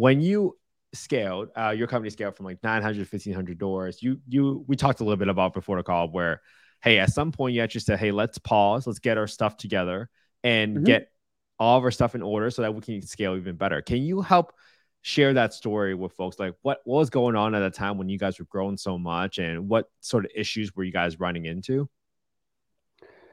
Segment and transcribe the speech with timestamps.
[0.00, 0.56] when you
[0.94, 4.02] scaled, uh, your company scaled from like 900 to 1500 doors.
[4.02, 6.40] You, you, we talked a little bit about before the call where,
[6.82, 10.08] hey, at some point you actually said, hey, let's pause, let's get our stuff together
[10.42, 10.84] and mm-hmm.
[10.84, 11.12] get
[11.58, 13.82] all of our stuff in order so that we can scale even better.
[13.82, 14.54] Can you help
[15.02, 16.38] share that story with folks?
[16.38, 18.96] Like what, what was going on at the time when you guys were growing so
[18.96, 21.90] much and what sort of issues were you guys running into?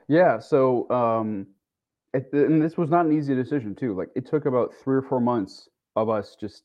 [0.09, 0.39] Yeah.
[0.39, 1.47] So, um,
[2.13, 3.95] it, and this was not an easy decision too.
[3.95, 6.63] Like it took about three or four months of us just,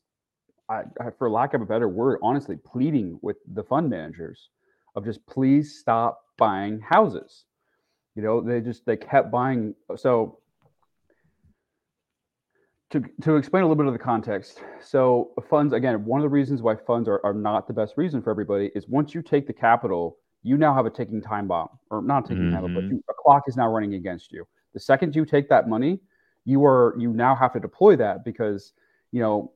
[0.69, 4.49] I, I, for lack of a better word, honestly pleading with the fund managers
[4.95, 7.45] of just please stop buying houses.
[8.15, 9.73] You know, they just they kept buying.
[9.95, 10.37] So
[12.91, 16.29] to, to explain a little bit of the context, so funds again, one of the
[16.29, 19.47] reasons why funds are, are not the best reason for everybody is once you take
[19.47, 22.53] the capital, you now have a ticking time bomb, or not ticking mm-hmm.
[22.53, 24.45] time bomb, but you, a clock is now running against you.
[24.75, 25.99] The second you take that money,
[26.45, 28.73] you are you now have to deploy that because
[29.13, 29.53] you know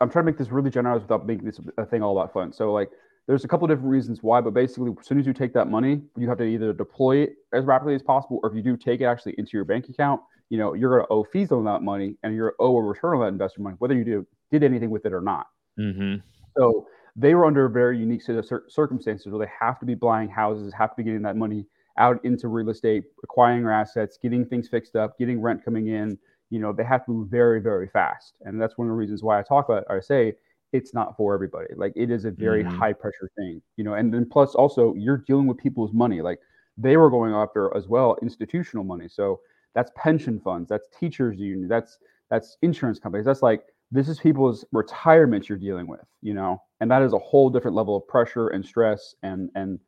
[0.00, 2.52] I'm trying to make this really generous without making this a thing all about fun.
[2.52, 2.90] So like
[3.26, 6.02] there's a couple different reasons why, but basically as soon as you take that money,
[6.16, 9.00] you have to either deploy it as rapidly as possible, or if you do take
[9.00, 11.82] it actually into your bank account, you know, you're going to owe fees on that
[11.82, 14.90] money and you're owe a return on that investor money, whether you do, did anything
[14.90, 15.46] with it or not.
[15.78, 16.16] Mm-hmm.
[16.56, 19.94] So they were under a very unique set of circumstances where they have to be
[19.94, 21.66] buying houses, have to be getting that money
[21.98, 26.18] out into real estate, acquiring assets, getting things fixed up, getting rent coming in.
[26.50, 28.36] You know, they have to move very, very fast.
[28.42, 30.34] And that's one of the reasons why I talk about, I say
[30.72, 31.68] it's not for everybody.
[31.76, 32.76] Like it is a very mm-hmm.
[32.76, 36.22] high pressure thing, you know, and then plus also you're dealing with people's money.
[36.22, 36.38] Like
[36.76, 39.08] they were going after as well institutional money.
[39.08, 39.40] So
[39.74, 41.98] that's pension funds, that's teachers union, that's
[42.30, 43.26] that's insurance companies.
[43.26, 47.18] That's like this is people's retirement you're dealing with, you know, and that is a
[47.18, 49.78] whole different level of pressure and stress and and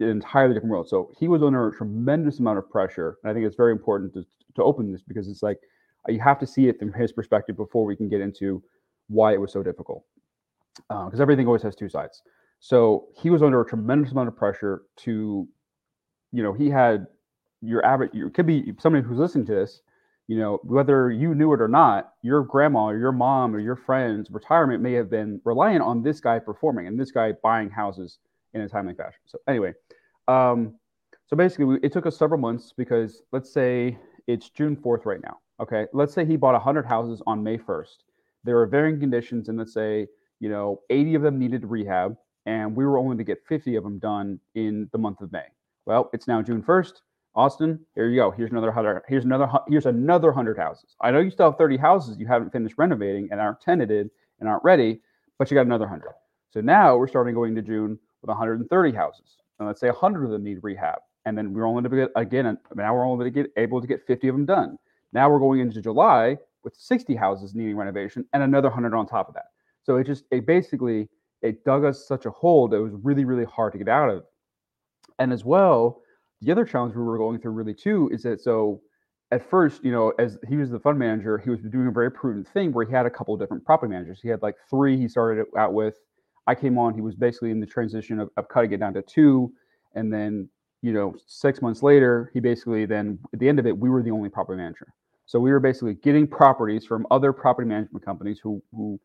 [0.00, 0.88] an entirely different world.
[0.88, 4.14] So he was under a tremendous amount of pressure, and I think it's very important
[4.14, 4.24] to
[4.54, 5.58] to open this because it's like
[6.12, 8.62] you have to see it from his perspective before we can get into
[9.08, 10.04] why it was so difficult.
[10.88, 12.22] Because uh, everything always has two sides.
[12.60, 15.48] So he was under a tremendous amount of pressure to,
[16.32, 17.06] you know, he had
[17.62, 19.80] your average, you could be somebody who's listening to this,
[20.28, 23.76] you know, whether you knew it or not, your grandma or your mom or your
[23.76, 28.18] friends' retirement may have been reliant on this guy performing and this guy buying houses
[28.52, 29.20] in a timely fashion.
[29.26, 29.74] So, anyway,
[30.26, 30.74] um,
[31.26, 35.22] so basically, we, it took us several months because let's say it's June 4th right
[35.22, 35.38] now.
[35.60, 35.86] Okay.
[35.92, 37.96] Let's say he bought 100 houses on May 1st.
[38.44, 40.06] There are varying conditions, and let's say,
[40.40, 43.84] you know, 80 of them needed rehab, and we were only to get 50 of
[43.84, 45.46] them done in the month of May.
[45.86, 47.00] Well, it's now June 1st.
[47.34, 48.30] Austin, here you go.
[48.30, 49.02] Here's another hundred.
[49.08, 49.46] Here's another.
[49.68, 50.96] Here's another hundred houses.
[51.02, 54.48] I know you still have 30 houses you haven't finished renovating and aren't tenanted and
[54.48, 55.02] aren't ready,
[55.38, 56.14] but you got another hundred.
[56.50, 60.30] So now we're starting going to June with 130 houses, and let's say 100 of
[60.30, 62.56] them need rehab, and then we're only to get again.
[62.74, 64.78] Now we're only to get able to get 50 of them done.
[65.16, 69.28] Now we're going into July with 60 houses needing renovation and another 100 on top
[69.28, 69.46] of that.
[69.82, 71.08] So it just it basically
[71.40, 74.10] it dug us such a hole that it was really really hard to get out
[74.10, 74.24] of.
[75.18, 76.02] And as well
[76.42, 78.82] the other challenge we were going through really too is that so
[79.32, 82.10] at first, you know, as he was the fund manager, he was doing a very
[82.10, 84.20] prudent thing where he had a couple of different property managers.
[84.22, 85.94] He had like three he started out with.
[86.46, 89.02] I came on, he was basically in the transition of, of cutting it down to
[89.02, 89.50] two.
[89.94, 90.50] And then,
[90.82, 94.02] you know, six months later, he basically then at the end of it, we were
[94.02, 94.92] the only property manager.
[95.26, 99.00] So we were basically getting properties from other property management companies who who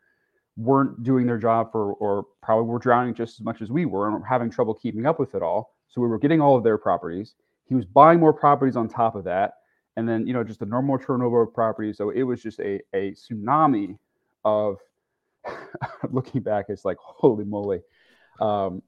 [0.57, 4.07] weren't doing their job for or probably were drowning just as much as we were
[4.07, 5.75] and were having trouble keeping up with it all.
[5.89, 7.35] So we were getting all of their properties.
[7.67, 9.55] He was buying more properties on top of that.
[9.97, 11.97] And then, you know, just a normal turnover of properties.
[11.97, 13.97] So it was just a, a tsunami
[14.45, 14.77] of
[16.11, 17.81] looking back, it's like, holy moly.
[18.39, 18.81] Um,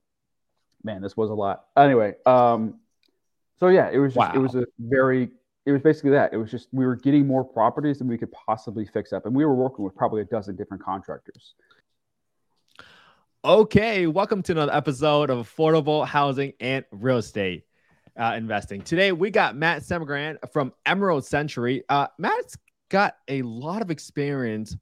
[0.83, 1.65] man, this was a lot.
[1.75, 2.79] Anyway, um,
[3.59, 4.33] so yeah, it was just, wow.
[4.33, 5.29] it was a very,
[5.65, 6.33] it was basically that.
[6.33, 9.25] It was just, we were getting more properties than we could possibly fix up.
[9.25, 11.55] And we were working with probably a dozen different contractors.
[13.45, 17.63] Okay, welcome to another episode of Affordable Housing and Real Estate
[18.19, 18.81] uh, Investing.
[18.81, 21.83] Today we got Matt Semegran from Emerald Century.
[21.87, 22.57] Uh, Matt's
[22.89, 24.75] got a lot of experience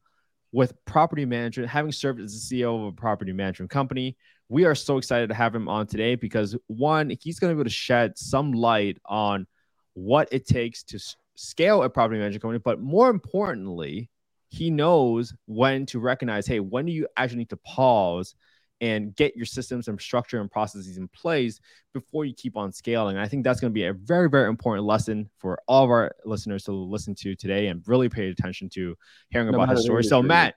[0.52, 4.18] with property management, having served as the CEO of a property management company.
[4.50, 7.60] We are so excited to have him on today because one, he's going to be
[7.60, 9.48] able to shed some light on
[9.94, 11.00] what it takes to
[11.36, 14.10] scale a property management company, but more importantly,
[14.50, 18.36] he knows when to recognize, hey, when do you actually need to pause
[18.82, 21.60] and get your systems and structure and processes in place
[21.94, 23.16] before you keep on scaling.
[23.16, 26.16] I think that's going to be a very, very important lesson for all of our
[26.26, 28.98] listeners to listen to today and really pay attention to
[29.30, 30.04] hearing no about his story.
[30.04, 30.56] So, Matt,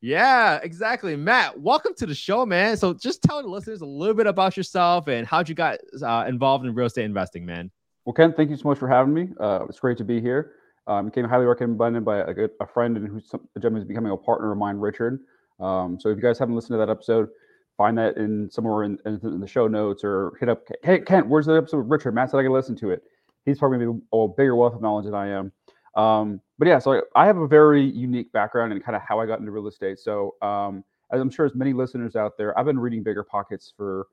[0.00, 1.16] yeah, exactly.
[1.16, 2.78] Matt, welcome to the show, man.
[2.78, 6.24] So, just tell the listeners a little bit about yourself and how'd you got uh,
[6.26, 7.70] involved in real estate investing, man.
[8.06, 9.28] Well, Ken, thank you so much for having me.
[9.38, 10.52] Uh, it's great to be here.
[10.86, 14.12] Um, became highly recommended by a, good, a friend and who's the gentleman is becoming
[14.12, 15.18] a partner of mine, Richard.
[15.58, 17.28] Um, so if you guys haven't listened to that episode,
[17.76, 21.46] find that in somewhere in, in, the show notes or hit up hey Kent, where's
[21.46, 22.14] the episode with Richard?
[22.14, 23.02] Matt said I can listen to it.
[23.44, 25.52] He's probably maybe a bigger wealth of knowledge than I am.
[25.96, 29.26] Um, but yeah, so I have a very unique background and kind of how I
[29.26, 29.98] got into real estate.
[29.98, 33.72] So um, as I'm sure as many listeners out there, I've been reading Bigger Pockets
[33.76, 34.06] for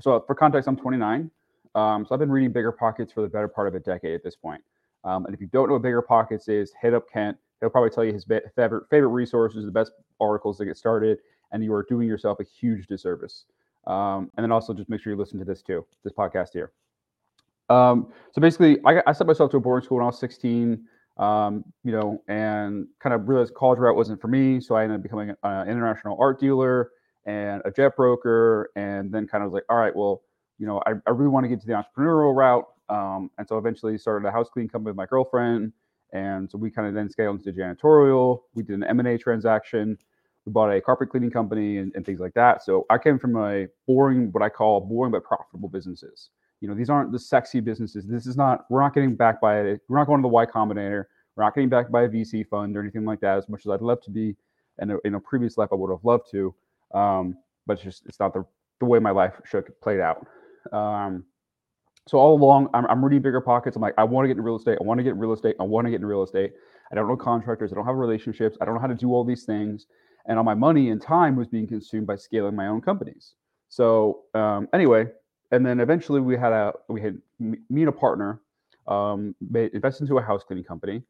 [0.00, 1.30] so for context, I'm 29.
[1.74, 4.22] Um, so I've been reading Bigger Pockets for the better part of a decade at
[4.22, 4.62] this point.
[5.04, 7.36] Um, and if you don't know what Bigger Pockets is, hit up Kent.
[7.60, 11.18] He'll probably tell you his favorite favorite resources, the best articles to get started,
[11.52, 13.44] and you are doing yourself a huge disservice.
[13.86, 16.72] Um, and then also just make sure you listen to this too, this podcast here.
[17.68, 20.84] Um, so basically, I, I set myself to a boarding school when I was 16,
[21.16, 24.60] um, you know, and kind of realized college route wasn't for me.
[24.60, 26.90] So I ended up becoming an international art dealer
[27.26, 30.22] and a jet broker, and then kind of was like, all right, well,
[30.58, 32.66] you know, I, I really want to get to the entrepreneurial route.
[32.88, 35.72] Um, and so eventually started a house cleaning company with my girlfriend.
[36.12, 38.42] And so we kind of then scaled into janitorial.
[38.54, 39.98] We did an M&A transaction.
[40.46, 42.62] We bought a carpet cleaning company and, and things like that.
[42.62, 46.30] So I came from a boring, what I call boring but profitable businesses.
[46.60, 48.06] You know, these aren't the sexy businesses.
[48.06, 49.80] This is not, we're not getting backed by it.
[49.88, 51.06] We're not going to the Y Combinator.
[51.34, 53.70] We're not getting backed by a VC fund or anything like that, as much as
[53.70, 54.36] I'd love to be.
[54.78, 56.54] And in a previous life, I would have loved to.
[56.94, 57.36] Um,
[57.66, 58.44] but it's just, it's not the,
[58.80, 60.26] the way my life should played out.
[60.72, 61.24] Um,
[62.06, 63.76] so all along, I'm, I'm reading bigger pockets.
[63.76, 64.78] I'm like, I want to get in real estate.
[64.80, 65.56] I want to get in real estate.
[65.58, 66.52] I want to get in real estate.
[66.92, 67.72] I don't know contractors.
[67.72, 68.58] I don't have relationships.
[68.60, 69.86] I don't know how to do all these things.
[70.26, 73.34] And all my money and time was being consumed by scaling my own companies.
[73.68, 75.06] So um, anyway,
[75.50, 78.40] and then eventually we had a we had me and a partner
[78.86, 81.02] um, made, invested into a house cleaning company.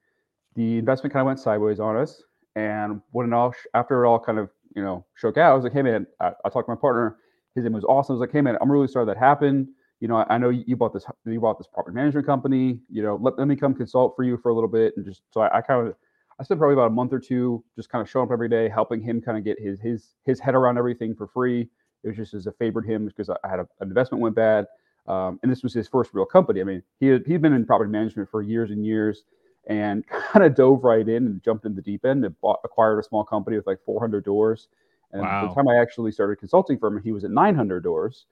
[0.55, 2.23] The investment kind of went sideways on us,
[2.56, 5.65] and when it all after it all kind of you know shook out, I was
[5.65, 7.17] like, hey man, I, I talked to my partner.
[7.55, 8.15] His name was Austin.
[8.15, 9.69] I was like, hey man, I'm really sorry that happened
[10.01, 13.03] you know, I, I know you bought this, you bought this property management company, you
[13.03, 14.93] know, let, let me come consult for you for a little bit.
[14.97, 15.95] And just, so I, I kind of,
[16.39, 18.69] I spent probably about a month or two just kind of showing up every day,
[18.69, 21.69] helping him kind of get his, his, his head around everything for free.
[22.03, 24.67] It was just as a favored him because I had a, an investment went bad.
[25.06, 26.61] Um, and this was his first real company.
[26.61, 29.25] I mean, he had, he'd been in property management for years and years
[29.69, 32.99] and kind of dove right in and jumped in the deep end and bought, acquired
[32.99, 34.69] a small company with like 400 doors.
[35.14, 35.49] And wow.
[35.49, 38.26] the time I actually started consulting for him, he was at 900 doors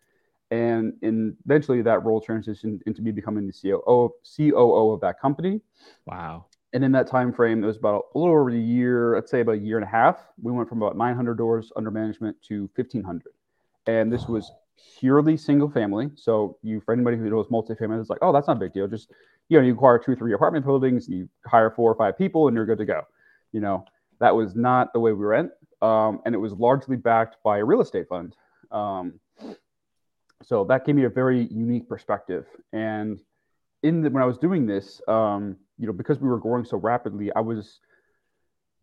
[0.53, 5.63] and in, eventually that role transitioned into me becoming the COO, COO of that company.
[6.05, 6.45] Wow.
[6.75, 9.41] And in that time frame, it was about a little over a year, I'd say
[9.41, 10.19] about a year and a half.
[10.43, 13.33] We went from about 900 doors under management to 1,500.
[13.87, 14.53] And this was
[14.99, 16.11] purely single family.
[16.17, 18.87] So you, for anybody who knows multifamily, it's like, oh, that's not a big deal.
[18.87, 19.11] Just,
[19.49, 22.49] you know, you acquire two, or three apartment buildings, you hire four or five people,
[22.49, 23.03] and you're good to go.
[23.53, 23.87] You know,
[24.21, 25.51] that was not the way we went.
[25.83, 28.37] Um, and it was largely backed by a real estate fund.
[28.71, 29.21] Um,
[30.43, 32.47] so that gave me a very unique perspective.
[32.73, 33.21] And
[33.83, 36.77] in the, when I was doing this, um, you know, because we were growing so
[36.77, 37.81] rapidly, I was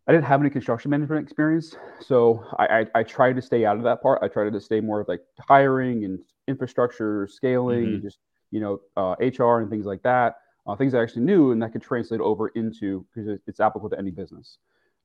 [0.06, 3.76] I didn't have any construction management experience, so I, I, I tried to stay out
[3.76, 4.18] of that part.
[4.22, 6.18] I tried to stay more of like hiring and
[6.48, 7.94] infrastructure, scaling, mm-hmm.
[7.94, 8.18] and just
[8.50, 10.36] you know uh, HR and things like that.
[10.66, 13.98] Uh, things I actually knew and that could translate over into because it's applicable to
[13.98, 14.58] any business.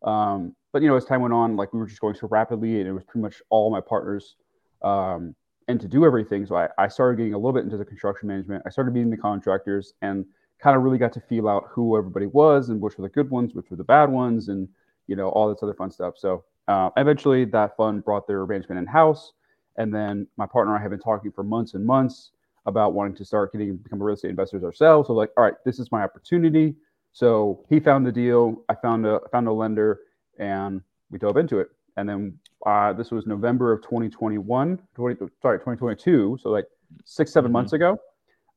[0.06, 2.80] Um, but you know, as time went on, like we were just going so rapidly,
[2.80, 4.36] and it was pretty much all my partners
[4.84, 5.36] um,
[5.68, 6.46] and to do everything.
[6.46, 8.64] So I, I started getting a little bit into the construction management.
[8.66, 10.26] I started meeting the contractors and
[10.60, 13.30] kind of really got to feel out who everybody was and which were the good
[13.30, 14.68] ones, which were the bad ones, and
[15.08, 16.16] you know all this other fun stuff.
[16.18, 19.34] So uh, eventually, that fund brought their management in house,
[19.78, 22.32] and then my partner and I have been talking for months and months
[22.66, 25.08] about wanting to start getting become real estate investors ourselves.
[25.08, 26.76] So like, all right, this is my opportunity.
[27.16, 28.64] So he found the deal.
[28.70, 30.02] I found a found a lender,
[30.38, 35.60] and we dove into it and then uh, this was November of 2021, 20, sorry,
[35.60, 36.38] 2022.
[36.42, 36.66] So like
[37.06, 37.54] six, 7 mm-hmm.
[37.54, 37.98] months ago.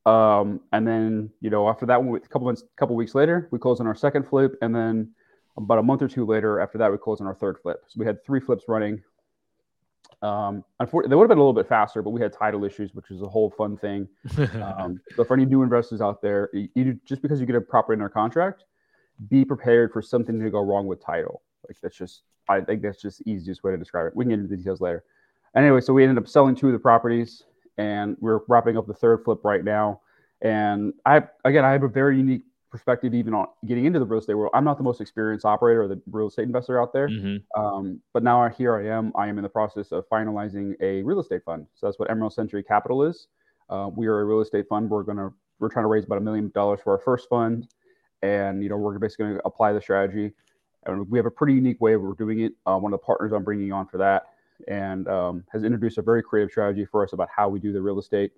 [0.05, 3.81] Um, and then you know after that, a couple months, couple weeks later, we closed
[3.81, 5.11] on our second flip, and then
[5.57, 7.83] about a month or two later, after that, we closed on our third flip.
[7.87, 9.03] So we had three flips running.
[10.21, 12.93] Um, unfortunately, they would have been a little bit faster, but we had title issues,
[12.93, 14.07] which is a whole fun thing.
[14.61, 17.61] um, so for any new investors out there, you, you, just because you get a
[17.61, 18.65] property under contract,
[19.29, 21.41] be prepared for something to go wrong with title.
[21.67, 24.15] Like that's just I think that's just the easiest way to describe it.
[24.15, 25.03] We can get into the details later.
[25.55, 27.43] Anyway, so we ended up selling two of the properties,
[27.77, 30.01] and we're wrapping up the third flip right now.
[30.41, 34.19] And I again, I have a very unique perspective even on getting into the real
[34.19, 34.51] estate world.
[34.53, 37.61] I'm not the most experienced operator or the real estate investor out there, mm-hmm.
[37.61, 39.11] um, but now here I am.
[39.15, 41.67] I am in the process of finalizing a real estate fund.
[41.75, 43.27] So that's what Emerald Century Capital is.
[43.69, 44.89] Uh, we are a real estate fund.
[44.89, 47.67] We're gonna we're trying to raise about a million dollars for our first fund,
[48.21, 50.31] and you know we're basically going to apply the strategy
[50.85, 52.53] and we have a pretty unique way we're doing it.
[52.65, 54.27] Uh, one of the partners I'm bringing on for that
[54.67, 57.81] and um, has introduced a very creative strategy for us about how we do the
[57.81, 58.31] real estate.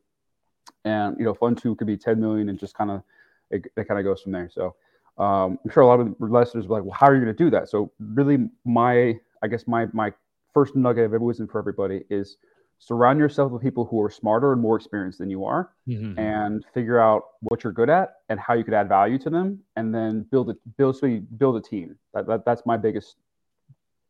[0.86, 3.04] And you know, fund two could be 10 million, and just kind of
[3.52, 4.50] it, it kind of goes from there.
[4.52, 4.76] So
[5.18, 7.44] um, I'm sure a lot of listeners are like, well, how are you going to
[7.44, 7.70] do that?
[7.70, 10.14] So really, my I guess my my
[10.54, 12.38] first nugget of wisdom for everybody is
[12.82, 16.18] surround yourself with people who are smarter and more experienced than you are mm-hmm.
[16.18, 19.60] and figure out what you're good at and how you could add value to them
[19.76, 23.18] and then build a build so you build a team that, that that's my biggest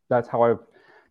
[0.08, 0.60] that's how i've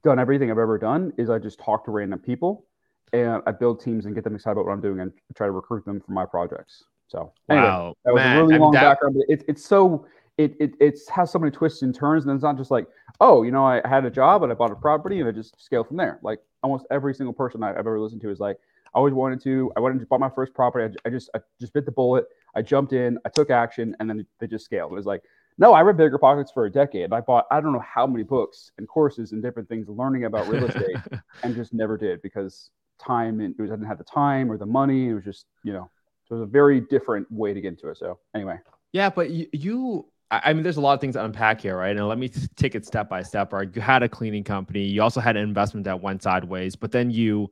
[0.02, 2.64] done everything i've ever done is i just talk to random people
[3.12, 5.52] and i build teams and get them excited about what i'm doing and try to
[5.52, 8.82] recruit them for my projects so anyway, wow that was Man, a really long that...
[8.82, 10.06] background but it, it's so
[10.38, 12.86] it, it it has so many twists and turns and it's not just like
[13.20, 15.62] oh you know i had a job and i bought a property and i just
[15.62, 18.56] scaled from there like almost every single person I've ever listened to is like,
[18.94, 19.72] I always wanted to.
[19.76, 20.96] I went and bought my first property.
[21.04, 22.26] I, I, just I just bit the bullet.
[22.54, 23.18] I jumped in.
[23.24, 24.92] I took action, and then they just scaled.
[24.92, 25.22] It was like,
[25.58, 27.12] no, I read Bigger Pockets for a decade.
[27.12, 30.48] I bought I don't know how many books and courses and different things learning about
[30.48, 30.96] real estate,
[31.42, 34.58] and just never did because time and it was I didn't have the time or
[34.58, 35.08] the money.
[35.08, 35.90] It was just you know,
[36.30, 37.98] so it was a very different way to get into it.
[37.98, 38.56] So anyway.
[38.92, 41.96] Yeah, but you, you I mean, there's a lot of things to unpack here, right?
[41.96, 43.52] And let me take it step by step.
[43.52, 46.92] Right, you had a cleaning company, you also had an investment that went sideways, but
[46.92, 47.50] then you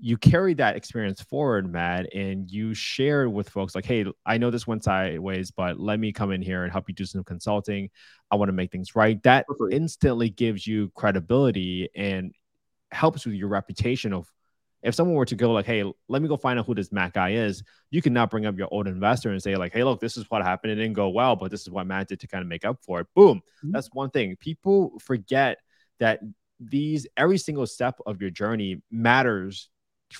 [0.00, 4.50] you carried that experience forward, Matt, and you shared with folks like, "Hey, I know
[4.50, 7.90] this went sideways, but let me come in here and help you do some consulting.
[8.30, 12.32] I want to make things right." That instantly gives you credibility and
[12.92, 14.30] helps with your reputation of
[14.84, 17.14] if someone were to go like, hey, let me go find out who this Matt
[17.14, 19.98] guy is, you can now bring up your old investor and say like, hey, look,
[19.98, 20.72] this is what happened.
[20.72, 22.78] It didn't go well, but this is what Matt did to kind of make up
[22.82, 23.06] for it.
[23.14, 23.38] Boom.
[23.38, 23.72] Mm-hmm.
[23.72, 24.36] That's one thing.
[24.36, 25.58] People forget
[26.00, 26.20] that
[26.60, 29.70] these every single step of your journey matters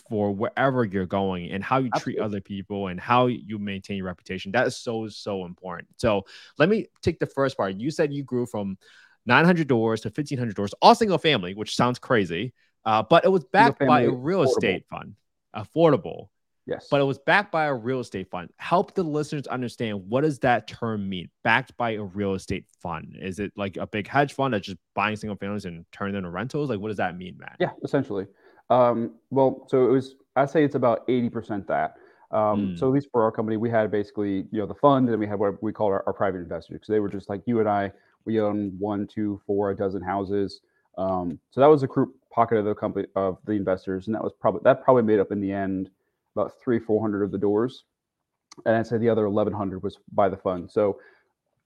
[0.09, 2.15] for wherever you're going and how you Absolutely.
[2.15, 4.51] treat other people and how you maintain your reputation.
[4.53, 5.89] That is so so important.
[5.99, 6.25] So
[6.59, 7.77] let me take the first part.
[7.77, 8.79] You said you grew from
[9.27, 12.53] 900 doors to 1500 doors, all single family, which sounds crazy.
[12.85, 14.49] Uh, but it was backed by a real affordable.
[14.49, 15.15] estate fund,
[15.55, 16.29] affordable.
[16.67, 16.89] Yes.
[16.91, 18.51] But it was backed by a real estate fund.
[18.57, 21.29] Help the listeners understand what does that term mean?
[21.43, 23.17] Backed by a real estate fund.
[23.21, 26.21] Is it like a big hedge fund that's just buying single families and turning them
[26.21, 26.71] into rentals?
[26.71, 27.57] Like what does that mean, Matt?
[27.61, 28.27] Yeah, essentially.
[28.71, 31.97] Um, well, so it was I'd say it's about 80% that.
[32.31, 32.79] Um, mm.
[32.79, 35.27] so at least for our company, we had basically, you know, the fund and we
[35.27, 36.81] had what we called our, our private investors.
[36.83, 37.93] So they were just like you and I,
[38.25, 40.61] we own one, two, four, a dozen houses.
[40.99, 44.23] Um, so that was a group pocket of the company of the investors, and that
[44.23, 45.91] was probably that probably made up in the end
[46.35, 47.85] about three, four hundred of the doors,
[48.67, 50.71] and I'd say the other eleven hundred was by the fund.
[50.71, 50.99] So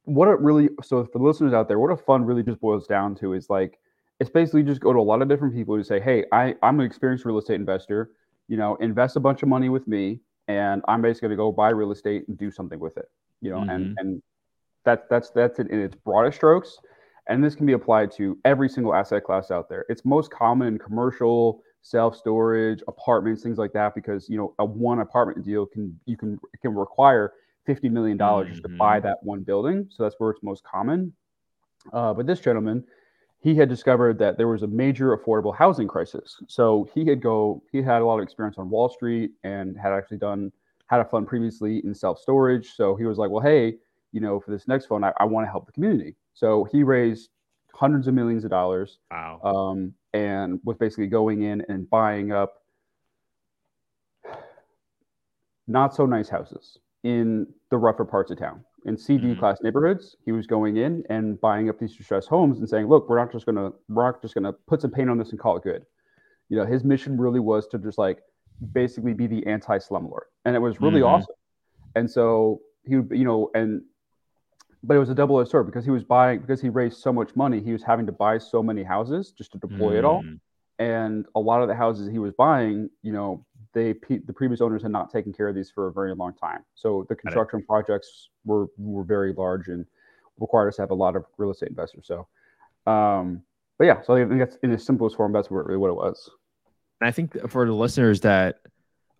[0.04, 2.86] what it really so for the listeners out there, what a fund really just boils
[2.86, 3.78] down to is like
[4.20, 6.80] it's basically just go to a lot of different people who say, hey, I I'm
[6.80, 8.10] an experienced real estate investor,
[8.48, 11.52] you know, invest a bunch of money with me, and I'm basically going to go
[11.52, 13.70] buy real estate and do something with it, you know, mm-hmm.
[13.70, 14.22] and and
[14.84, 16.78] that that's that's it in its broadest strokes
[17.28, 19.84] and this can be applied to every single asset class out there.
[19.88, 25.00] It's most common in commercial, self-storage, apartments, things like that, because you know a one
[25.00, 27.32] apartment deal can you can can require
[27.66, 28.54] fifty million dollars mm-hmm.
[28.54, 29.08] just to buy mm-hmm.
[29.08, 29.86] that one building.
[29.90, 31.12] So that's where it's most common.
[31.92, 32.84] Uh, but this gentleman,
[33.40, 36.42] he had discovered that there was a major affordable housing crisis.
[36.48, 39.92] So he had go he had a lot of experience on Wall Street and had
[39.92, 40.50] actually done
[40.86, 42.74] had a fund previously in self storage.
[42.74, 43.76] So he was like, well, hey,
[44.12, 46.16] you know, for this next fund, I, I want to help the community.
[46.34, 47.30] So he raised
[47.74, 48.98] hundreds of millions of dollars.
[49.10, 49.40] Wow.
[49.42, 52.62] Um, and was basically going in and buying up
[55.66, 59.38] not so nice houses in the rougher parts of town in CD mm-hmm.
[59.38, 60.16] class neighborhoods.
[60.24, 63.30] He was going in and buying up these distressed homes and saying, "Look, we're not
[63.30, 65.84] just gonna we're not just gonna put some paint on this and call it good."
[66.48, 68.20] You know, his mission really was to just like
[68.72, 71.14] basically be the anti slumlord, and it was really mm-hmm.
[71.14, 71.34] awesome.
[71.94, 73.82] And so he, would, you know, and
[74.82, 77.34] but it was a double-edged sword because he was buying because he raised so much
[77.34, 79.98] money he was having to buy so many houses just to deploy mm.
[79.98, 80.38] it all mm.
[80.78, 83.44] and a lot of the houses he was buying you know
[83.74, 86.64] they the previous owners had not taken care of these for a very long time
[86.74, 89.84] so the construction projects were were very large and
[90.38, 92.26] required us to have a lot of real estate investors so
[92.90, 93.42] um
[93.78, 96.30] but yeah so i think that's in the simplest form that's really what it was
[97.00, 98.60] and i think for the listeners that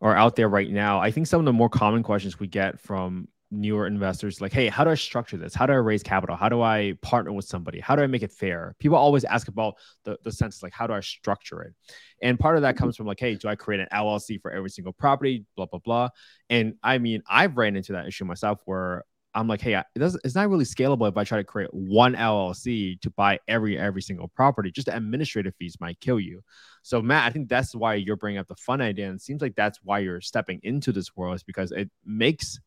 [0.00, 2.80] are out there right now i think some of the more common questions we get
[2.80, 5.54] from newer investors like hey how do i structure this?
[5.54, 6.36] How do i raise capital?
[6.36, 7.80] How do i partner with somebody?
[7.80, 8.74] How do i make it fair?
[8.78, 9.74] People always ask about
[10.04, 11.74] the, the sense like how do i structure it?
[12.22, 12.84] And part of that mm-hmm.
[12.84, 15.44] comes from like hey do i create an llc for every single property?
[15.56, 16.08] Blah blah blah.
[16.50, 20.20] And i mean i've ran into that issue myself where i'm like hey it doesn't,
[20.24, 24.02] it's not really scalable if i try to create one llc to buy every every
[24.02, 24.70] single property.
[24.70, 26.42] Just the administrative fees might kill you.
[26.82, 29.40] So matt i think that's why you're bringing up the fun idea and it seems
[29.40, 32.58] like that's why you're stepping into this world is because it makes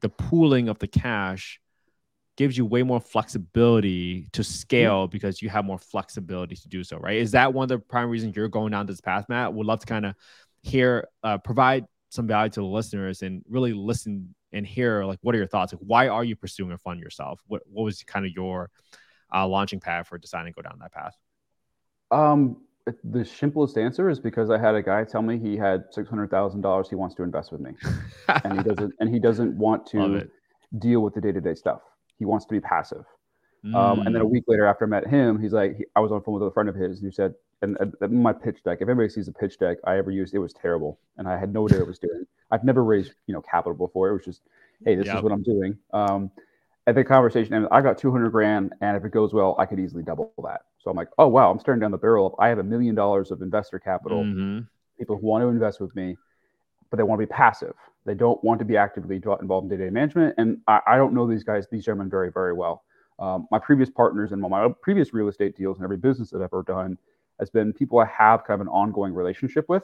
[0.00, 1.60] the pooling of the cash
[2.36, 5.10] gives you way more flexibility to scale mm-hmm.
[5.10, 7.16] because you have more flexibility to do so, right?
[7.16, 9.52] Is that one of the prime reasons you're going down this path, Matt?
[9.52, 10.14] Would love to kind of
[10.62, 15.34] hear, uh, provide some value to the listeners and really listen and hear like what
[15.34, 15.72] are your thoughts?
[15.72, 17.40] Like, why are you pursuing a fund yourself?
[17.46, 18.70] What what was kind of your
[19.34, 21.14] uh, launching pad for deciding to go down that path?
[22.10, 22.62] Um,
[23.04, 26.30] the simplest answer is because I had a guy tell me he had six hundred
[26.30, 27.72] thousand dollars he wants to invest with me,
[28.44, 30.28] and he doesn't and he doesn't want to
[30.78, 31.80] deal with the day to day stuff.
[32.18, 33.04] He wants to be passive.
[33.64, 33.74] Mm.
[33.74, 34.30] Um, and then a mm.
[34.30, 36.52] week later, after I met him, he's like, he, I was on phone with a
[36.52, 38.78] friend of his, and he said, and, and my pitch deck.
[38.80, 41.52] If anybody sees the pitch deck I ever used, it was terrible, and I had
[41.52, 42.24] no idea what I was doing.
[42.50, 44.10] I've never raised you know capital before.
[44.10, 44.42] It was just,
[44.84, 45.16] hey, this yep.
[45.16, 45.76] is what I'm doing.
[45.92, 46.30] Um,
[46.88, 49.78] at the conversation, and I got 200 grand, and if it goes well, I could
[49.78, 50.62] easily double that.
[50.78, 52.28] So I'm like, oh wow, I'm staring down the barrel.
[52.28, 54.24] Of, I have a million dollars of investor capital.
[54.24, 54.60] Mm-hmm.
[54.98, 56.16] People who want to invest with me,
[56.90, 57.74] but they want to be passive.
[58.06, 60.36] They don't want to be actively involved in day-to-day management.
[60.38, 62.84] And I, I don't know these guys, these gentlemen, very very well.
[63.18, 66.44] Um, my previous partners and my previous real estate deals and every business that I've
[66.44, 66.96] ever done
[67.38, 69.82] has been people I have kind of an ongoing relationship with.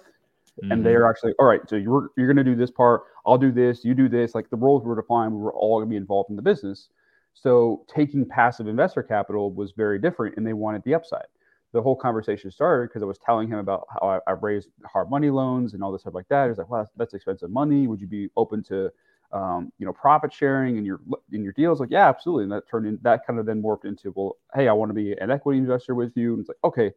[0.63, 0.73] Mm-hmm.
[0.73, 3.03] And they are actually, all right, so you're, you're going to do this part.
[3.27, 3.85] I'll do this.
[3.85, 4.35] You do this.
[4.35, 6.89] Like the roles were defined, we were all going to be involved in the business.
[7.35, 11.27] So taking passive investor capital was very different, and they wanted the upside.
[11.73, 15.11] The whole conversation started because I was telling him about how I, I, raised hard
[15.11, 16.49] money loans and all this stuff like that.
[16.49, 17.89] He's like, "Well, that's, expensive money.
[17.89, 18.93] Would you be open to,
[19.33, 21.01] um, you know, profit sharing in your
[21.33, 22.45] in your deals?" Like, yeah, absolutely.
[22.45, 24.95] And that turned in that kind of then morphed into, well, hey, I want to
[24.95, 26.35] be an equity investor with you.
[26.35, 26.93] And it's like, okay,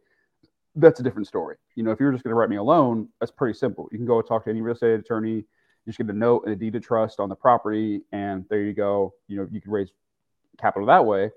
[0.78, 1.58] that's a different story.
[1.76, 3.88] You know, if you're just going to write me a loan, that's pretty simple.
[3.92, 5.36] You can go talk to any real estate attorney.
[5.36, 5.44] You
[5.86, 8.74] just get a note and a deed of trust on the property, and there you
[8.74, 9.14] go.
[9.28, 9.90] You know, you can raise
[10.60, 11.32] capital that way.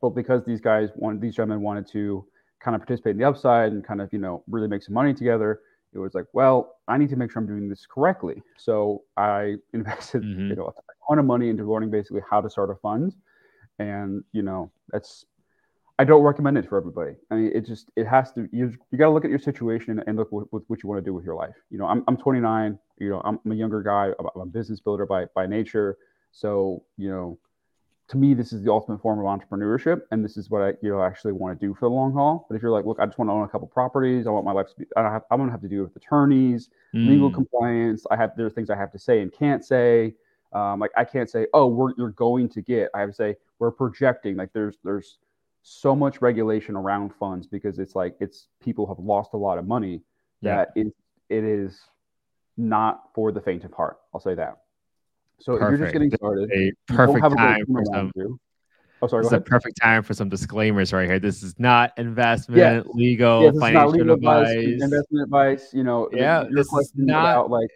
[0.00, 2.24] But because these guys wanted, these gentlemen wanted to
[2.60, 5.14] kind of participate in the upside and kind of, you know, really make some money
[5.14, 5.60] together,
[5.92, 8.42] it was like, well, I need to make sure I'm doing this correctly.
[8.56, 10.50] So I invested, mm-hmm.
[10.50, 13.14] you know, a ton of money into learning basically how to start a fund.
[13.78, 15.24] And, you know, that's,
[16.00, 17.12] I don't recommend it for everybody.
[17.30, 20.02] I mean, it just, it has to, you, you got to look at your situation
[20.06, 21.54] and look with, with what you want to do with your life.
[21.68, 24.80] You know, I'm, I'm 29, you know, I'm, I'm a younger guy, I'm a business
[24.80, 25.98] builder by, by nature.
[26.32, 27.38] So, you know,
[28.08, 30.88] to me, this is the ultimate form of entrepreneurship, and this is what I you
[30.90, 32.44] know actually want to do for the long haul.
[32.48, 34.44] But if you're like, look, I just want to own a couple properties, I want
[34.44, 37.06] my life to be, I don't have, I'm gonna have to deal with attorneys, mm.
[37.06, 38.06] legal compliance.
[38.10, 40.14] I have there's things I have to say and can't say.
[40.52, 42.88] Um, like I can't say, oh, we're you're going to get.
[42.94, 44.34] I have to say we're projecting.
[44.34, 45.18] Like there's there's
[45.62, 49.66] so much regulation around funds because it's like it's people have lost a lot of
[49.66, 50.02] money
[50.42, 50.82] that yeah.
[50.84, 50.94] it,
[51.28, 51.78] it is
[52.56, 53.98] not for the faint of heart.
[54.14, 54.58] I'll say that.
[55.38, 55.62] So perfect.
[55.62, 58.12] if you're just getting started, a perfect time for some.
[59.02, 59.24] Oh, sorry.
[59.24, 61.18] It's a perfect time for some disclaimers right here.
[61.18, 62.94] This is not investment, yes.
[62.94, 65.70] legal, yes, financial legal advice, advice, investment advice.
[65.72, 67.70] You know, yeah, this is not about, like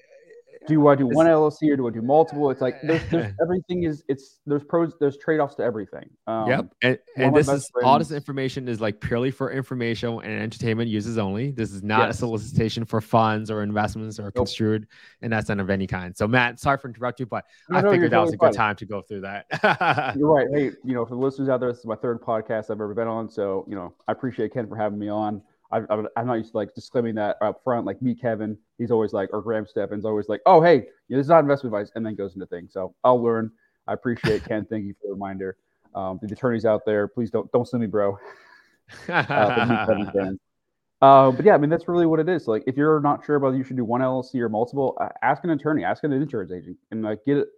[0.67, 2.51] do I do one LLC or do I do multiple?
[2.51, 6.09] It's like there's, there's everything is it's there's pros there's trade offs to everything.
[6.27, 10.21] Um, yep, and, and this is friends, all this information is like purely for information
[10.23, 11.51] and entertainment uses only.
[11.51, 12.17] This is not yes.
[12.17, 14.35] a solicitation for funds or investments or nope.
[14.35, 14.87] construed
[15.23, 16.17] in that sense of any kind.
[16.17, 18.55] So Matt, sorry for interrupting you, but no, I no, figured that was a good
[18.55, 19.47] time to go through that.
[20.17, 20.47] you're right.
[20.53, 22.95] Hey, you know, for the listeners out there, this is my third podcast I've ever
[22.95, 23.29] been on.
[23.29, 25.43] So you know, I appreciate Ken for having me on.
[25.75, 27.85] I, am not used to like disclaiming that up front.
[27.85, 31.29] Like Meet Kevin, he's always like, or Graham Stephan's always like, oh, hey, this is
[31.29, 32.73] not investment advice, and then goes into things.
[32.73, 33.51] So I'll learn.
[33.87, 34.65] I appreciate Ken.
[34.65, 35.57] Thank you for the reminder.
[35.95, 38.19] Um, the attorneys out there, please don't don't sue me, bro.
[39.09, 39.13] uh,
[41.03, 42.49] uh, but yeah, I mean that's really what it is.
[42.49, 45.45] Like if you're not sure whether you should do one LLC or multiple, uh, ask
[45.45, 47.49] an attorney, ask an insurance agent, and like get it.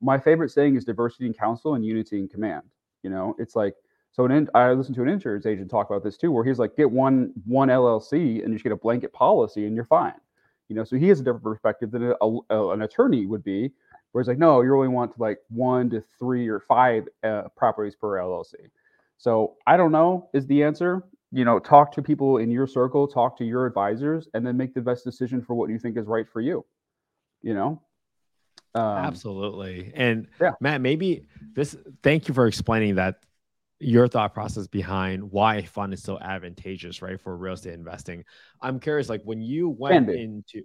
[0.00, 2.62] My favorite saying is diversity in counsel and unity in command.
[3.02, 3.74] You know, it's like
[4.14, 6.76] so an I listened to an insurance agent talk about this too, where he's like,
[6.76, 10.14] get one one LLC and you just get a blanket policy and you're fine.
[10.68, 13.72] You know, so he has a different perspective than a, a, an attorney would be,
[14.12, 17.48] where he's like, no, you only want to like one to three or five uh,
[17.56, 18.54] properties per LLC.
[19.18, 21.02] So I don't know is the answer.
[21.32, 24.74] You know, talk to people in your circle, talk to your advisors, and then make
[24.74, 26.64] the best decision for what you think is right for you.
[27.42, 27.82] You know,
[28.76, 29.92] um, Absolutely.
[29.94, 30.52] And yeah.
[30.60, 33.16] Matt, maybe this, thank you for explaining that
[33.84, 38.24] your thought process behind why a fund is so advantageous, right, for real estate investing.
[38.60, 40.62] I'm curious, like when you went into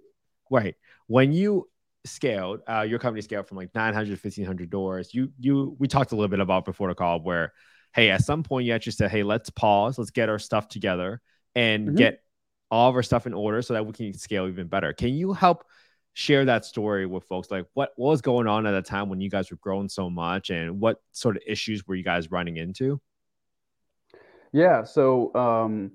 [0.50, 0.74] right
[1.06, 1.68] when you
[2.04, 5.14] scaled, uh, your company scaled from like 900 1500 doors.
[5.14, 7.52] You you we talked a little bit about before the call where,
[7.94, 11.20] hey, at some point you actually said, hey, let's pause, let's get our stuff together
[11.54, 11.96] and mm-hmm.
[11.96, 12.22] get
[12.70, 14.92] all of our stuff in order so that we can scale even better.
[14.92, 15.64] Can you help?
[16.12, 19.20] share that story with folks like what, what was going on at the time when
[19.20, 22.56] you guys were growing so much and what sort of issues were you guys running
[22.56, 23.00] into
[24.52, 25.90] yeah so um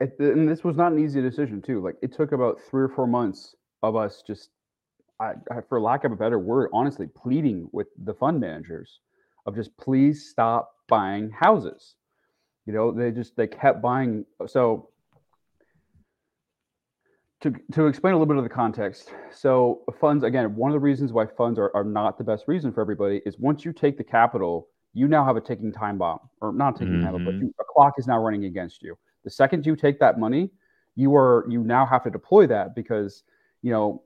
[0.00, 2.88] it, and this was not an easy decision too like it took about three or
[2.88, 4.50] four months of us just
[5.20, 9.00] I, I, for lack of a better word honestly pleading with the fund managers
[9.46, 11.96] of just please stop buying houses
[12.66, 14.88] you know they just they kept buying so
[17.42, 19.12] to, to explain a little bit of the context.
[19.32, 22.72] So funds, again, one of the reasons why funds are, are not the best reason
[22.72, 26.20] for everybody is once you take the capital, you now have a ticking time bomb,
[26.40, 27.04] or not ticking mm-hmm.
[27.04, 28.96] time bomb, but you, a clock is now running against you.
[29.24, 30.50] The second you take that money,
[30.96, 33.22] you are you now have to deploy that because
[33.62, 34.02] you know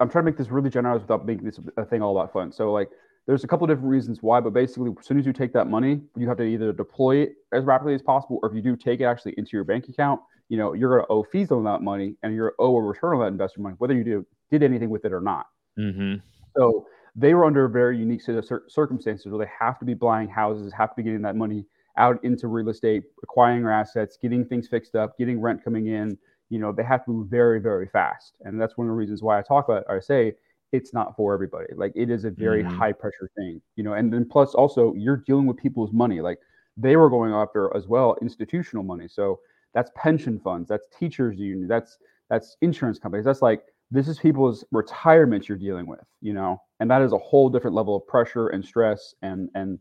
[0.00, 2.52] I'm trying to make this really generous without making this a thing all about fun.
[2.52, 2.90] So like
[3.26, 5.68] there's a couple of different reasons why, but basically as soon as you take that
[5.68, 8.76] money, you have to either deploy it as rapidly as possible, or if you do
[8.76, 11.64] take it actually into your bank account, you know, you're going to owe fees on
[11.64, 14.62] that money and you're owe a return on that investor money, whether you do, did
[14.62, 15.46] anything with it or not.
[15.78, 16.16] Mm-hmm.
[16.56, 19.94] So they were under a very unique set of circumstances where they have to be
[19.94, 21.64] buying houses, have to be getting that money
[21.96, 26.18] out into real estate, acquiring assets, getting things fixed up, getting rent coming in.
[26.50, 28.34] You know, they have to move very, very fast.
[28.42, 30.34] And that's one of the reasons why I talk about, or I say
[30.72, 31.66] it's not for everybody.
[31.76, 32.76] Like it is a very mm-hmm.
[32.76, 36.20] high pressure thing, you know, and then plus also you're dealing with people's money.
[36.20, 36.38] Like
[36.76, 39.06] they were going after as well institutional money.
[39.06, 39.38] So
[39.72, 41.98] that's pension funds, that's teachers union, that's
[42.28, 43.24] that's insurance companies.
[43.24, 43.62] That's like
[43.94, 47.76] this is people's retirement you're dealing with, you know, and that is a whole different
[47.76, 49.78] level of pressure and stress and and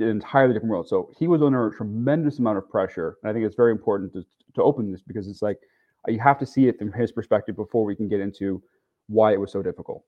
[0.00, 0.88] an entirely different world.
[0.88, 4.12] So he was under a tremendous amount of pressure, and I think it's very important
[4.14, 5.58] to to open this because it's like
[6.08, 8.62] you have to see it from his perspective before we can get into
[9.08, 10.04] why it was so difficult.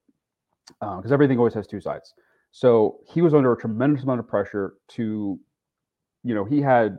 [0.81, 2.15] Because uh, everything always has two sides.
[2.53, 5.39] So he was under a tremendous amount of pressure to,
[6.25, 6.99] you know, he had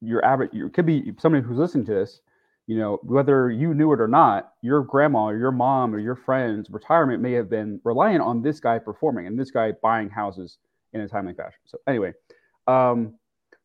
[0.00, 2.20] your average, you could be somebody who's listening to this,
[2.66, 6.16] you know, whether you knew it or not, your grandma or your mom or your
[6.16, 10.58] friends' retirement may have been reliant on this guy performing and this guy buying houses
[10.92, 11.60] in a timely fashion.
[11.66, 12.12] So anyway,
[12.66, 13.14] um,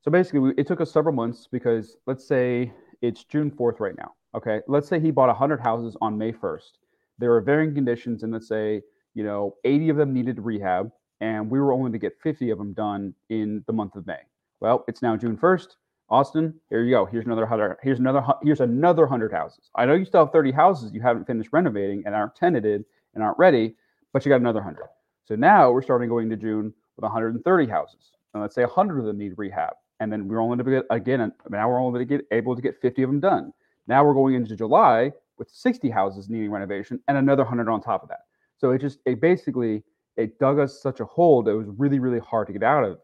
[0.01, 3.97] so basically, we, it took us several months because let's say it's June 4th right
[3.97, 4.13] now.
[4.35, 6.71] Okay, let's say he bought 100 houses on May 1st.
[7.17, 8.81] There were varying conditions, and let's say
[9.13, 12.57] you know 80 of them needed rehab, and we were only to get 50 of
[12.57, 14.19] them done in the month of May.
[14.59, 15.67] Well, it's now June 1st.
[16.12, 17.06] Austin, here you go.
[17.06, 17.78] Here's another hundred.
[17.84, 18.26] Here's another.
[18.41, 19.69] Here's another hundred houses.
[19.76, 23.24] I know you still have 30 houses you haven't finished renovating and aren't tenanted and
[23.24, 23.76] aren't ready,
[24.12, 24.88] but you got another hundred.
[25.26, 28.12] So now we're starting going to June with 130 houses.
[28.34, 31.32] And let's say 100 of them need rehab, and then we're only to get again.
[31.50, 33.54] Now we're only to get able to get 50 of them done.
[33.88, 38.04] Now we're going into July with 60 houses needing renovation and another 100 on top
[38.04, 38.26] of that.
[38.58, 39.84] So it just it basically
[40.17, 42.84] it dug us such a hole that it was really really hard to get out
[42.84, 43.00] of.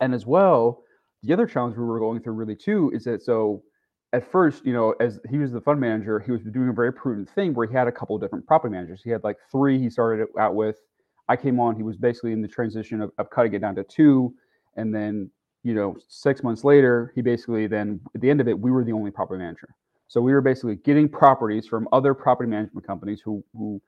[0.00, 0.82] And as well,
[1.26, 3.62] the other challenge we were going through really too is that so
[4.12, 6.92] at first, you know, as he was the fund manager, he was doing a very
[6.92, 9.02] prudent thing where he had a couple of different property managers.
[9.02, 10.76] He had like three he started out with.
[11.28, 13.84] I came on, he was basically in the transition of, of cutting it down to
[13.84, 14.32] two.
[14.76, 15.28] And then,
[15.64, 18.84] you know, six months later, he basically then at the end of it, we were
[18.84, 19.74] the only property manager.
[20.08, 23.82] So we were basically getting properties from other property management companies who who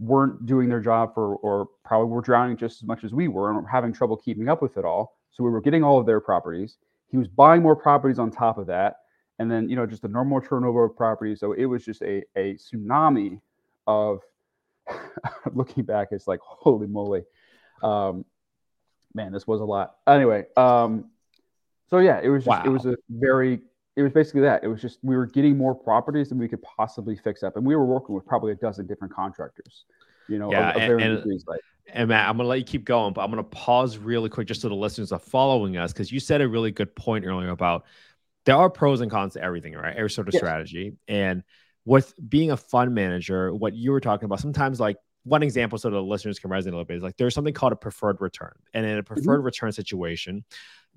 [0.00, 3.50] weren't doing their job for or probably were drowning just as much as we were
[3.50, 5.16] and were having trouble keeping up with it all.
[5.32, 6.76] So we were getting all of their properties.
[7.08, 8.96] He was buying more properties on top of that.
[9.38, 11.40] And then, you know, just a normal turnover of properties.
[11.40, 13.40] So it was just a, a tsunami
[13.86, 14.20] of
[15.54, 17.22] looking back, it's like, holy moly.
[17.82, 18.24] Um,
[19.14, 19.96] man, this was a lot.
[20.06, 21.10] Anyway, um,
[21.88, 22.64] so yeah, it was just, wow.
[22.64, 23.60] it was a very,
[23.96, 24.64] it was basically that.
[24.64, 27.56] It was just, we were getting more properties than we could possibly fix up.
[27.56, 29.84] And we were working with probably a dozen different contractors,
[30.28, 31.34] you know, yeah, of, of and, and,
[31.92, 34.60] and Matt, I'm gonna let you keep going, but I'm gonna pause really quick just
[34.60, 37.84] so the listeners are following us because you said a really good point earlier about
[38.44, 39.96] there are pros and cons to everything, right?
[39.96, 40.40] Every sort of yes.
[40.40, 40.94] strategy.
[41.08, 41.42] And
[41.84, 45.90] with being a fund manager, what you were talking about, sometimes like one example so
[45.90, 48.54] the listeners can resonate a little bit is like there's something called a preferred return.
[48.74, 49.14] And in a mm-hmm.
[49.14, 49.46] preferred mm-hmm.
[49.46, 50.44] return situation,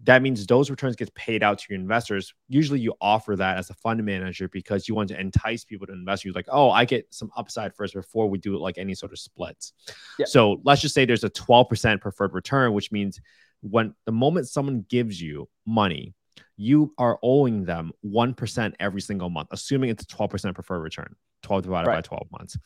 [0.03, 2.33] that means those returns get paid out to your investors.
[2.49, 5.93] Usually you offer that as a fund manager because you want to entice people to
[5.93, 6.25] invest.
[6.25, 9.19] You're like, oh, I get some upside first before we do like any sort of
[9.19, 9.73] splits.
[10.19, 10.25] Yeah.
[10.27, 13.19] So let's just say there's a 12% preferred return, which means
[13.61, 16.13] when the moment someone gives you money,
[16.57, 21.63] you are owing them 1% every single month, assuming it's a 12% preferred return, 12
[21.63, 21.97] divided right.
[21.97, 22.57] by 12 months.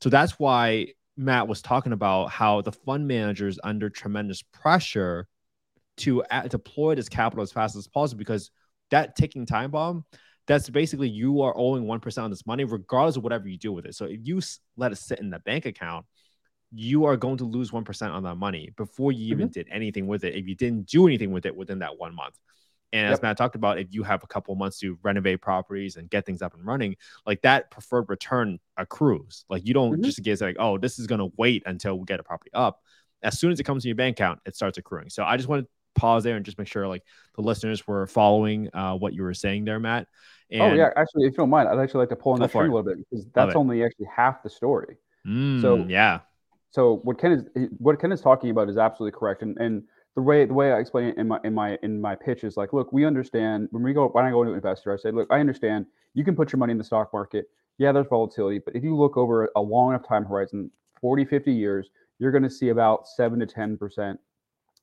[0.00, 5.28] So that's why Matt was talking about how the fund manager is under tremendous pressure
[5.98, 8.50] to deploy this capital as fast as possible because
[8.90, 10.04] that ticking time bomb
[10.46, 13.86] that's basically you are owing 1% on this money regardless of whatever you do with
[13.86, 14.40] it so if you
[14.76, 16.04] let it sit in the bank account
[16.72, 19.52] you are going to lose 1% on that money before you even mm-hmm.
[19.52, 22.38] did anything with it if you didn't do anything with it within that one month
[22.92, 23.12] and yep.
[23.12, 26.24] as Matt talked about, if you have a couple months to renovate properties and get
[26.24, 29.44] things up and running, like that preferred return accrues.
[29.48, 30.02] Like you don't mm-hmm.
[30.02, 32.80] just get like, oh, this is going to wait until we get a property up.
[33.22, 35.10] As soon as it comes to your bank account, it starts accruing.
[35.10, 37.02] So I just want pause there and just make sure like
[37.34, 40.06] the listeners were following uh, what you were saying there, Matt.
[40.50, 42.50] And oh yeah, actually, if you don't mind, I'd actually like to pull on that
[42.50, 44.96] string a little bit because that's only actually half the story.
[45.26, 46.20] Mm, so yeah.
[46.70, 49.82] So what Ken is what Ken is talking about is absolutely correct, and and
[50.14, 52.56] the way the way I explain it in my in my in my pitch is
[52.56, 55.10] like, look, we understand when we go when I go into an investor, I say,
[55.10, 57.46] look, I understand you can put your money in the stock market.
[57.78, 61.52] Yeah, there's volatility, but if you look over a long enough time horizon, 40, 50
[61.52, 64.16] years, you're going to see about seven to 10%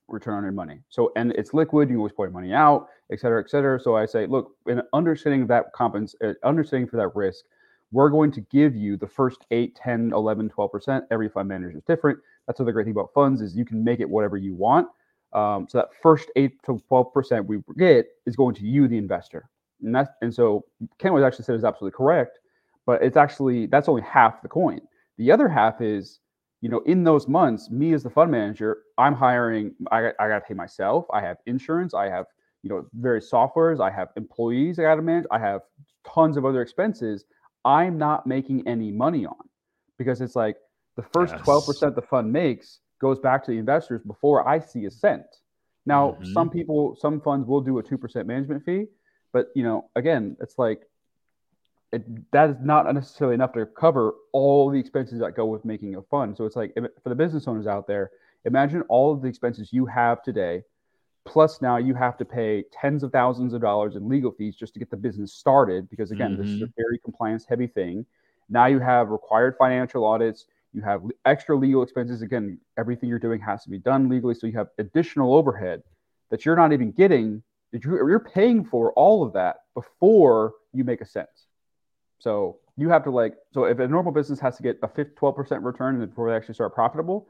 [0.08, 0.80] return on your money.
[0.90, 3.80] So, and it's liquid, you always pull your money out, et cetera, et cetera.
[3.80, 7.46] So I say, look, in understanding that compens, uh, understanding for that risk,
[7.92, 11.02] we're going to give you the first 8, 10, 11, 12%.
[11.12, 12.20] Every fund manager is different.
[12.48, 14.88] That's the great thing about funds is you can make it whatever you want.
[15.32, 19.50] Um, so that first 8 to 12% we get is going to you, the investor.
[19.82, 20.66] And that's, and so
[20.98, 22.40] Ken was actually said is absolutely correct,
[22.86, 24.82] but it's actually, that's only half the coin.
[25.18, 26.20] The other half is
[26.64, 30.40] you know, in those months, me as the fund manager, I'm hiring, I, I got
[30.40, 31.06] to pay myself.
[31.12, 31.94] I have insurance.
[31.94, 32.26] I have,
[32.64, 33.82] you know, various softwares.
[33.82, 35.26] I have employees I got to manage.
[35.30, 35.60] I have
[36.08, 37.26] tons of other expenses.
[37.66, 39.36] I'm not making any money on
[39.98, 40.56] because it's like
[40.96, 41.46] the first yes.
[41.46, 45.26] 12% the fund makes goes back to the investors before I see a cent.
[45.86, 46.32] Now, mm-hmm.
[46.32, 48.86] some people, some funds will do a 2% management fee,
[49.34, 50.84] but, you know, again, it's like
[51.94, 55.96] it, that is not necessarily enough to cover all the expenses that go with making
[55.96, 56.36] a fund.
[56.36, 58.12] So it's like for the business owners out there,
[58.46, 60.64] imagine all of the expenses you have today,
[61.26, 64.74] plus now you have to pay tens of thousands of dollars in legal fees just
[64.74, 65.88] to get the business started.
[65.90, 66.42] Because again, mm-hmm.
[66.42, 66.82] this is a mm-hmm.
[66.82, 68.06] very compliance heavy thing.
[68.50, 70.46] Now you have required financial audits.
[70.74, 72.24] You have extra legal expenses.
[72.24, 74.34] Again, everything you're doing has to be done legally.
[74.34, 75.84] So you have additional overhead
[76.32, 77.44] that you're not even getting.
[77.72, 81.30] You're paying for all of that before you make a cent.
[82.24, 85.64] So you have to like, so if a normal business has to get a 12%
[85.64, 87.28] return before they actually start profitable,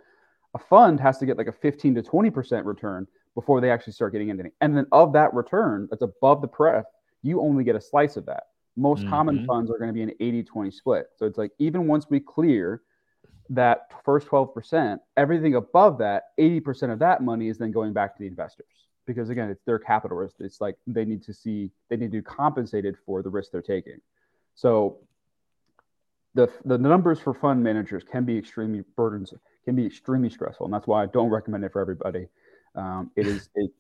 [0.54, 4.14] a fund has to get like a 15 to 20% return before they actually start
[4.14, 4.52] getting anything.
[4.62, 6.86] And then of that return that's above the pref,
[7.24, 8.44] you only get a slice of that.
[8.76, 9.10] Most mm-hmm.
[9.10, 11.08] common funds are going to be an 80 20 split.
[11.16, 12.84] So it's like even once we clear
[13.50, 18.20] that first 12%, everything above that, 80% of that money is then going back to
[18.20, 18.68] the investors.
[19.08, 20.36] Because again, it's their capital risk.
[20.40, 23.62] It's like they need to see, they need to be compensated for the risk they're
[23.64, 24.00] taking.
[24.56, 25.00] So
[26.36, 30.74] the the numbers for fund managers can be extremely burdensome, can be extremely stressful, and
[30.74, 32.28] that's why I don't recommend it for everybody.
[32.76, 33.72] Um, it is it,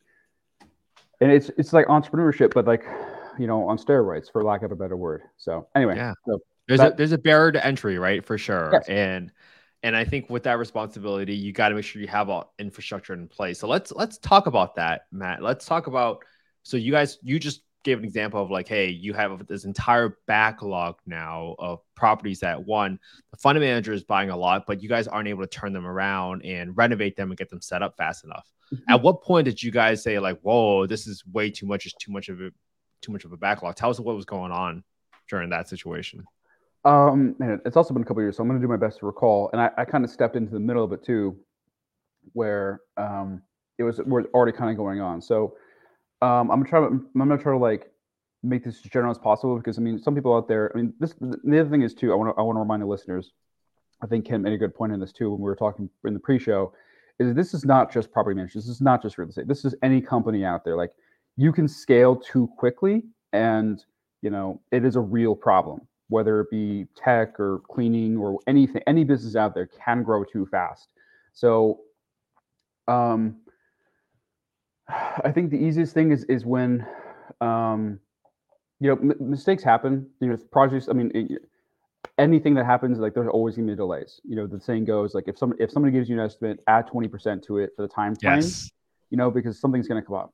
[1.22, 2.84] and it's it's like entrepreneurship, but like
[3.40, 5.24] you know on steroids, for lack of a better word.
[5.38, 8.70] So anyway, yeah, so there's that, a there's a barrier to entry, right, for sure,
[8.74, 8.88] yes.
[8.88, 9.32] and
[9.82, 13.14] and I think with that responsibility, you got to make sure you have all infrastructure
[13.14, 13.60] in place.
[13.60, 15.42] So let's let's talk about that, Matt.
[15.42, 16.24] Let's talk about
[16.64, 20.18] so you guys you just gave an example of like, hey, you have this entire
[20.26, 23.00] backlog now of properties that one,
[23.32, 25.86] the fund manager is buying a lot, but you guys aren't able to turn them
[25.86, 28.50] around and renovate them and get them set up fast enough.
[28.74, 28.92] Mm-hmm.
[28.92, 31.96] At what point did you guys say like, whoa, this is way too much, it's
[31.96, 32.50] too much of a
[33.02, 33.76] too much of a backlog?
[33.76, 34.84] Tell us what was going on
[35.30, 36.24] during that situation.
[36.86, 39.00] Um, man, it's also been a couple years, so I'm going to do my best
[39.00, 39.50] to recall.
[39.54, 41.38] And I, I kind of stepped into the middle of it too,
[42.34, 43.42] where um,
[43.78, 45.22] it was we're already kind of going on.
[45.22, 45.56] So
[46.24, 46.86] um, I'm gonna try.
[46.86, 47.92] I'm gonna try to like
[48.44, 50.72] make this as general as possible because I mean, some people out there.
[50.74, 52.14] I mean, this the other thing is too.
[52.14, 53.34] I want to I want to remind the listeners.
[54.02, 56.14] I think Ken made a good point in this too when we were talking in
[56.14, 56.74] the pre-show.
[57.20, 58.66] Is this is not just property management.
[58.66, 59.48] This is not just real estate.
[59.50, 60.78] This is any company out there.
[60.78, 60.92] Like
[61.36, 63.84] you can scale too quickly, and
[64.22, 65.82] you know it is a real problem.
[66.08, 70.46] Whether it be tech or cleaning or anything, any business out there can grow too
[70.46, 70.88] fast.
[71.34, 71.82] So,
[72.88, 73.38] um,
[74.90, 76.86] I think the easiest thing is is when,
[77.42, 78.00] um,
[78.80, 80.10] you know, m- mistakes happen.
[80.20, 80.90] You know, projects.
[80.90, 81.42] I mean, it,
[82.18, 84.20] anything that happens, like there's always gonna be delays.
[84.24, 86.88] You know, the saying goes like if some if somebody gives you an estimate, add
[86.88, 88.42] twenty percent to it for the time frame.
[88.42, 88.72] Yes.
[89.10, 90.34] You know, because something's gonna come up.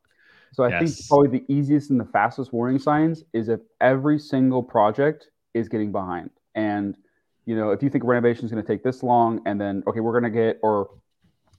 [0.51, 0.79] So I yes.
[0.79, 5.69] think probably the easiest and the fastest warning signs is if every single project is
[5.69, 6.31] getting behind.
[6.55, 6.97] And
[7.45, 9.99] you know, if you think renovation is going to take this long, and then okay,
[10.01, 10.91] we're going to get, or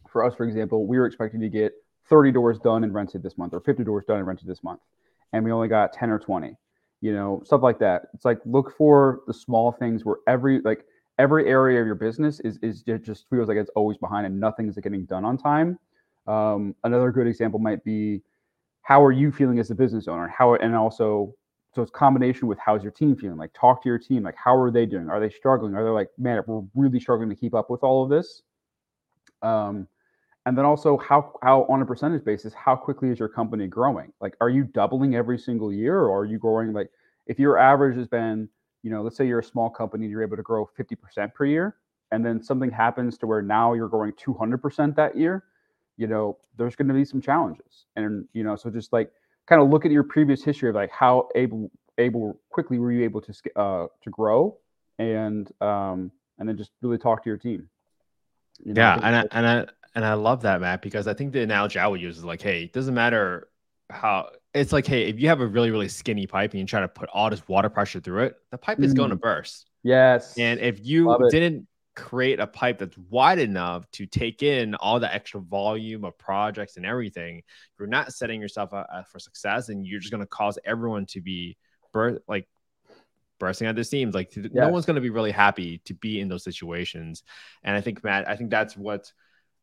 [0.08, 1.72] for us, for example, we were expecting to get
[2.10, 4.80] 30 doors done and rented this month or 50 doors done and rented this month
[5.32, 6.56] and we only got 10 or 20
[7.00, 8.06] you know stuff like that.
[8.14, 10.84] It's like look for the small things where every like
[11.18, 14.76] every area of your business is is just feels like it's always behind and nothing's
[14.76, 15.78] getting done on time.
[16.26, 18.22] Um, another good example might be
[18.82, 20.28] how are you feeling as a business owner?
[20.28, 21.34] How and also
[21.74, 23.38] so it's combination with how's your team feeling?
[23.38, 25.08] Like talk to your team like how are they doing?
[25.08, 25.74] Are they struggling?
[25.74, 28.42] Are they like man we're really struggling to keep up with all of this?
[29.42, 29.88] Um,
[30.46, 34.12] and then also how how on a percentage basis how quickly is your company growing?
[34.20, 36.90] Like are you doubling every single year or are you growing like
[37.26, 38.48] if your average has been
[38.82, 41.76] you know let's say you're a small company you're able to grow 50% per year
[42.12, 45.44] and then something happens to where now you're growing 200% that year
[45.96, 47.86] you know there's going to be some challenges.
[47.96, 49.10] And you know so just like
[49.46, 53.04] kind of look at your previous history of like how able able quickly were you
[53.04, 54.56] able to uh to grow
[54.98, 57.68] and um and then just really talk to your team.
[58.64, 61.32] You know, yeah and I, and I and I love that, Matt, because I think
[61.32, 63.48] the analogy I would use is like, hey, it doesn't matter
[63.88, 66.80] how it's like, hey, if you have a really, really skinny pipe and you try
[66.80, 69.20] to put all this water pressure through it, the pipe is going to Mm.
[69.20, 69.68] burst.
[69.82, 70.36] Yes.
[70.38, 75.12] And if you didn't create a pipe that's wide enough to take in all the
[75.12, 77.42] extra volume of projects and everything,
[77.78, 81.06] you're not setting yourself up uh, for success, and you're just going to cause everyone
[81.06, 81.56] to be
[81.92, 82.48] bur- like
[83.38, 84.14] bursting at the seams.
[84.14, 87.22] Like no one's going to be really happy to be in those situations.
[87.64, 89.12] And I think Matt, I think that's what's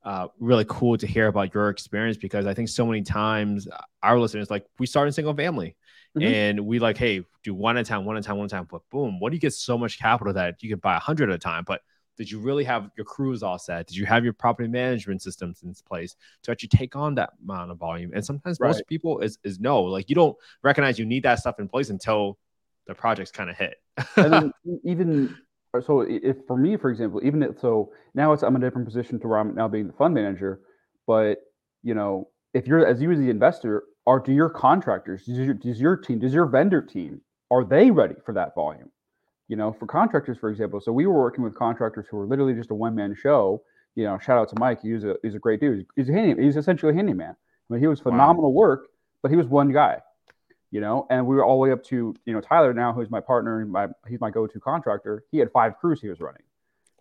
[0.03, 3.67] uh, really cool to hear about your experience because I think so many times
[4.01, 5.75] our listeners like we start in single family
[6.15, 6.23] Mhm.
[6.23, 8.53] and we like, hey, do one at a time, one at a time, one at
[8.53, 8.67] a time.
[8.71, 11.29] But boom, what do you get so much capital that you can buy a hundred
[11.29, 11.63] at a time?
[11.67, 11.81] But
[12.17, 13.85] did you really have your crews all set?
[13.87, 17.69] Did you have your property management systems in place to actually take on that amount
[17.69, 18.11] of volume?
[18.15, 21.59] And sometimes most people is is no, like you don't recognize you need that stuff
[21.59, 22.39] in place until
[22.87, 23.75] the project's kind of hit.
[24.15, 24.51] and then
[24.83, 25.35] even
[25.85, 28.87] so if for me for example even if, so now it's i'm in a different
[28.87, 30.61] position to where i'm now being the fund manager
[31.05, 31.39] but
[31.83, 35.53] you know if you're as you as the investor are do your contractors does your,
[35.53, 38.91] does your team does your vendor team are they ready for that volume?
[39.47, 42.53] You know for contractors for example so we were working with contractors who were literally
[42.53, 43.61] just a one-man show.
[43.95, 46.13] You know shout out to mike he was a he's a great dude he's a
[46.13, 47.35] handy, he's essentially a handyman.
[47.69, 48.11] I mean he was Wow.
[48.11, 48.87] phenomenal work
[49.21, 50.01] but he was one guy
[50.71, 53.09] you know, and we were all the way up to, you know, Tyler now, who's
[53.09, 55.23] my partner and my, he's my go-to contractor.
[55.31, 56.43] He had five crews he was running,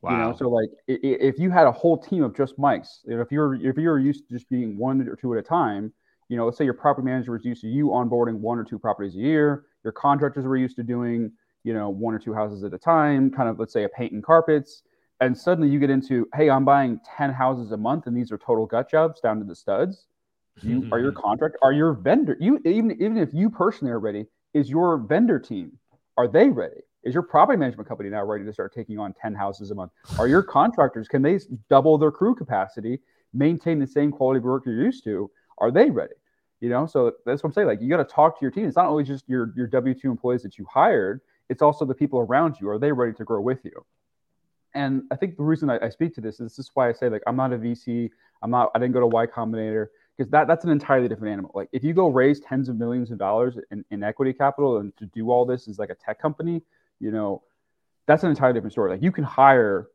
[0.02, 0.10] wow.
[0.10, 3.22] you know, so like if you had a whole team of just mics, you know,
[3.22, 5.92] if you're, if you're used to just being one or two at a time,
[6.28, 8.78] you know, let's say your property manager was used to you onboarding one or two
[8.78, 11.32] properties a year, your contractors were used to doing,
[11.64, 14.12] you know, one or two houses at a time, kind of, let's say a paint
[14.12, 14.82] and carpets.
[15.20, 18.38] And suddenly you get into, hey, I'm buying 10 houses a month and these are
[18.38, 20.06] total gut jobs down to the studs
[20.62, 20.92] you mm-hmm.
[20.92, 24.70] are your contract are your vendor you even even if you personally are ready is
[24.70, 25.78] your vendor team
[26.16, 26.80] are they ready?
[27.04, 29.92] Is your property management company now ready to start taking on 10 houses a month?
[30.18, 31.38] Are your contractors can they
[31.68, 33.00] double their crew capacity
[33.32, 35.30] maintain the same quality of work you're used to?
[35.58, 36.14] Are they ready?
[36.60, 38.66] You know so that's what i'm saying like you got to talk to your team.
[38.66, 42.18] It's not always just your your w2 employees that you hired it's also the people
[42.18, 42.68] around you.
[42.68, 43.84] Are they ready to grow with you?
[44.74, 46.92] And i think the reason i, I speak to this is this is why i
[46.92, 48.10] say like i'm not a vc
[48.42, 51.50] i'm not i didn't go to y combinator because that, that's an entirely different animal.
[51.54, 54.96] Like if you go raise tens of millions of dollars in, in equity capital and
[54.96, 56.62] to do all this is like a tech company,
[57.00, 57.42] you know,
[58.06, 58.90] that's an entirely different story.
[58.90, 59.88] Like you can hire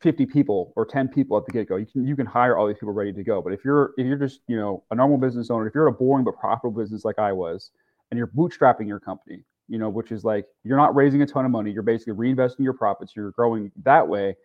[0.00, 1.76] 50 people or 10 people at the get-go.
[1.76, 3.40] You can you can hire all these people ready to go.
[3.40, 5.92] But if you're if you're just, you know, a normal business owner, if you're a
[5.92, 7.70] boring but profitable business like I was,
[8.10, 11.44] and you're bootstrapping your company, you know, which is like you're not raising a ton
[11.44, 14.36] of money, you're basically reinvesting your profits, you're growing that way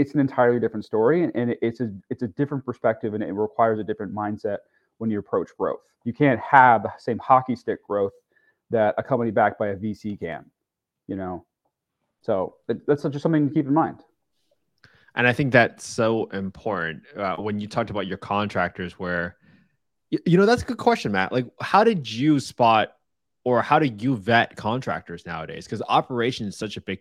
[0.00, 3.78] it's an entirely different story and, it's a it's a different perspective and it requires
[3.78, 4.58] a different mindset
[4.98, 5.80] when you approach growth.
[6.04, 8.12] You can't have the same hockey stick growth
[8.70, 10.44] that a company backed by a VC can,
[11.06, 11.44] you know.
[12.22, 14.02] So that- that's just something to keep in mind.
[15.14, 19.36] And I think that's so important uh, when you talked about your contractors, where,
[20.10, 21.32] you know, that's a good question, Matt.
[21.32, 22.96] Like, how did you spot
[23.44, 25.64] or how do you vet contractors nowadays?
[25.64, 27.00] Because operation is such a big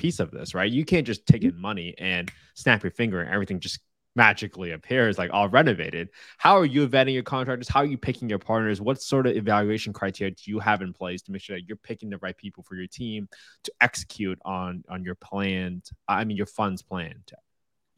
[0.00, 0.72] piece of this, right?
[0.72, 3.80] You can't just take in money and snap your finger and everything just
[4.16, 6.08] magically appears like all renovated.
[6.38, 7.68] How are you vetting your contractors?
[7.68, 8.80] How are you picking your partners?
[8.80, 11.76] What sort of evaluation criteria do you have in place to make sure that you're
[11.76, 13.28] picking the right people for your team
[13.64, 17.22] to execute on on your planned, I mean, your funds plan?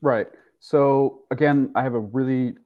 [0.01, 0.27] Right.
[0.59, 2.57] So again, I have a really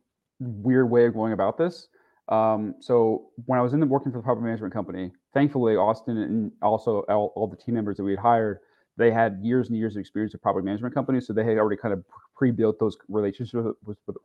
[0.41, 1.89] weird way of going about this.
[2.29, 6.17] Um, so when I was in the working for the property management company, thankfully Austin
[6.17, 8.59] and also all, all the team members that we had hired,
[8.97, 11.77] they had years and years of experience with property management companies, so they had already
[11.77, 12.05] kind of
[12.37, 14.17] pre-built those relationships with, with,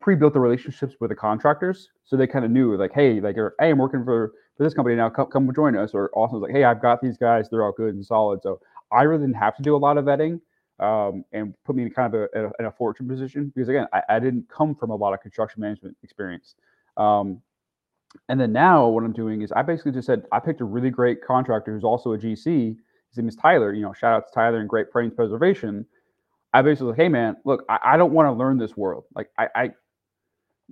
[0.00, 1.90] pre-built the relationships with the contractors.
[2.04, 4.74] So they kind of knew like, hey, like, or, hey, I'm working for for this
[4.74, 5.08] company now.
[5.08, 5.94] Come, come join us.
[5.94, 7.48] Or Austin was like, hey, I've got these guys.
[7.48, 8.42] They're all good and solid.
[8.42, 8.60] So
[8.92, 10.40] I really didn't have to do a lot of vetting
[10.80, 13.86] um, and put me in kind of a, a, in a fortune position because again,
[13.92, 16.56] I, I didn't come from a lot of construction management experience.
[16.96, 17.40] Um,
[18.28, 20.90] and then now what I'm doing is I basically just said I picked a really
[20.90, 22.76] great contractor who's also a GC.
[23.10, 23.72] His name is Tyler.
[23.72, 25.86] You know, shout out to Tyler and Great Plains Preservation.
[26.52, 29.04] I basically was like, hey man, look, I, I don't want to learn this world.
[29.14, 29.70] Like I,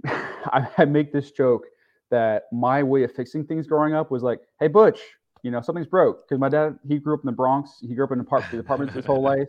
[0.07, 1.67] I, I make this joke
[2.11, 5.01] that my way of fixing things growing up was like, hey Butch,
[5.43, 7.79] you know something's broke because my dad he grew up in the Bronx.
[7.81, 9.49] He grew up in apart- apartments his whole life,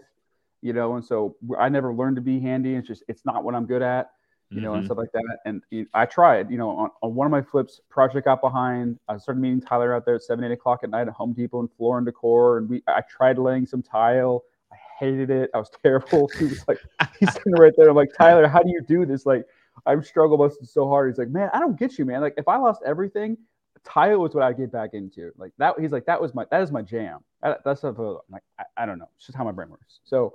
[0.62, 2.76] you know, and so I never learned to be handy.
[2.76, 4.12] It's just it's not what I'm good at
[4.52, 4.87] you know, and Mhm.
[4.87, 5.39] stuff like that.
[5.45, 8.41] And you know, I tried, you know, on, on one of my flips, project got
[8.41, 9.00] behind.
[9.08, 11.60] I started meeting Tyler out there at seven, eight o'clock at night at Home Depot
[11.60, 12.60] and Floor and Decor.
[12.60, 14.43] And we, I tried laying some tile.
[14.71, 15.50] I hated it.
[15.54, 16.29] I was terrible.
[16.39, 16.79] He was like,
[17.19, 17.89] he's sitting right there.
[17.89, 19.25] I'm like, Tyler, how do you do this?
[19.25, 19.45] Like,
[19.85, 21.10] I'm struggle busting so hard.
[21.12, 22.21] He's like, man, I don't get you, man.
[22.21, 23.37] Like, if I lost everything,
[23.83, 25.31] tile was what I get back into.
[25.37, 25.79] Like that.
[25.79, 27.19] He's like, that was my, that is my jam.
[27.41, 27.98] That, that's stuff.
[28.00, 29.08] I'm like, I, I don't know.
[29.17, 30.00] It's just how my brain works.
[30.04, 30.33] So,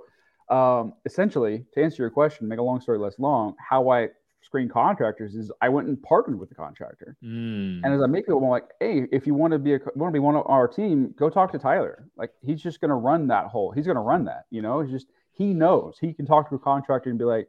[0.49, 4.09] um, essentially, to answer your question, make a long story less long, how I
[4.41, 7.15] screen contractors is I went and partnered with the contractor.
[7.23, 7.81] Mm.
[7.83, 10.11] And as I make people, I'm like, hey, if you want to be a want
[10.11, 12.07] to be one of our team, go talk to Tyler.
[12.17, 13.71] Like he's just gonna run that whole.
[13.71, 14.45] He's gonna run that.
[14.51, 17.47] You know, he's just he knows he can talk to a contractor and be like,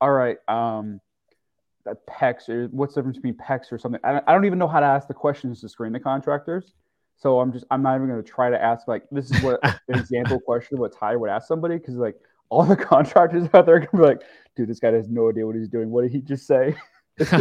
[0.00, 1.00] all right, um,
[1.84, 4.00] that PEX or what's the difference between PEX or something.
[4.04, 6.74] I, I don't even know how to ask the questions to screen the contractors.
[7.16, 9.60] So I'm just I'm not even going to try to ask like this is what
[9.88, 12.16] an example question what Tyler would ask somebody because like
[12.48, 14.22] all the contractors out there can be like,
[14.56, 15.90] dude, this guy has no idea what he's doing.
[15.90, 16.76] What did he just say?
[17.18, 17.36] so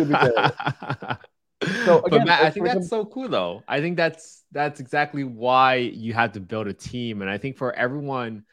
[2.04, 3.64] again, but Matt, I think that's so cool though.
[3.68, 7.22] I think that's that's exactly why you have to build a team.
[7.22, 8.43] And I think for everyone,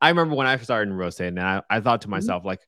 [0.00, 2.12] I remember when I started in real estate, and I, I thought to mm-hmm.
[2.12, 2.48] myself, mm-hmm.
[2.48, 2.60] like,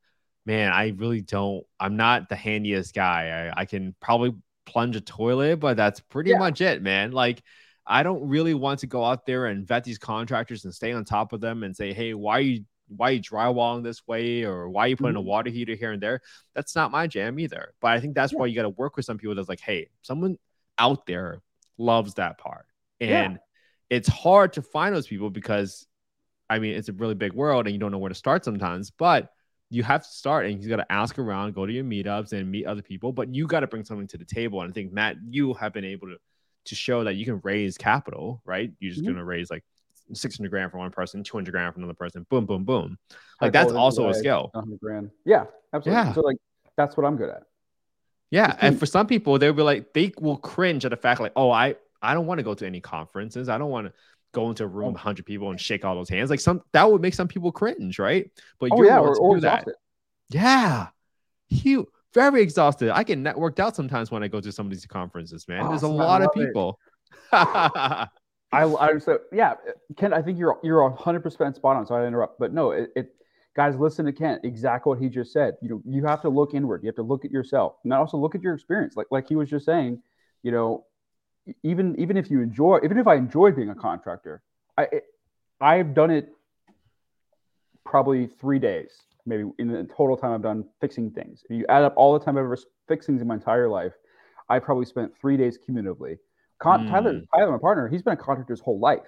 [0.44, 1.64] man, I really don't.
[1.80, 3.50] I'm not the handiest guy.
[3.56, 4.34] I, I can probably
[4.66, 6.38] plunge a toilet, but that's pretty yeah.
[6.38, 7.12] much it, man.
[7.12, 7.42] Like
[7.86, 11.04] I don't really want to go out there and vet these contractors and stay on
[11.04, 14.44] top of them and say, hey, why are you why are you drywalling this way
[14.44, 15.18] or why are you putting mm-hmm.
[15.18, 16.20] a water heater here and there?
[16.54, 17.74] That's not my jam either.
[17.80, 18.38] But I think that's yeah.
[18.38, 20.38] why you got to work with some people that's like, hey, someone
[20.78, 21.42] out there
[21.78, 22.66] loves that part.
[23.00, 23.38] And yeah.
[23.90, 25.86] it's hard to find those people because
[26.48, 28.90] I mean it's a really big world and you don't know where to start sometimes,
[28.90, 29.30] but
[29.68, 32.50] you have to start and you got to ask around, go to your meetups and
[32.50, 34.60] meet other people, but you got to bring something to the table.
[34.60, 36.16] And I think Matt, you have been able to
[36.66, 38.70] to show that you can raise capital, right?
[38.80, 39.12] You're just mm-hmm.
[39.12, 39.64] going to raise like
[40.12, 42.26] 600 grand for one person, 200 grand for another person.
[42.30, 42.98] Boom, boom, boom.
[43.40, 44.50] Like that's also a skill.
[44.52, 45.10] 100 grand.
[45.24, 46.04] Yeah, absolutely.
[46.04, 46.12] Yeah.
[46.12, 46.36] So like
[46.76, 47.42] that's what I'm good at.
[48.30, 51.32] Yeah, and for some people, they'll be like, they will cringe at the fact like,
[51.36, 53.48] oh, I I don't want to go to any conferences.
[53.48, 53.92] I don't want to
[54.32, 56.30] go into a room, 100 people, and shake all those hands.
[56.30, 58.30] Like some that would make some people cringe, right?
[58.58, 59.66] But oh, you're yeah, or, or do that.
[60.30, 60.88] Yeah,
[61.48, 62.90] you very exhausted.
[62.90, 65.62] I get networked out sometimes when I go to some of these conferences, man.
[65.62, 66.78] Oh, There's a lot of people.
[68.52, 69.54] I, I so yeah,
[69.96, 70.12] Ken.
[70.12, 71.86] I think you're you're 100 percent spot on.
[71.86, 73.14] So I interrupt, but no, it, it,
[73.54, 74.42] guys, listen to Kent.
[74.44, 75.56] Exactly what he just said.
[75.60, 76.82] You know, you have to look inward.
[76.82, 78.96] You have to look at yourself, and also look at your experience.
[78.96, 80.00] Like like he was just saying,
[80.42, 80.84] you know,
[81.62, 84.42] even even if you enjoy, even if I enjoy being a contractor,
[84.78, 84.88] I
[85.60, 86.28] I've done it
[87.84, 88.90] probably three days
[89.26, 91.42] maybe in the total time I've done fixing things.
[91.50, 93.92] If you add up all the time I've ever fixed things in my entire life,
[94.48, 96.18] I probably spent three days cumulatively.
[96.58, 96.90] Con- mm.
[96.90, 99.00] Tyler, Tyler, my partner, he's been a contractor his whole life.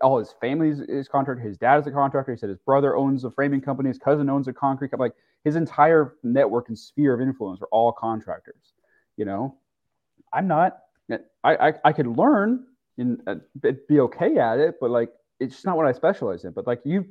[0.00, 1.42] All his family is, is contractor.
[1.42, 2.32] His dad is a contractor.
[2.32, 3.88] He said his brother owns a framing company.
[3.88, 5.10] His cousin owns a concrete company.
[5.10, 8.74] Like his entire network and sphere of influence are all contractors.
[9.16, 9.56] You know,
[10.32, 10.78] I'm not.
[11.44, 12.64] I I, I could learn
[12.98, 13.36] and uh,
[13.88, 16.52] be okay at it, but like it's just not what I specialize in.
[16.52, 17.04] But like you,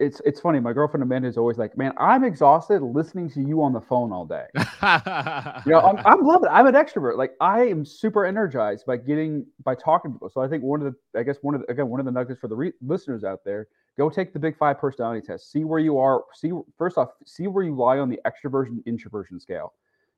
[0.00, 0.58] it's it's funny.
[0.58, 4.12] My girlfriend Amanda is always like, "Man, I'm exhausted listening to you on the phone
[4.12, 6.48] all day." you know, I'm, I'm loving.
[6.48, 6.52] It.
[6.52, 7.16] I'm an extrovert.
[7.16, 10.30] Like I am super energized by getting by talking to people.
[10.30, 12.12] So I think one of the, I guess one of the, again one of the
[12.12, 15.52] nuggets for the re- listeners out there, go take the Big Five personality test.
[15.52, 16.24] See where you are.
[16.34, 19.74] See first off, see where you lie on the extroversion introversion scale.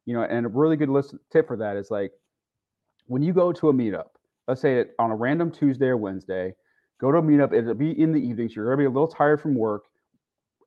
[0.06, 2.12] You know, and a really good list tip for that is like
[3.08, 4.08] when you go to a meetup.
[4.48, 6.54] Let's say it on a random Tuesday or Wednesday
[7.01, 7.53] go to a meetup.
[7.53, 8.55] It'll be in the evenings.
[8.55, 9.84] You're gonna be a little tired from work,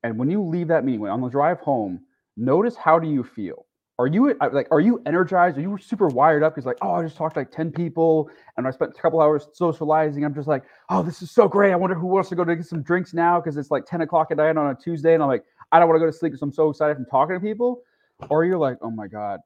[0.02, 2.00] and when you leave that meeting, on the drive home,
[2.36, 3.66] notice how do you feel?
[4.00, 5.58] Are you uh, like are you energized?
[5.58, 6.54] Are you super wired up?
[6.54, 9.20] Because like, oh, I just talked to like ten people, and I spent a couple
[9.20, 10.24] hours socializing.
[10.24, 11.70] I'm just like, oh, this is so great.
[11.70, 14.00] I wonder who wants to go to get some drinks now because it's like ten
[14.00, 16.16] o'clock at night on a Tuesday, and I'm like, I don't want to go to
[16.16, 17.82] sleep because I'm so excited from talking to people.
[18.30, 19.40] Or you're like, oh my god,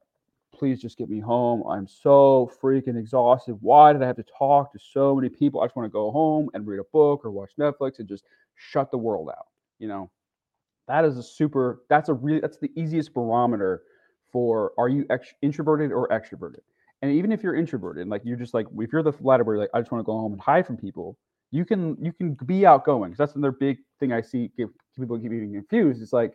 [0.57, 1.63] please just get me home.
[1.69, 3.57] I'm so freaking exhausted.
[3.61, 5.61] Why did I have to talk to so many people?
[5.61, 8.23] I just want to go home and read a book or watch Netflix and just
[8.55, 9.47] shut the world out.
[9.79, 10.09] You know,
[10.87, 13.83] that is a super, that's a really, that's the easiest barometer
[14.31, 15.05] for are you
[15.41, 16.61] introverted or extroverted?
[17.01, 19.69] And even if you're introverted, like you're just like, if you're the latter where like,
[19.73, 21.17] I just want to go home and hide from people,
[21.51, 23.13] you can, you can be outgoing.
[23.17, 26.01] That's another big thing I see people keep getting confused.
[26.01, 26.33] It's like,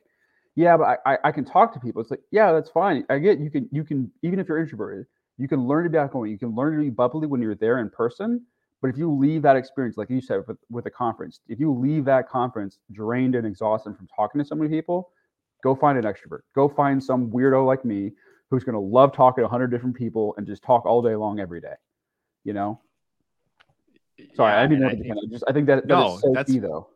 [0.56, 2.02] yeah, but I, I can talk to people.
[2.02, 3.04] It's like, yeah, that's fine.
[3.08, 5.06] I get you can you can even if you're introverted,
[5.38, 6.30] you can learn to be outgoing.
[6.30, 8.44] You can learn to be bubbly when you're there in person.
[8.82, 11.72] But if you leave that experience, like you said with, with a conference, if you
[11.72, 15.10] leave that conference drained and exhausted from talking to so many people,
[15.62, 16.40] go find an extrovert.
[16.54, 18.12] Go find some weirdo like me
[18.50, 21.40] who's going to love talking to 100 different people and just talk all day long
[21.40, 21.74] every day.
[22.44, 22.80] You know?
[24.34, 24.88] Sorry, yeah, I didn't know.
[24.88, 26.88] I, think, I just I think that, that no, so that's, key though.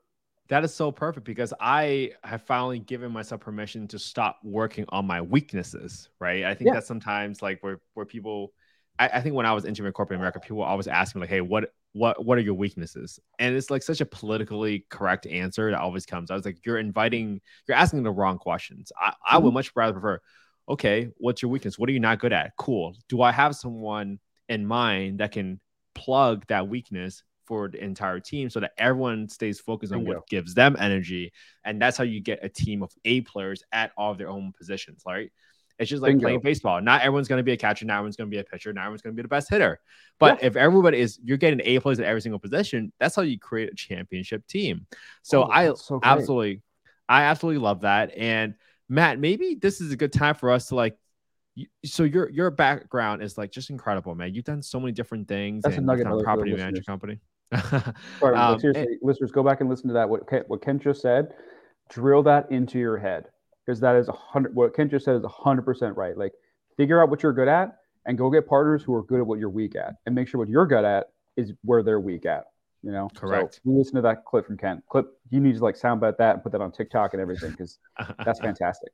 [0.49, 5.07] That is so perfect because I have finally given myself permission to stop working on
[5.07, 6.45] my weaknesses, right?
[6.45, 6.75] I think yeah.
[6.75, 8.53] that sometimes like where where people
[8.99, 11.41] I, I, think when I was entering corporate America, people always ask me like, hey,
[11.41, 13.19] what what what are your weaknesses?
[13.39, 16.31] And it's like such a politically correct answer that always comes.
[16.31, 18.93] I was like, you're inviting, you're asking the wrong questions.
[19.01, 19.35] I, mm-hmm.
[19.35, 19.55] I would mm-hmm.
[19.55, 20.21] much rather prefer,
[20.69, 21.79] okay, what's your weakness?
[21.79, 22.53] What are you not good at?
[22.57, 22.97] Cool.
[23.09, 24.19] Do I have someone
[24.49, 25.61] in mind that can
[25.95, 30.55] plug that weakness for the entire team so that everyone stays focused on what gives
[30.55, 31.33] them energy.
[31.65, 34.53] And that's how you get a team of A players at all of their own
[34.57, 35.31] positions, right?
[35.79, 36.23] It's just like Bingo.
[36.27, 36.81] playing baseball.
[36.81, 37.85] Not everyone's going to be a catcher.
[37.85, 38.73] Not everyone's going to be a pitcher.
[38.73, 39.81] Not everyone's going to be the best hitter.
[40.21, 42.93] But if everybody is, you're getting A plays at every single position.
[43.01, 44.87] That's how you create a championship team.
[45.23, 46.63] So Oh, I so absolutely,
[47.09, 48.17] I absolutely love that.
[48.17, 48.55] And
[48.89, 50.97] Matt, maybe this is a good time for us to like.
[51.57, 54.33] you- So your your background is like just incredible, man.
[54.33, 55.65] You've done so many different things.
[55.65, 56.87] That's a and nugget you've done property management listeners.
[56.87, 57.19] company.
[58.21, 60.09] Sorry, Um, seriously, listeners, go back and listen to that.
[60.09, 61.35] What Kent, what Kent just said,
[61.91, 63.27] drill that into your head
[63.65, 64.55] because that is a hundred.
[64.55, 66.17] What Kent just said is a hundred percent right.
[66.17, 66.33] Like,
[66.77, 67.77] figure out what you're good at
[68.07, 70.39] and go get partners who are good at what you're weak at, and make sure
[70.39, 72.45] what you're good at is where they're weak at.
[72.83, 73.61] You know, Correct.
[73.65, 74.85] So listen to that clip from Kent.
[74.91, 77.53] Clip, you need to like sound bet that and put that on TikTok and everything
[77.53, 77.79] because
[78.27, 78.91] that's fantastic.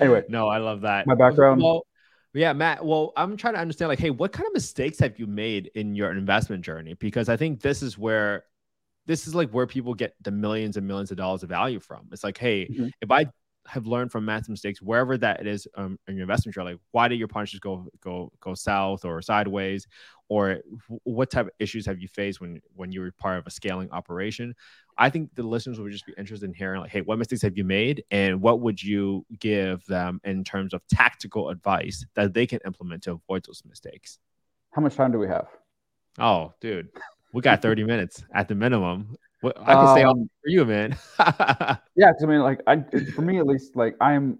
[0.00, 0.24] Anyway.
[0.28, 1.06] no, I love that.
[1.06, 1.86] My background- Well,
[2.34, 2.84] yeah, Matt.
[2.84, 5.94] Well, I'm trying to understand, like, hey, what kind of mistakes have you made in
[5.94, 6.94] your investment journey?
[6.94, 8.44] Because I think this is where,
[9.06, 12.08] this is like where people get the millions and millions of dollars of value from.
[12.12, 12.92] It's like, hey, Mhm.
[13.00, 13.26] if I
[13.66, 16.80] have learned from Matt's mistakes, wherever that it is um, in your investment journey, like,
[16.92, 19.86] why did your punches go go go south or sideways,
[20.28, 20.60] or
[21.04, 23.90] what type of issues have you faced when when you were part of a scaling
[23.90, 24.54] operation?
[24.98, 27.56] I think the listeners would just be interested in hearing, like, hey, what mistakes have
[27.56, 32.46] you made, and what would you give them in terms of tactical advice that they
[32.46, 34.18] can implement to avoid those mistakes?
[34.72, 35.46] How much time do we have?
[36.18, 36.88] Oh, dude,
[37.32, 39.16] we got 30 minutes at the minimum.
[39.44, 40.96] I can stay on Um, for you, man.
[41.94, 42.82] Yeah, because I mean, like, I
[43.14, 44.38] for me at least, like, I'm,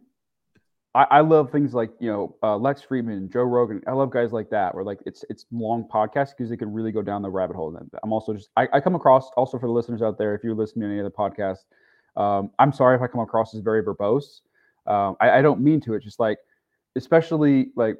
[0.95, 3.83] I, I love things like you know uh, Lex Fridman, Joe Rogan.
[3.87, 6.93] I love guys like that, where like it's it's long podcasts because they can really
[6.93, 7.77] go down the rabbit hole.
[7.77, 10.43] And I'm also just I, I come across also for the listeners out there, if
[10.43, 11.59] you're listening to any other podcast,
[12.17, 14.41] um, I'm sorry if I come across as very verbose.
[14.87, 15.95] Um, I, I don't mean to.
[15.95, 16.39] It's just like,
[16.97, 17.99] especially like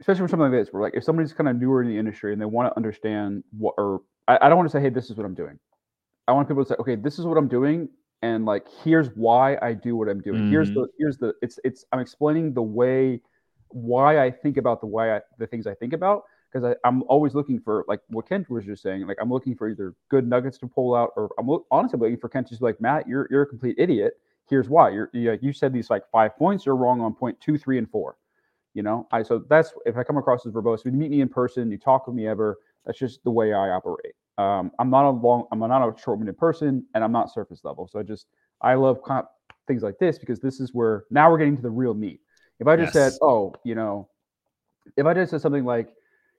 [0.00, 2.32] especially for something like this, where like if somebody's kind of newer in the industry
[2.32, 5.10] and they want to understand what, or I, I don't want to say, hey, this
[5.10, 5.58] is what I'm doing.
[6.28, 7.88] I want people to say, okay, this is what I'm doing,
[8.22, 10.46] and like here's why I do what I'm doing.
[10.48, 10.74] Here's Mhm.
[10.74, 13.20] the here's the it's it's I'm explaining the way
[13.68, 17.34] why I think about the way I the things I think about because I'm always
[17.34, 19.06] looking for like what Kent was just saying.
[19.06, 22.28] Like I'm looking for either good nuggets to pull out, or I'm honestly looking for
[22.28, 24.14] Kent to just be like Matt, you're you're a complete idiot.
[24.48, 24.90] Here's why.
[24.90, 26.64] You're you, you said these like five points.
[26.66, 28.16] You're wrong on point two, three, and four.
[28.74, 31.20] You know, I so that's if I come across as verbose, when you meet me
[31.20, 32.58] in person, you talk with me ever.
[32.84, 34.14] That's just the way I operate.
[34.38, 37.88] Um, I'm not a long, I'm not a short-winded person, and I'm not surface level.
[37.90, 38.26] So I just
[38.60, 39.24] I love of
[39.66, 42.20] things like this because this is where now we're getting to the real meat.
[42.60, 44.08] If I just said, oh, you know,
[44.96, 45.88] if I just said something like,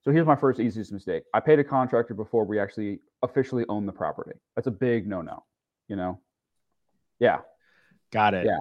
[0.04, 1.24] so here's my first easiest mistake.
[1.34, 4.34] I paid a contractor before we actually officially own the property.
[4.56, 5.44] That's a big no-no.
[5.88, 6.20] You know,
[7.20, 7.40] yeah.
[8.12, 8.46] Got it.
[8.46, 8.60] Yeah.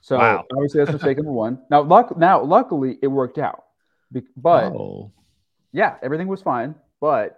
[0.00, 0.44] So Wow.
[0.52, 1.60] obviously that's mistake number one.
[1.70, 3.64] Now, luck now, luckily it worked out,
[4.36, 5.12] but oh,
[5.72, 6.74] yeah, everything was fine.
[7.00, 7.36] But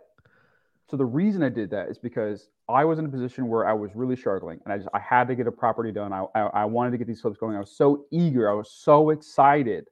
[0.90, 3.74] so the reason I did that is because I was in a position where I
[3.74, 6.12] was really struggling, and I just I had to get a property done.
[6.12, 7.56] I I, I wanted to get these flips going.
[7.56, 8.50] I was so eager.
[8.50, 9.86] I was so excited,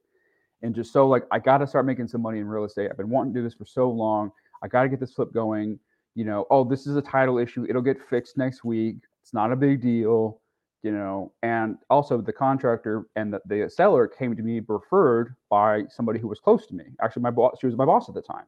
[0.63, 2.89] and just so like I got to start making some money in real estate.
[2.89, 4.31] I've been wanting to do this for so long.
[4.63, 5.79] I got to get this flip going.
[6.15, 7.67] You know, oh, this is a title issue.
[7.69, 8.95] It'll get fixed next week.
[9.21, 10.41] It's not a big deal.
[10.81, 15.83] You know, and also the contractor and the, the seller came to me referred by
[15.89, 16.85] somebody who was close to me.
[17.03, 18.45] Actually, my boss, she was my boss at the time.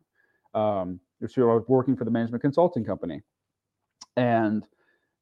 [0.54, 3.22] Um, so I was working for the management consulting company,
[4.16, 4.64] and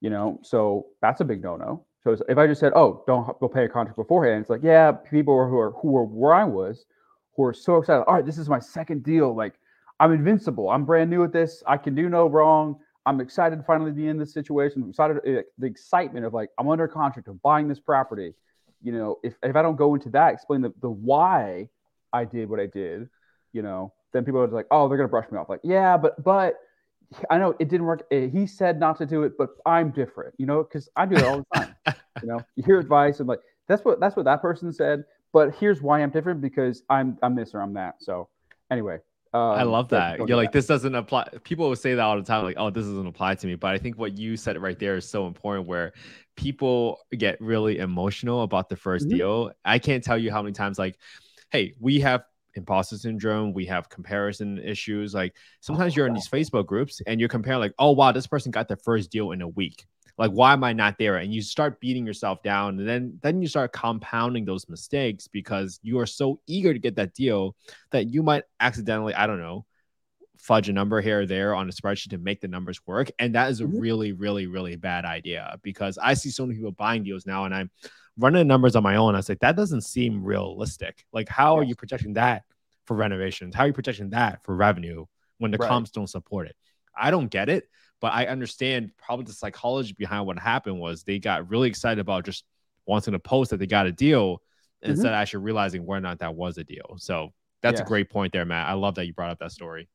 [0.02, 1.86] you know, so that's a big no-no.
[2.04, 4.92] So if I just said, "Oh, don't go pay a contract beforehand," it's like, yeah,
[4.92, 6.86] people who are who are where I was,
[7.36, 8.04] who are so excited.
[8.04, 9.36] All right, this is my second deal.
[9.36, 9.56] Like,
[10.00, 10.70] I'm invincible.
[10.70, 11.64] I'm brand new at this.
[11.68, 12.78] I can do no wrong.
[13.06, 14.84] I'm excited to finally be in this situation.
[14.84, 15.18] I'm excited.
[15.26, 18.34] eh, The excitement of like, I'm under contract of buying this property.
[18.84, 21.70] You know, if if I don't go into that, explain the the why
[22.14, 23.10] I did what I did,
[23.52, 25.50] you know, then people are like, oh, they're gonna brush me off.
[25.50, 26.56] Like, yeah, but but
[27.30, 28.06] I know it didn't work.
[28.12, 31.16] Eh, He said not to do it, but I'm different, you know, because I do
[31.16, 31.76] it all the time.
[32.22, 35.04] you know, you hear advice and like that's what that's what that person said.
[35.34, 37.96] But here's why I'm different because I'm I'm this or I'm that.
[38.00, 38.30] So
[38.72, 39.00] anyway,
[39.34, 40.20] um, I love that.
[40.28, 41.28] You're like, this doesn't apply.
[41.44, 43.56] People will say that all the time, like, oh, this doesn't apply to me.
[43.56, 45.94] But I think what you said right there is so important where
[46.36, 49.12] people get really emotional about the 1st Mhm.
[49.12, 49.52] deal.
[49.66, 50.98] I can't tell you how many times, like,
[51.52, 52.24] hey, we have
[52.58, 55.14] imposter syndrome, we have comparison issues.
[55.14, 58.52] Like sometimes you're in these Facebook groups and you're comparing, like, oh wow, this person
[58.52, 59.86] got their first deal in a week.
[60.18, 61.18] Like, why am I not there?
[61.18, 65.80] And you start beating yourself down, and then then you start compounding those mistakes because
[65.84, 67.56] you are so eager to get that deal
[67.92, 69.66] that you might accidentally, I don't know,
[70.40, 73.12] fudge a number here or there on a spreadsheet to make the numbers work.
[73.20, 73.80] And that is a Mhm.
[73.80, 77.54] really, really, really bad idea because I see so many people buying deals now and
[77.54, 77.70] I'm
[78.18, 79.14] running the numbers on my own.
[79.14, 81.06] I was like, that doesn't seem realistic.
[81.12, 82.44] Like, how are you projecting that
[82.88, 83.56] for renovations?
[83.56, 85.06] How are you projecting that for revenue
[85.38, 85.68] when the Right.
[85.70, 86.56] comps don't support it?
[86.96, 87.70] I don't get it,
[88.02, 92.26] but I understand probably the psychology behind what happened was they got really excited about
[92.26, 92.46] just
[92.86, 94.42] wanting to post that they got a deal.
[94.82, 94.92] mm-hmm.
[94.92, 96.96] instead of actually realizing whether or not that was a deal.
[96.98, 97.88] So that's yes.
[97.88, 98.68] a great point there, Matt.
[98.68, 99.90] I love that you brought up that story.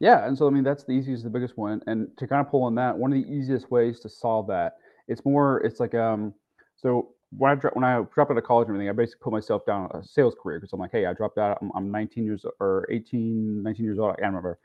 [0.00, 2.50] Yeah, and so I mean that's the easiest, the biggest one, and to kind of
[2.50, 4.76] pull on that, one of the easiest ways to solve that,
[5.08, 6.34] it's more, it's like um,
[6.76, 9.64] so when I when I dropped out of college and everything, I basically put myself
[9.64, 12.44] down a sales career because I'm like, hey, I dropped out, I'm, I'm 19 years
[12.60, 14.58] or 18, 19 years old, I can't remember.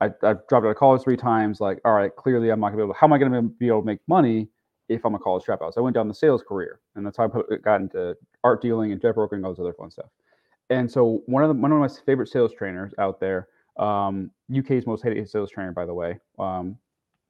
[0.00, 1.60] I, I dropped out of college three times.
[1.60, 2.94] Like, all right, clearly I'm not gonna be able.
[2.94, 4.48] To, how am I gonna be able to make money
[4.88, 5.74] if I'm a college dropout?
[5.74, 8.60] So I went down the sales career, and that's how I put, got into art
[8.60, 10.10] dealing and jet brokering, and all this other fun stuff.
[10.70, 13.48] And so one of the one of my favorite sales trainers out there
[13.78, 16.18] um, UK's most hated sales trainer, by the way.
[16.38, 16.76] Um,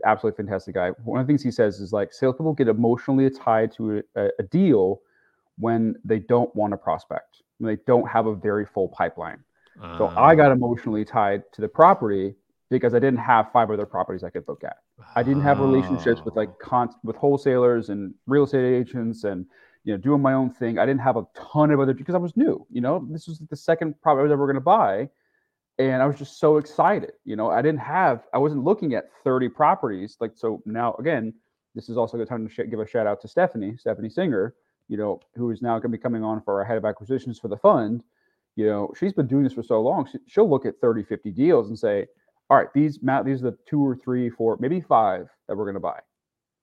[0.04, 0.90] absolutely fantastic guy.
[1.04, 4.42] One of the things he says is like salespeople get emotionally tied to a, a
[4.42, 5.00] deal
[5.58, 9.42] when they don't want to prospect, when they don't have a very full pipeline.
[9.80, 10.54] Uh, so I got ah.
[10.54, 12.34] emotionally tied to the property
[12.70, 14.78] because I didn't have five other properties I could look at.
[15.14, 16.56] I didn't have relationships with like oh.
[16.60, 19.46] con- with wholesalers and real estate agents and
[19.84, 20.78] you know doing my own thing.
[20.78, 22.66] I didn't have a ton of other because I was new.
[22.70, 25.08] You know, this was the second property I was ever going to buy
[25.78, 27.12] and I was just so excited.
[27.24, 30.16] You know, I didn't have, I wasn't looking at 30 properties.
[30.20, 31.32] Like, so now again,
[31.74, 34.10] this is also a good time to sh- give a shout out to Stephanie, Stephanie
[34.10, 34.54] Singer,
[34.88, 37.38] you know, who is now going to be coming on for our head of acquisitions
[37.38, 38.04] for the fund.
[38.56, 40.06] You know, she's been doing this for so long.
[40.10, 42.06] She, she'll look at 30, 50 deals and say,
[42.50, 45.64] all right, these, Matt, these are the two or three, four, maybe five that we're
[45.64, 46.00] going to buy.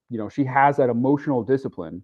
[0.10, 2.04] You know, she has that emotional discipline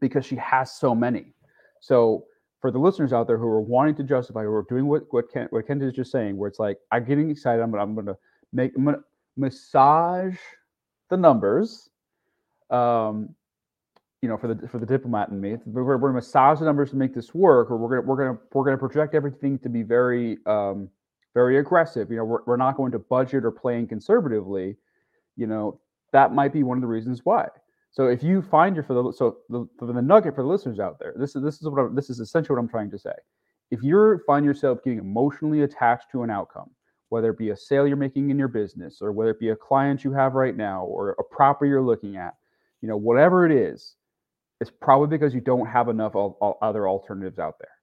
[0.00, 1.32] because she has so many.
[1.80, 2.24] So
[2.60, 5.30] for the listeners out there who are wanting to justify who are doing what what
[5.32, 8.16] Kent what Kent is just saying, where it's like I'm getting excited, I'm I'm gonna
[8.52, 9.02] make I'm gonna
[9.36, 10.36] massage
[11.10, 11.90] the numbers,
[12.70, 13.34] um,
[14.22, 16.90] you know, for the for the diplomat and me, we're, we're gonna massage the numbers
[16.90, 19.82] to make this work, or we're gonna we're gonna we're gonna project everything to be
[19.82, 20.88] very um,
[21.34, 22.10] very aggressive.
[22.10, 24.76] You know, we're we're not going to budget or plan conservatively.
[25.36, 25.80] You know,
[26.12, 27.48] that might be one of the reasons why.
[27.96, 30.78] So if you find your for the so the, for the nugget for the listeners
[30.78, 32.98] out there, this is this is what I'm, this is essentially what I'm trying to
[32.98, 33.14] say.
[33.70, 36.70] If you find yourself getting emotionally attached to an outcome,
[37.08, 39.56] whether it be a sale you're making in your business, or whether it be a
[39.56, 42.34] client you have right now, or a property you're looking at,
[42.82, 43.96] you know whatever it is,
[44.60, 46.14] it's probably because you don't have enough
[46.60, 47.75] other alternatives out there.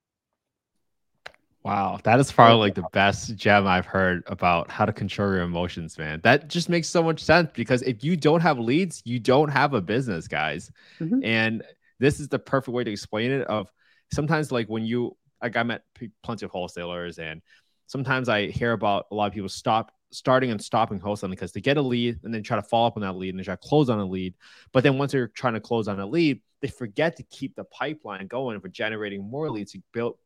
[1.64, 5.44] Wow, that is probably like the best gem I've heard about how to control your
[5.44, 6.20] emotions, man.
[6.24, 9.74] That just makes so much sense because if you don't have leads, you don't have
[9.74, 10.70] a business, guys.
[11.00, 11.24] Mm-hmm.
[11.24, 11.64] And
[12.00, 13.48] this is the perfect way to explain it.
[13.48, 13.72] Of
[14.12, 15.84] sometimes, like when you, like I met
[16.22, 17.42] plenty of wholesalers, and
[17.88, 21.62] sometimes I hear about a lot of people stop starting and stopping wholesaling because they
[21.62, 23.56] get a lead and then try to follow up on that lead and they try
[23.56, 24.34] to close on a lead.
[24.74, 27.64] But then once they're trying to close on a lead, they forget to keep the
[27.66, 30.18] pipeline going for generating more leads to build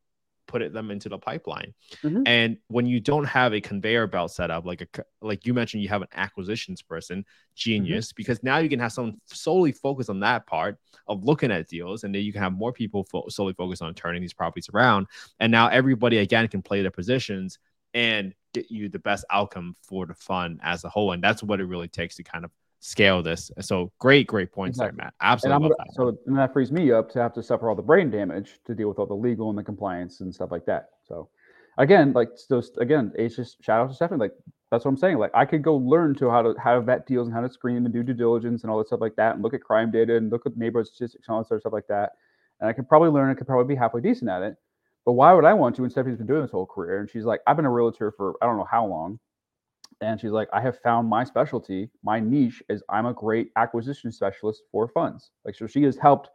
[0.47, 1.73] put it, them into the pipeline.
[2.03, 2.23] Mm-hmm.
[2.25, 5.83] And when you don't have a conveyor belt set up, like a like you mentioned,
[5.83, 7.53] you have an acquisitions person, mm-hmm.
[7.55, 8.15] genius, mm-hmm.
[8.15, 10.77] because now you can have someone solely focus on that part
[11.07, 13.93] of looking at deals, and then you can have more people fo- solely focus on
[13.93, 15.07] turning these properties around.
[15.39, 17.59] And now everybody again can play their positions
[17.93, 21.11] and get you the best outcome for the fund as a whole.
[21.11, 23.51] And that's what it really takes to kind of scale this.
[23.61, 24.97] So great, great points exactly.
[24.97, 25.13] there, Matt.
[25.21, 25.69] Absolutely.
[25.69, 25.93] That.
[25.93, 28.75] So and that frees me up to have to suffer all the brain damage to
[28.75, 30.89] deal with all the legal and the compliance and stuff like that.
[31.03, 31.29] So
[31.77, 34.19] again, like those again, it's just shout out to Stephanie.
[34.19, 34.33] Like
[34.71, 35.17] that's what I'm saying.
[35.17, 37.77] Like I could go learn to how to how vet deals and how to screen
[37.77, 40.15] and do due diligence and all that stuff like that, and look at crime data
[40.15, 42.11] and look at neighborhood statistics and all that sort of stuff like that.
[42.59, 43.29] And I could probably learn.
[43.29, 44.55] I could probably be halfway decent at it.
[45.05, 45.83] But why would I want to?
[45.83, 48.35] And Stephanie's been doing this whole career, and she's like, I've been a realtor for
[48.41, 49.19] I don't know how long
[50.01, 54.11] and she's like, I have found my specialty, my niche is I'm a great acquisition
[54.11, 55.31] specialist for funds.
[55.43, 56.29] Like, so she has helped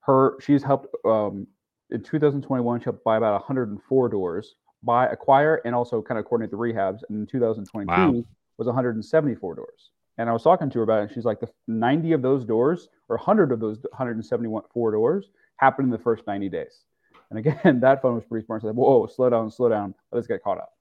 [0.00, 1.46] her, she's helped um,
[1.90, 6.50] in 2021, she helped buy about 104 doors, buy, acquire, and also kind of coordinate
[6.50, 7.00] the rehabs.
[7.08, 8.24] And in 2022 wow.
[8.58, 9.90] was 174 doors.
[10.18, 12.44] And I was talking to her about it, and she's like, the 90 of those
[12.44, 16.84] doors, or 100 of those 174 doors, happened in the first 90 days.
[17.30, 18.62] And again, that phone was pretty smart.
[18.62, 19.94] So I said, whoa, slow down, slow down.
[20.12, 20.72] Let's get caught up.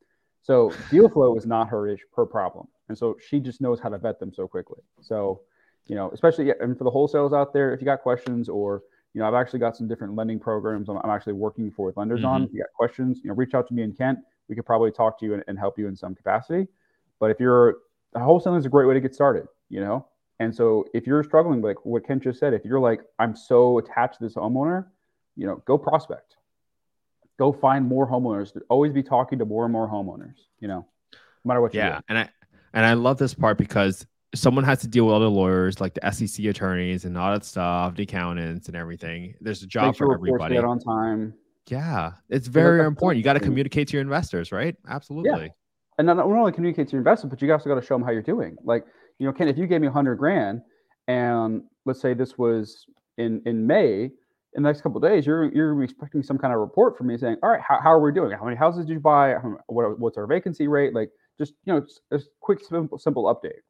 [0.42, 3.90] So deal flow is not her issue, her problem, and so she just knows how
[3.90, 4.82] to vet them so quickly.
[5.02, 5.42] So,
[5.88, 8.84] you know, especially and for the wholesalers out there, if you got questions or
[9.14, 11.98] you know, I've actually got some different lending programs I'm, I'm actually working for with
[11.98, 12.30] lenders mm-hmm.
[12.30, 12.44] on.
[12.44, 14.20] If you got questions, you know, reach out to me and Kent.
[14.48, 16.68] We could probably talk to you and, and help you in some capacity.
[17.20, 17.78] But if you're
[18.16, 20.06] wholesaling is a great way to get started, you know.
[20.40, 23.78] And so if you're struggling, like what Kent just said, if you're like, I'm so
[23.78, 24.86] attached to this homeowner,
[25.36, 26.36] you know, go prospect
[27.40, 28.56] go find more homeowners.
[28.70, 30.36] Always be talking to more and more homeowners.
[30.60, 31.74] You know, no matter what.
[31.74, 32.30] Yeah, and I
[32.74, 36.12] and I love this part because someone has to deal with other lawyers, like the
[36.12, 39.34] SEC attorneys and all that stuff, the accountants and everything.
[39.42, 40.54] There's a job Make for everybody.
[40.54, 41.34] Get on time.
[41.68, 43.18] Yeah, it's very important.
[43.18, 44.76] You got to communicate to your investors, right?
[44.88, 45.46] Absolutely.
[45.46, 45.52] Yeah.
[45.98, 48.04] And not, not only communicate to your investors, but you also got to show them
[48.04, 48.56] how you're doing.
[48.64, 48.86] Like,
[49.18, 50.62] you know, Ken, if you gave me a hundred grand,
[51.08, 52.86] and let's say this was
[53.18, 54.12] in in May,
[54.60, 57.38] in the next couple days, you're you're expecting some kind of report from me saying,
[57.42, 58.38] all right, how, how are we doing?
[58.38, 59.36] How many houses did you buy?
[59.68, 60.94] What, what's our vacancy rate?
[60.94, 63.62] Like just you know, a quick simple simple update.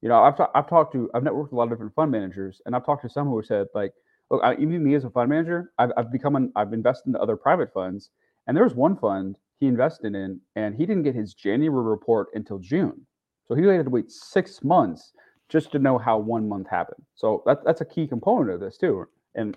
[0.00, 2.74] You know, I've I've talked to I've networked a lot of different fund managers, and
[2.74, 3.92] I've talked to some who said like,
[4.30, 7.20] look, I, even me as a fund manager, I've, I've become an, I've invested into
[7.20, 8.08] other private funds,
[8.46, 12.28] and there was one fund he invested in, and he didn't get his January report
[12.32, 13.06] until June,
[13.46, 15.12] so he had to wait six months
[15.50, 17.02] just to know how one month happened.
[17.16, 19.54] So that, that's a key component of this too, and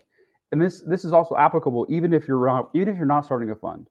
[0.51, 3.49] and this this is also applicable even if you're not, even if you're not starting
[3.51, 3.87] a fund.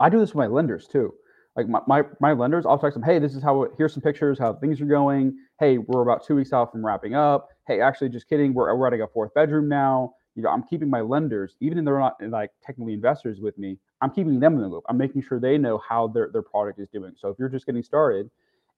[0.00, 1.14] I do this with my lenders too.
[1.54, 4.38] Like my, my, my lenders, I'll text them, hey, this is how here's some pictures,
[4.38, 5.36] how things are going.
[5.60, 7.48] Hey, we're about two weeks out from wrapping up.
[7.66, 10.14] Hey, actually, just kidding, we're, we're adding a fourth bedroom now.
[10.34, 13.78] You know, I'm keeping my lenders, even if they're not like technically investors with me,
[14.00, 14.84] I'm keeping them in the loop.
[14.88, 17.12] I'm making sure they know how their, their product is doing.
[17.18, 18.30] So if you're just getting started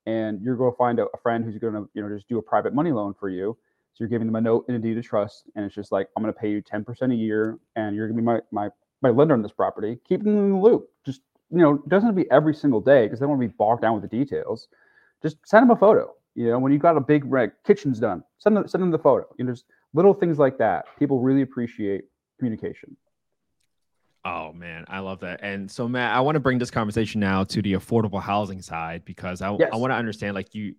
[0.07, 2.39] and you're going to find a, a friend who's going to, you know, just do
[2.39, 3.57] a private money loan for you,
[3.95, 6.09] so you're giving them a note and a deed of trust, and it's just like
[6.17, 8.69] I'm going to pay you 10% a year, and you're going to be my my
[9.03, 9.99] my lender on this property.
[10.09, 10.89] Keep them in the loop.
[11.07, 11.21] Just
[11.51, 13.49] you know, it doesn't have to be every single day because they don't want to
[13.49, 14.67] be bogged down with the details.
[15.23, 16.13] Just send them a photo.
[16.35, 18.99] You know, when you got a big red kitchen's done, send them send them the
[18.99, 19.27] photo.
[19.39, 20.87] You know, just little things like that.
[20.99, 22.07] People really appreciate
[22.39, 22.97] communication.
[24.25, 25.41] Oh man, I love that.
[25.43, 29.05] And so Matt, I want to bring this conversation now to the affordable housing side
[29.05, 29.71] because I, yes.
[29.73, 30.75] I want to understand like you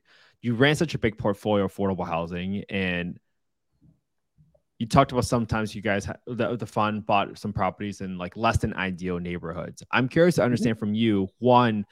[0.45, 3.17] you ran such a big portfolio of affordable housing and
[4.77, 8.57] you talked about sometimes you guys the, the fund bought some properties in like less
[8.57, 10.45] than ideal neighborhoods i'm curious to mm-hmm.
[10.45, 11.83] understand from you one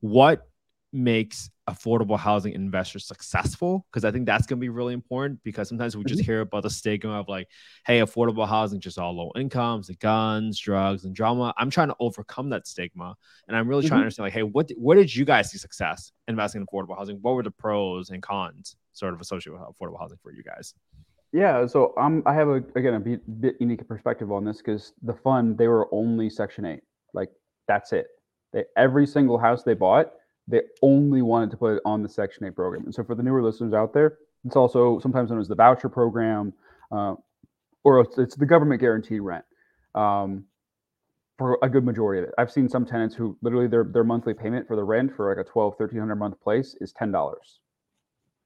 [0.00, 0.49] what
[0.92, 5.68] makes affordable housing investors successful because i think that's going to be really important because
[5.68, 6.32] sometimes we just mm-hmm.
[6.32, 7.46] hear about the stigma of like
[7.86, 11.96] hey affordable housing just all low incomes the guns drugs and drama i'm trying to
[12.00, 13.14] overcome that stigma
[13.46, 13.88] and i'm really mm-hmm.
[13.88, 16.96] trying to understand like hey what where did you guys see success investing in affordable
[16.96, 20.42] housing what were the pros and cons sort of associated with affordable housing for you
[20.42, 20.74] guys
[21.32, 24.94] yeah, so um, I have a again a bit, bit unique perspective on this because
[25.02, 26.80] the fund they were only Section Eight,
[27.14, 27.30] like
[27.68, 28.08] that's it.
[28.52, 30.10] They, every single house they bought,
[30.48, 32.84] they only wanted to put it on the Section 8 program.
[32.84, 35.88] And so for the newer listeners out there, it's also sometimes known as the voucher
[35.88, 36.52] program,
[36.90, 37.14] uh,
[37.84, 39.44] or it's, it's, the government guaranteed rent
[39.94, 40.44] um,
[41.38, 42.34] for a good majority of it.
[42.38, 45.44] I've seen some tenants who literally their, their monthly payment for the rent for like
[45.44, 47.34] a 12, 1300 month place is $10,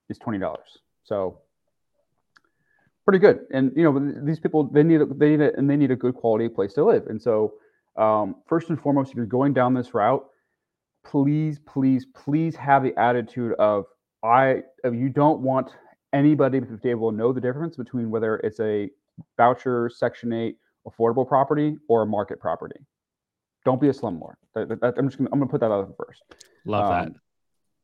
[0.09, 0.57] is $20.
[1.05, 1.39] So
[3.05, 3.41] pretty good.
[3.53, 6.15] And, you know, these people, they need, they need a, and they need a good
[6.15, 7.07] quality place to live.
[7.07, 7.55] And so
[7.97, 10.27] um, first and foremost, if you're going down this route,
[11.05, 13.85] please, please, please have the attitude of
[14.23, 15.71] I you don't want
[16.13, 18.89] anybody to be able to know the difference between whether it's a
[19.37, 20.57] voucher section 8
[20.89, 22.81] affordable property or a market property.
[23.65, 24.35] Don't be a slumlord.
[24.55, 26.23] I'm just gonna, I'm gonna put that out first.
[26.65, 27.21] Love um, that.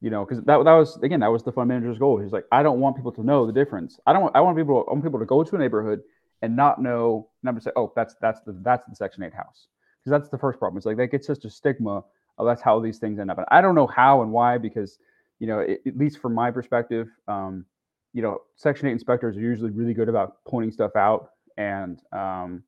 [0.03, 2.19] You know, because that, that was again that was the fund manager's goal.
[2.19, 3.99] He's like, I don't want people to know the difference.
[4.07, 6.01] I don't want I want people I want people to go to a neighborhood
[6.43, 9.69] and not know and I'm say, oh, that's that's the that's the section eight house.
[10.03, 10.79] Because that's the first problem.
[10.79, 12.03] It's like that gets such a stigma
[12.41, 13.39] oh, that's how these things end up.
[13.39, 14.99] And I don't know how and why, because
[15.39, 17.65] you know, it, at least from my perspective, um,
[18.13, 22.63] you know, Section Eight inspectors are usually really good about pointing stuff out, and um,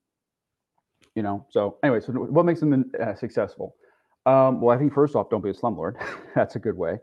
[1.14, 3.74] you know, so anyway, so what makes them uh, successful?
[4.26, 5.96] Um, well, I think first off, don't be a slumlord.
[6.34, 6.98] that's a good way,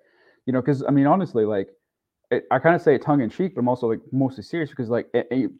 [0.46, 1.70] you know, because I mean, honestly, like.
[2.32, 4.70] It, I kind of say it tongue in cheek, but I'm also like mostly serious
[4.70, 5.08] because like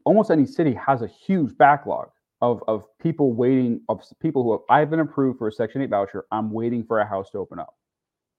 [0.06, 2.10] almost any city has a huge backlog
[2.42, 5.90] of of people waiting of people who have, I've been approved for a Section Eight
[5.90, 6.26] voucher.
[6.32, 7.76] I'm waiting for a house to open up.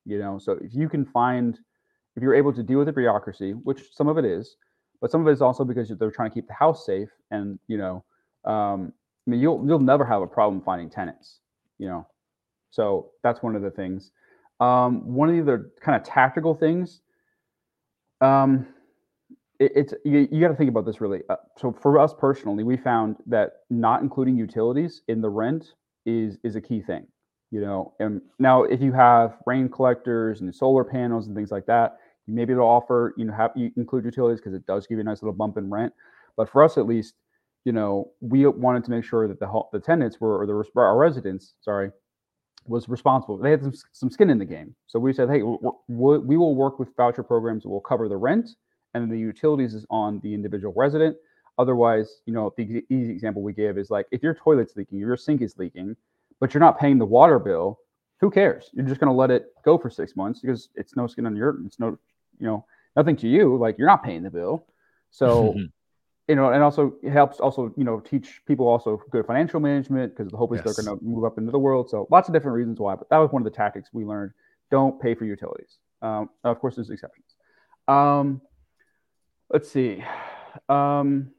[0.07, 1.59] You know, so if you can find,
[2.17, 4.57] if you're able to deal with the bureaucracy, which some of it is,
[5.01, 7.59] but some of it is also because they're trying to keep the house safe, and
[7.67, 8.05] you know,
[8.45, 8.93] um,
[9.27, 11.41] I mean, you'll you'll never have a problem finding tenants.
[11.79, 12.07] You know,
[12.71, 14.13] so that's one of the things.
[14.61, 17.01] Um, one of the other kind of tactical things.
[18.21, 18.67] Um,
[19.61, 21.21] it, it's you, you got to think about this really.
[21.29, 25.75] Uh, so for us personally, we found that not including utilities in the rent
[26.07, 27.07] is is a key thing.
[27.53, 31.67] You know, and now if you have rain collectors and solar panels and things like
[31.67, 34.97] that, you maybe it'll offer you know have you include utilities because it does give
[34.97, 35.93] you a nice little bump in rent.
[36.37, 37.15] But for us at least,
[37.65, 40.97] you know, we wanted to make sure that the the tenants were or the our
[40.97, 41.91] residents, sorry,
[42.67, 43.37] was responsible.
[43.37, 44.75] They had some, some skin in the game.
[44.87, 48.51] So we said, hey, we will work with voucher programs will cover the rent
[48.95, 51.17] and the utilities is on the individual resident.
[51.59, 55.17] Otherwise, you know, the easy example we give is like if your toilet's leaking, your
[55.17, 55.97] sink is leaking,
[56.39, 57.79] but you're not paying the water bill,
[58.21, 58.71] who cares?
[58.73, 61.37] You're just going to let it go for six months because it's no skin on
[61.37, 61.99] your, it's no,
[62.39, 62.65] you know,
[62.97, 63.57] nothing to you.
[63.57, 64.67] Like you're not paying the bill.
[65.11, 65.55] So,
[66.29, 70.17] you know, and also it helps also, you know, teach people also good financial management
[70.17, 70.77] because the hope is yes.
[70.77, 71.91] they're going to move up into the world.
[71.91, 74.33] So lots of different reasons why, but that was one of the tactics we learned.
[74.71, 75.79] Don't pay for utilities.
[76.03, 77.27] Um, of course, there's exceptions.
[77.89, 78.41] Um,
[79.51, 80.05] Let's see.
[80.69, 81.33] Um,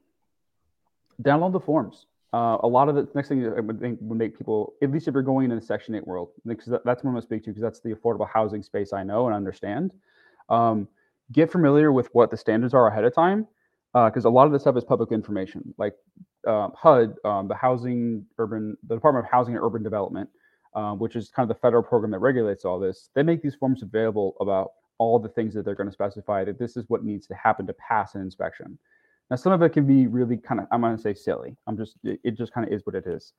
[1.22, 2.07] download the forms.
[2.34, 5.07] uh, a lot of the next thing I would think would make people, at least
[5.07, 7.28] if you're going in the Section 8 world, because that, that's what I'm going to
[7.28, 9.91] speak to, because that's the affordable housing space I know and understand.
[10.49, 10.88] Um,
[11.32, 13.47] get familiar with what the standards are ahead of time,
[13.93, 15.74] because uh, a lot of this stuff is public information.
[15.78, 15.95] Like
[16.47, 20.30] uh, HUD, um, the Housing Urban, the Department of Housing and Urban Development,
[20.74, 23.09] uh, which is kind of the federal program that regulates all this.
[23.14, 24.72] They make these forms available about
[25.02, 27.66] all the things that they're going to specify that this is what needs to happen
[27.66, 28.78] to pass an inspection.
[29.32, 31.58] Now, some of it can be really kind of, I'm going to say silly.
[31.66, 33.34] I'm just, it, just kind of is what it is.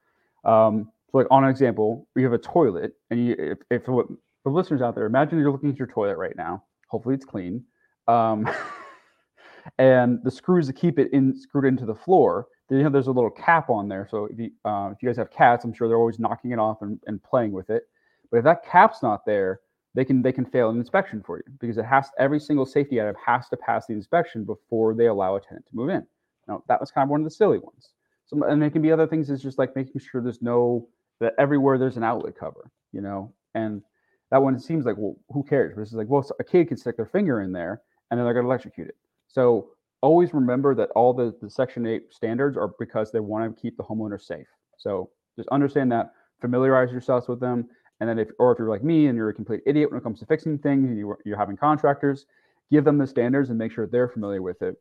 [0.44, 4.08] Um, so, like on an example, we have a toilet, and you, if, if for,
[4.42, 6.64] for listeners out there, imagine you're looking at your toilet right now.
[6.88, 7.62] Hopefully, it's clean.
[8.08, 8.50] Um,
[9.78, 13.06] and the screws that keep it in screwed into the floor, then you know there's
[13.06, 14.08] a little cap on there.
[14.10, 16.58] So if you uh, if you guys have cats, I'm sure they're always knocking it
[16.58, 17.84] off and, and playing with it.
[18.32, 19.60] But if that cap's not there,
[19.94, 23.00] they can they can fail an inspection for you because it has every single safety
[23.00, 26.06] item has to pass the inspection before they allow a tenant to move in.
[26.48, 27.90] Now that was kind of one of the silly ones.
[28.26, 29.30] So and there can be other things.
[29.30, 30.88] It's just like making sure there's no
[31.20, 33.82] that everywhere there's an outlet cover, you know, and
[34.30, 35.74] that one seems like well who cares?
[35.76, 38.44] But like well a kid can stick their finger in there and then they're going
[38.44, 38.96] to electrocute it.
[39.28, 39.70] So
[40.02, 43.76] always remember that all the, the Section 8 standards are because they want to keep
[43.76, 44.46] the homeowner safe.
[44.76, 47.68] So just understand that, familiarize yourselves with them,
[48.02, 50.02] and then if, or if you're like me and you're a complete idiot when it
[50.02, 52.26] comes to fixing things and you, you're having contractors,
[52.68, 54.74] give them the standards and make sure they're familiar with it.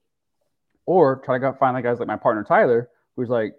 [0.88, 3.54] Or try to find like guys like my partner Tyler, who's like,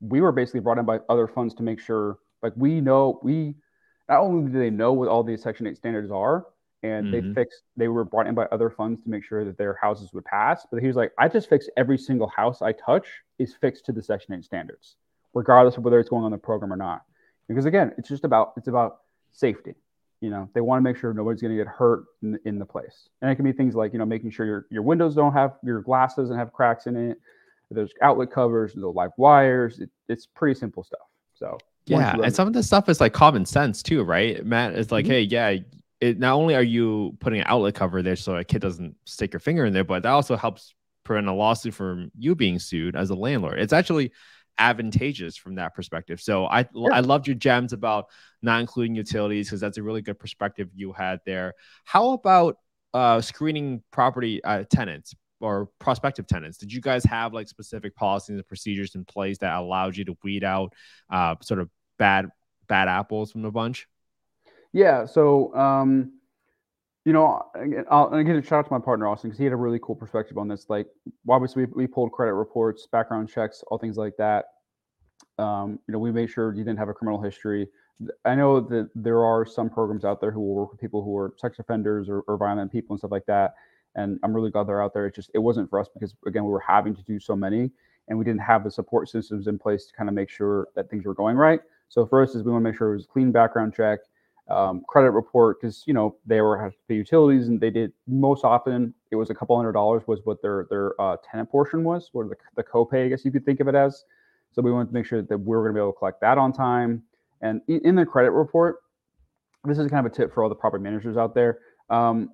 [0.00, 3.56] we were basically brought in by other funds to make sure, like we know we
[4.08, 6.46] not only do they know what all these Section 8 standards are,
[6.84, 7.30] and mm-hmm.
[7.30, 10.12] they fixed they were brought in by other funds to make sure that their houses
[10.12, 10.64] would pass.
[10.70, 13.08] But he was like, I just fix every single house I touch
[13.40, 14.94] is fixed to the Section 8 standards,
[15.34, 17.02] regardless of whether it's going on the program or not
[17.48, 18.98] because again it's just about it's about
[19.32, 19.74] safety
[20.20, 20.48] you know?
[20.54, 23.08] They want to make sure nobody's going to get hurt in, in, the place.
[23.20, 25.56] And it can be things like you know making sure your, your windows don't have
[25.62, 27.18] your glass doesn't have cracks in it
[27.70, 31.00] there's outlet covers no live wires it, it's pretty simple stuff
[31.34, 31.58] so.
[31.84, 34.44] Yeah and some of this stuff is like common sense too right?
[34.44, 35.12] Matt it's like mm-hmm.
[35.12, 35.56] hey yeah
[36.00, 39.32] it not only are you putting an outlet cover there so a kid doesn't stick
[39.32, 40.74] your finger in there but that also helps
[41.04, 43.60] prevent a lawsuit from you being sued as a landlord.
[43.60, 44.12] It's actually
[44.58, 46.20] advantageous from that perspective.
[46.20, 46.66] So I.
[46.92, 48.06] I loved your gems about
[48.42, 51.54] not including utilities because that's a really good perspective you had there.
[51.84, 52.58] How about
[52.94, 56.58] uh, screening property uh, tenants or prospective tenants?
[56.58, 60.16] Did you guys have like specific policies and procedures in place that allowed you to
[60.22, 60.72] weed out
[61.10, 62.28] uh, sort of bad
[62.68, 63.86] bad apples from the bunch?
[64.72, 65.06] Yeah.
[65.06, 65.54] So.
[65.54, 66.15] Um
[67.06, 67.40] you know,
[67.88, 69.94] I'll, again, a shout out to my partner Austin because he had a really cool
[69.94, 70.66] perspective on this.
[70.68, 70.88] Like,
[71.28, 74.46] obviously, we, we pulled credit reports, background checks, all things like that.
[75.38, 77.68] Um, you know, we made sure you didn't have a criminal history.
[78.24, 81.16] I know that there are some programs out there who will work with people who
[81.16, 83.54] are sex offenders or, or violent people and stuff like that.
[83.94, 85.06] And I'm really glad they're out there.
[85.06, 87.70] It just it wasn't for us because again we were having to do so many,
[88.08, 90.90] and we didn't have the support systems in place to kind of make sure that
[90.90, 91.60] things were going right.
[91.88, 94.00] So for us, is we want to make sure it was a clean background check
[94.48, 98.94] um, credit report because you know they were the utilities and they did most often
[99.10, 102.28] it was a couple hundred dollars was what their their uh, tenant portion was or
[102.28, 104.04] the, the copay I guess you could think of it as.
[104.52, 106.20] So we wanted to make sure that we were going to be able to collect
[106.22, 107.02] that on time.
[107.42, 108.76] And in the credit report,
[109.64, 111.58] this is kind of a tip for all the property managers out there.
[111.90, 112.30] Um,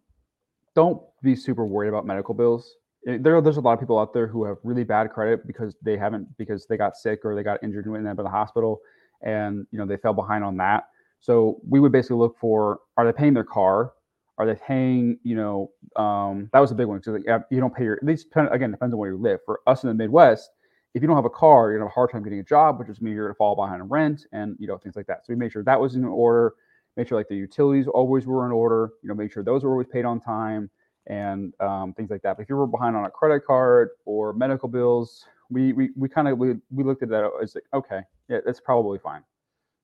[0.77, 2.77] don't be super worried about medical bills.
[3.05, 5.97] There, there's a lot of people out there who have really bad credit because they
[5.97, 8.81] haven't because they got sick or they got injured and went in the hospital,
[9.23, 10.85] and you know they fell behind on that
[11.23, 13.93] so we would basically look for are they paying their car?
[14.39, 17.03] Are they paying, you know, um, that was a big one.
[17.03, 17.17] So
[17.51, 19.39] you don't pay your, at least again, depends on where you live.
[19.47, 20.51] For us in the Midwest,
[20.95, 22.79] if you don't have a car, you're gonna have a hard time getting a job,
[22.79, 25.25] which just means you're gonna fall behind on rent and, you know, things like that.
[25.25, 26.55] So we made sure that was in order,
[26.97, 29.71] make sure like the utilities always were in order, you know, make sure those were
[29.71, 30.69] always paid on time
[31.07, 32.37] and um, things like that.
[32.37, 36.09] But if you were behind on a credit card or medical bills, we, we, we
[36.09, 39.23] kind of, we, we looked at that as like, okay, yeah, that's probably fine.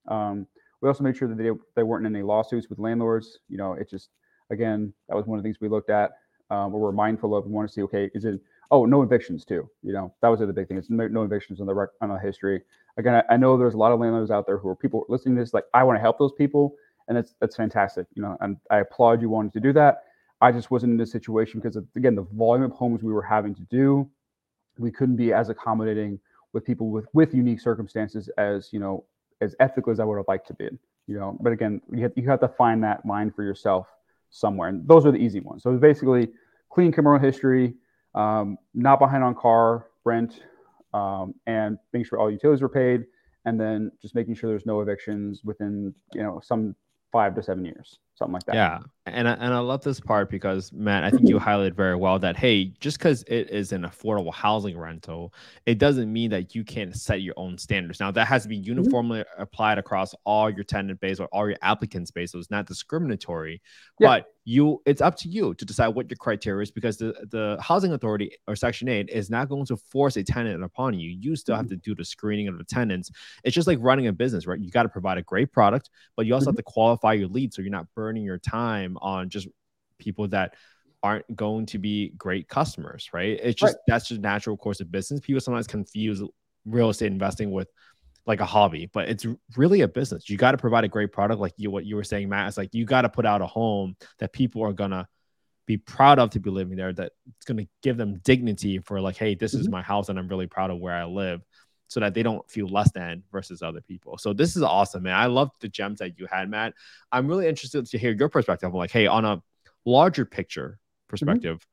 [0.08, 0.46] Um,
[0.80, 3.38] we also made sure that they, they weren't in any lawsuits with landlords.
[3.48, 4.10] You know, it just,
[4.50, 6.12] again, that was one of the things we looked at.
[6.50, 7.44] Um, we were mindful of.
[7.46, 9.68] We want to see, okay, is it, oh, no evictions too.
[9.82, 10.78] You know, that was the big thing.
[10.78, 12.62] It's no, no evictions on the rec, on the history.
[12.96, 15.36] Again, I, I, know there's a lot of landlords out there who are people listening
[15.36, 16.74] to this, like, I want to help those people.
[17.06, 18.06] And that's, that's fantastic.
[18.14, 20.04] You know, and I applaud you wanting to do that.
[20.40, 23.54] I just wasn't in this situation because, again, the volume of homes we were having
[23.54, 24.08] to do,
[24.78, 26.20] we couldn't be as accommodating
[26.52, 29.04] with people with with unique circumstances as you know
[29.40, 30.68] as ethical as I would have liked to be.
[31.06, 33.88] You know, but again, you have, you have to find that line for yourself
[34.30, 35.62] somewhere, and those are the easy ones.
[35.62, 36.28] So basically,
[36.68, 37.74] clean criminal history,
[38.14, 40.42] um, not behind on car rent,
[40.92, 43.04] um, and making sure all utilities were paid,
[43.46, 46.74] and then just making sure there's no evictions within you know some
[47.10, 47.98] five to seven years.
[48.18, 48.54] Something like that.
[48.54, 51.96] Yeah, and I, and I love this part because Matt, I think you highlighted very
[51.96, 55.32] well that hey, just because it is an affordable housing rental,
[55.66, 58.00] it doesn't mean that you can't set your own standards.
[58.00, 58.64] Now that has to be Mm-hmm.
[58.68, 62.66] uniformly applied across all your tenant base or all your applicants base, so it's not
[62.66, 63.62] discriminatory.
[64.00, 64.08] Yeah.
[64.08, 67.58] But you, it's up to you to decide what your criteria is because the the
[67.60, 71.10] housing authority or Section Eight is not going to force a tenant upon you.
[71.20, 71.74] You still have Mm-hmm.
[71.74, 73.10] to do the screening of the tenants.
[73.44, 74.58] It's just like running a business, right?
[74.58, 76.48] You got to provide a great product, but you also Mm-hmm.
[76.50, 79.48] have to qualify your leads so you're not burning your time on just
[79.98, 80.54] people that
[81.02, 83.38] aren't going to be great customers, right?
[83.42, 85.20] It's just that's just natural course of business.
[85.20, 86.22] People sometimes confuse
[86.64, 87.68] real estate investing with
[88.26, 89.24] like a hobby, but it's
[89.56, 90.28] really a business.
[90.28, 92.48] You got to provide a great product, like you what you were saying, Matt.
[92.48, 95.08] It's like you got to put out a home that people are gonna
[95.66, 96.92] be proud of to be living there.
[96.92, 99.72] That it's gonna give them dignity for like, hey, this is Mhm.
[99.72, 101.42] my house and I'm really proud of where I live,
[101.88, 104.18] so that they don't feel less than versus other people.
[104.18, 105.16] So this is awesome, man.
[105.16, 106.74] I love the gems that you had, Matt.
[107.10, 108.68] I'm really interested to hear your perspective.
[108.68, 109.42] I'm like, hey, on a
[109.84, 110.78] larger picture
[111.08, 111.66] perspective,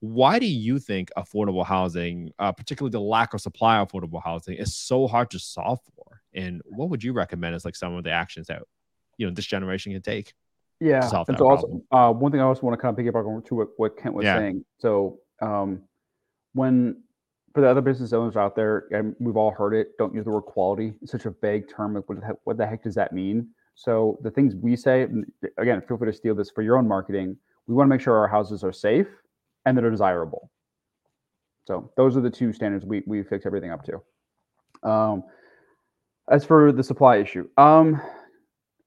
[0.00, 4.56] why do you think affordable housing, uh, particularly the lack of supply of affordable housing,
[4.56, 6.22] is so hard to solve for?
[6.32, 8.62] And what would you recommend as like some of the actions that
[9.18, 10.32] you know this generation can take?
[10.80, 11.00] Yeah.
[11.26, 13.54] And so also, uh, one thing I also want to kind of piggyback on to
[13.56, 14.36] what, what Kent was Yeah.
[14.36, 14.64] saying.
[14.78, 15.82] So um,
[16.54, 17.02] when
[17.58, 20.30] for the other business owners out there, and we've all heard it, don't use the
[20.30, 20.92] word quality.
[21.02, 21.92] It's such a vague term.
[21.92, 23.48] Like, what the heck, what the heck does that mean?
[23.74, 25.08] So the things we say,
[25.56, 27.36] again, feel free to steal this for your own marketing.
[27.66, 29.08] We want to make sure our houses are safe
[29.66, 30.52] and that are desirable.
[31.64, 34.88] So those are the two standards we we fix everything up to.
[34.88, 35.24] Um,
[36.30, 38.00] as for the supply issue, um,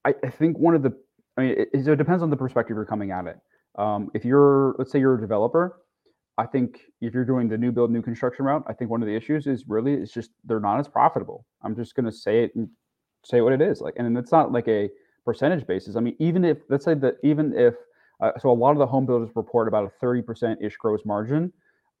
[0.06, 0.96] I, I think one of the
[1.36, 3.36] I mean, it, it depends on the perspective you're coming at it.
[3.76, 5.82] Um, if you're, let's say, you're a developer,
[6.38, 9.08] I think if you're doing the new build, new construction route, I think one of
[9.08, 11.44] the issues is really it's just they're not as profitable.
[11.62, 12.68] I'm just to say it and
[13.24, 13.80] say what it is.
[13.80, 14.90] Like, and it's not like a
[15.24, 15.96] percentage basis.
[15.96, 17.74] I mean, even if let's say that even if
[18.22, 21.52] uh, so, a lot of the home builders report about a 30% ish gross margin.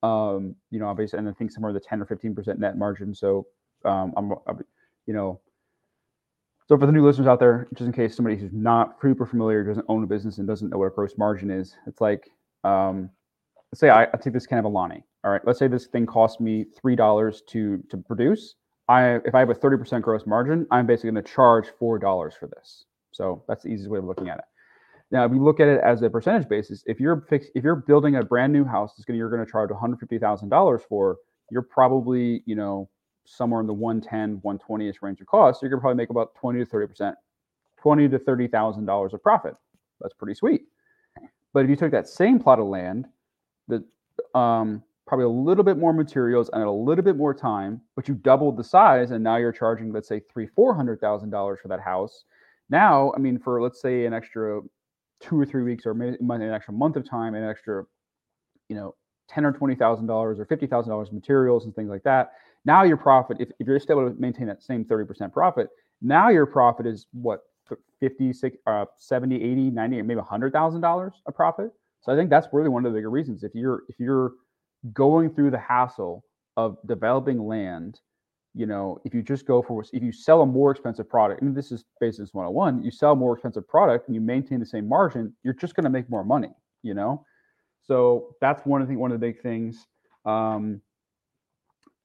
[0.04, 3.12] Um, you know, obviously, and I think somewhere the 10 or 15% net margin.
[3.12, 3.46] So,
[3.84, 4.60] um, I'm, I'm,
[5.06, 5.40] you know,
[6.68, 9.64] so for the new listeners out there, just in case somebody who's not super familiar,
[9.64, 12.30] doesn't own a business and doesn't know what a gross margin is, it's like,
[12.62, 13.10] um,
[13.72, 15.02] let's say I, I take this can of Alani.
[15.24, 18.56] All right, let's say this thing costs me three dollars to to produce.
[18.88, 21.98] I if I have a thirty percent gross margin, I'm basically going to charge four
[21.98, 22.84] dollars for this.
[23.12, 24.44] So that's the easiest way of looking at it.
[25.10, 27.76] Now, if you look at it as a percentage basis, if you're fix, if you're
[27.76, 30.82] building a brand new house, going you're going to charge one hundred fifty thousand dollars
[30.88, 31.16] for.
[31.50, 32.88] You're probably you know
[33.24, 36.34] somewhere in the 110 120ish range of cost so you're going to probably make about
[36.34, 37.16] 20 to 30 percent
[37.80, 39.54] 20 to 30 thousand dollars of profit
[40.00, 40.62] that's pretty sweet
[41.52, 43.06] but if you took that same plot of land
[43.68, 43.84] the
[44.38, 48.14] um, probably a little bit more materials and a little bit more time but you
[48.14, 51.68] doubled the size and now you're charging let's say three four hundred thousand dollars for
[51.68, 52.24] that house
[52.70, 54.60] now i mean for let's say an extra
[55.20, 57.84] two or three weeks or maybe an extra month of time an extra
[58.68, 58.94] you know
[59.28, 62.32] ten or twenty thousand dollars or fifty thousand dollars materials and things like that
[62.64, 65.68] now your profit, if, if you're still able to maintain that same 30% profit,
[66.00, 67.40] now your profit is what
[68.00, 71.70] 50, 60, uh, 70, 80, 90, maybe $100,000 a profit.
[72.02, 73.44] So I think that's really one of the bigger reasons.
[73.44, 74.32] If you're if you're
[74.92, 76.24] going through the hassle
[76.56, 78.00] of developing land,
[78.54, 81.56] you know, if you just go for if you sell a more expensive product, and
[81.56, 84.88] this is business 101, you sell a more expensive product and you maintain the same
[84.88, 86.50] margin, you're just going to make more money,
[86.82, 87.24] you know?
[87.84, 89.86] So that's one of the one of the big things.
[90.24, 90.80] Um,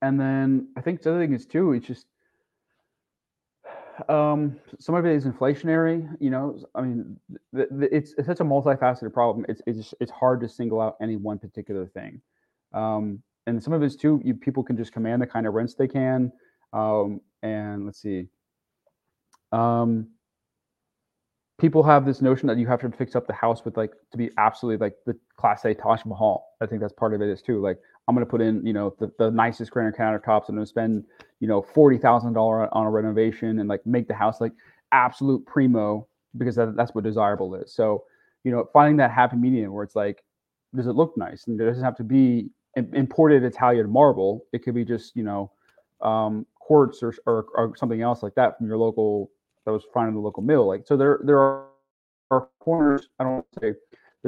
[0.02, 2.06] and then I think the other thing is too, it's just
[4.10, 6.08] um, some of it is inflationary.
[6.20, 7.20] You know, I mean,
[7.54, 9.46] the, the, it's it's such a multifaceted problem.
[9.50, 12.22] It's it's it's hard to single out any one particular thing.
[12.74, 15.74] Um, and some of it's too, you, people can just command the kind of rents
[15.74, 16.32] they can.
[16.74, 18.28] Um, and let's see.
[19.54, 20.10] Um,
[21.58, 24.18] people have this notion that you have to fix up the house with like to
[24.18, 26.46] be absolutely like the class A Taj Mahal.
[26.62, 27.62] I think that's part of it is too.
[27.62, 30.48] Like I'm going to put in, you know, the, the nicest granite countertops.
[30.48, 31.04] I'm going to spend,
[31.40, 34.54] you know, forty thousand dollar on a renovation and like make the house like
[34.92, 37.74] absolute primo because that, that's what desirable is.
[37.74, 38.06] So,
[38.44, 40.24] you know, finding that happy medium where it's like,
[40.76, 41.48] does it look nice?
[41.48, 42.50] And it doesn't have to be
[42.94, 44.46] imported Italian marble.
[44.54, 45.52] It could be just, you know,
[46.02, 49.32] um, quartz or, or, or something else like that from your local
[49.66, 50.68] that was found in the local mill.
[50.68, 51.66] Like so, there there are,
[52.32, 53.10] are corners.
[53.20, 53.74] I don't say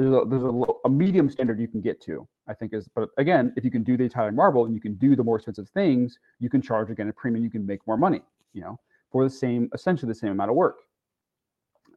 [0.00, 2.26] there's a there's a, a medium standard you can get to.
[2.48, 4.94] I think is, but again, if you can do the Italian marble and you can
[4.94, 7.44] do the more expensive things, you can charge again a premium.
[7.44, 8.22] You can make more money.
[8.52, 8.80] You know,
[9.12, 10.78] for the same essentially the same amount of work.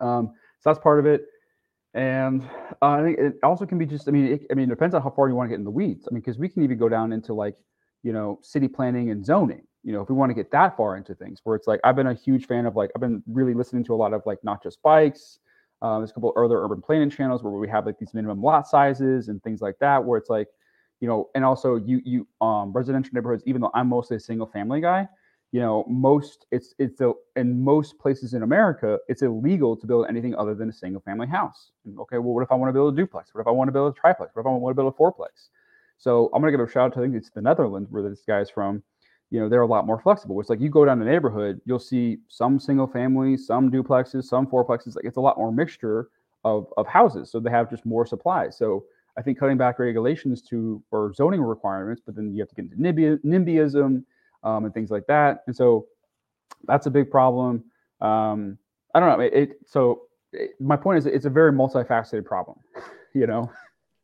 [0.02, 1.26] Um, so that's part of it.
[1.94, 2.42] And
[2.82, 4.08] uh, I think it also can be just.
[4.08, 5.64] I mean, it, I mean, it depends on how far you want to get in
[5.64, 6.08] the weeds.
[6.10, 7.56] I mean, because we can even go down into like
[8.04, 10.98] you know city planning and zoning you know if we want to get that far
[10.98, 13.54] into things where it's like i've been a huge fan of like i've been really
[13.54, 15.40] listening to a lot of like not just bikes
[15.84, 18.68] Uh, there's a couple other urban planning channels where we have like these minimum lot
[18.68, 20.48] sizes and things like that, where it's like,
[21.02, 23.44] you know, and also you you um residential neighborhoods.
[23.46, 25.08] Even though I'm mostly a single family guy,
[25.52, 30.08] you know, most it's it's a, in most places in America, it's illegal to build
[30.10, 31.72] anything other than a single family house.
[31.86, 33.34] And, okay, well, what if I want to build a duplex?
[33.34, 34.36] What if I want to build a triplex?
[34.36, 35.50] What if I want to build a fourplex?
[35.98, 38.24] So I'm gonna give a shout out to I think it's the Netherlands where this
[38.28, 38.84] guy's from.
[39.34, 40.40] You know, they're a lot more flexible.
[40.40, 44.46] It's like you go down the neighborhood, you'll see some single family, some duplexes, some
[44.46, 44.96] fourplexes.
[44.96, 46.10] Like it's a lot more mixture
[46.44, 47.32] of of houses.
[47.32, 48.52] So they have just more supply.
[48.52, 48.86] So
[49.18, 52.66] I think cutting back regulations to or zoning requirements, but then you have to get
[52.66, 54.04] into NIMBY, NIMBYism
[54.44, 55.44] um, and things like that.
[55.48, 55.88] And so
[56.66, 57.64] that's a big problem.
[58.02, 58.60] Um,
[58.94, 59.26] I don't know.
[59.26, 62.60] It, it so it, my point is, it's a very multifaceted problem.
[63.16, 63.52] You know.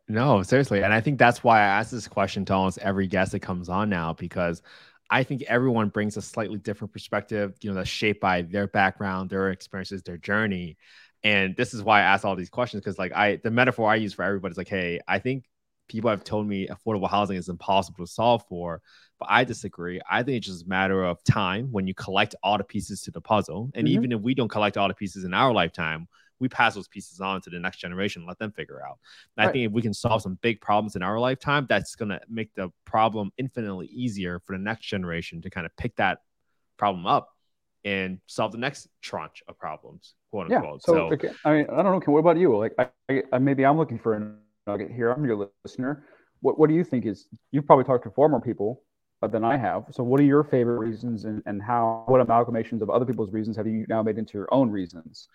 [0.08, 3.32] No, seriously, and I think that's why I ask this question to almost every guest
[3.32, 4.62] that comes on now because
[5.10, 7.56] I think everyone brings a slightly different perspective.
[7.62, 10.78] You know, that's shaped by their background, their experiences, their journey.
[11.24, 13.96] And this is why I ask all these questions because, like, I the metaphor I
[13.96, 15.46] use for everybody is like, hey, I think
[15.90, 18.82] people have told me affordable housing is impossible to solve for,
[19.20, 20.00] but I disagree.
[20.10, 23.12] I think it's just a matter of time when you collect all the pieces to
[23.12, 23.72] the puzzle.
[23.74, 23.96] And mm-hmm.
[23.96, 26.08] even if we don't collect all the pieces in our lifetime,
[26.40, 29.00] we pass those pieces on to the next generation, let them figure out.
[29.38, 29.48] Right.
[29.48, 32.22] I think if we can solve some big problems in our lifetime, that's going to
[32.30, 36.20] make the problem infinitely easier for the next generation to kind of pick that
[36.78, 37.30] problem up
[37.86, 40.82] and solve the next tranche of problems, quote unquote.
[40.82, 40.86] Yeah.
[40.86, 41.30] So, so okay.
[41.46, 42.14] I mean, I don't know.
[42.14, 42.58] What about you?
[42.58, 45.12] Like, I, I, maybe I'm looking for a nugget here.
[45.12, 46.06] I'm your listener.
[46.42, 47.28] What What do you think is?
[47.52, 48.84] You've probably talked to far more people
[49.22, 49.86] uh, than I have.
[49.92, 52.04] So, what are your favorite reasons, and, and how?
[52.08, 55.28] What amalgamations of other people's reasons have you now made into your own reasons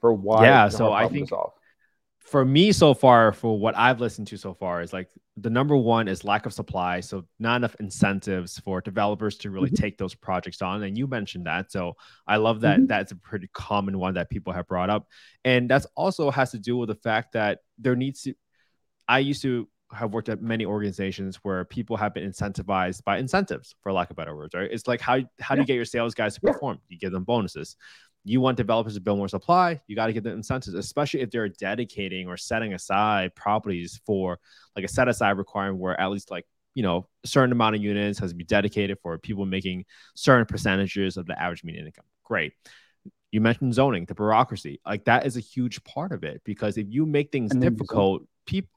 [0.00, 0.44] for why?
[0.44, 0.68] Yeah.
[0.68, 1.30] So I think
[2.20, 5.76] for me so far, for what I've listened to so far, is like the number
[5.76, 7.00] one is lack of supply.
[7.00, 9.82] So not enough incentives for developers to really mm-hmm.
[9.82, 10.82] take those projects on.
[10.82, 11.70] And you mentioned that.
[11.70, 11.94] So
[12.26, 12.86] I love that mm-hmm.
[12.86, 15.06] that's a pretty common one that people have brought up.
[15.44, 18.34] And that's also has to do with the fact that there needs to
[19.08, 23.76] I used to have worked at many organizations where people have been incentivized by incentives,
[23.82, 24.68] for lack of better words, right?
[24.70, 26.80] It's like how how do you get your sales guys to perform?
[26.88, 27.76] You give them bonuses.
[28.26, 31.30] You want developers to build more supply, you got to give them incentives, especially if
[31.30, 34.38] they're dedicating or setting aside properties for
[34.74, 37.82] like a set aside requirement where at least like you know a certain amount of
[37.82, 42.04] units has to be dedicated for people making certain percentages of the average median income.
[42.24, 42.52] Great
[43.32, 46.86] you mentioned zoning, the bureaucracy, like that is a huge part of it because if
[46.88, 48.70] you make things difficult, people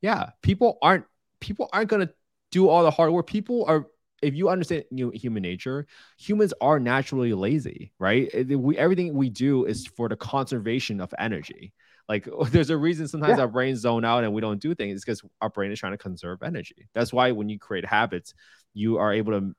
[0.00, 1.04] yeah, people aren't
[1.40, 2.10] people aren't gonna
[2.50, 3.26] do all the hard work.
[3.26, 3.86] People are
[4.24, 5.86] if you understand you know, human nature,
[6.18, 8.28] humans are naturally lazy, right?
[8.32, 11.72] Eh, we everything we do is for the conservation of energy.
[12.08, 13.42] Like there's a reason sometimes yeah.
[13.42, 15.98] our brains zone out and we don't do things because our brain is trying to
[15.98, 16.88] conserve energy.
[16.94, 18.34] That's why when you create habits,
[18.72, 19.54] you are able to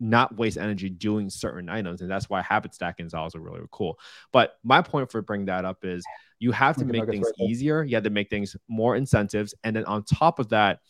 [0.00, 2.00] not waste energy doing certain items.
[2.00, 3.98] And that's why habit stacking is also really cool.
[4.32, 6.04] But my point for bringing that up is
[6.40, 7.84] you have to make things right easier.
[7.84, 9.54] You have to make things more incentives.
[9.62, 10.80] And then on top of that,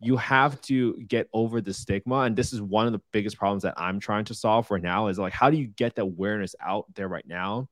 [0.00, 2.20] you have to get over the stigma.
[2.20, 5.08] And this is one of the biggest problems that I'm trying to solve right now
[5.08, 7.68] is like, how do you get the awareness out there right now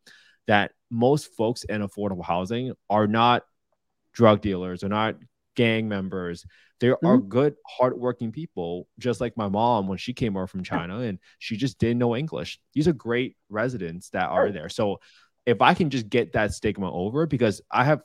[0.46, 3.44] that most folks in affordable housing are not
[4.12, 5.16] drug dealers, are not
[5.54, 6.44] gang members.
[6.80, 7.06] There mm-hmm.
[7.06, 11.18] are good, hardworking people, just like my mom when she came over from China and
[11.38, 12.60] she just didn't know English.
[12.74, 14.68] These are great residents that are there.
[14.68, 15.00] So
[15.46, 18.02] if I can just get that stigma over, because I have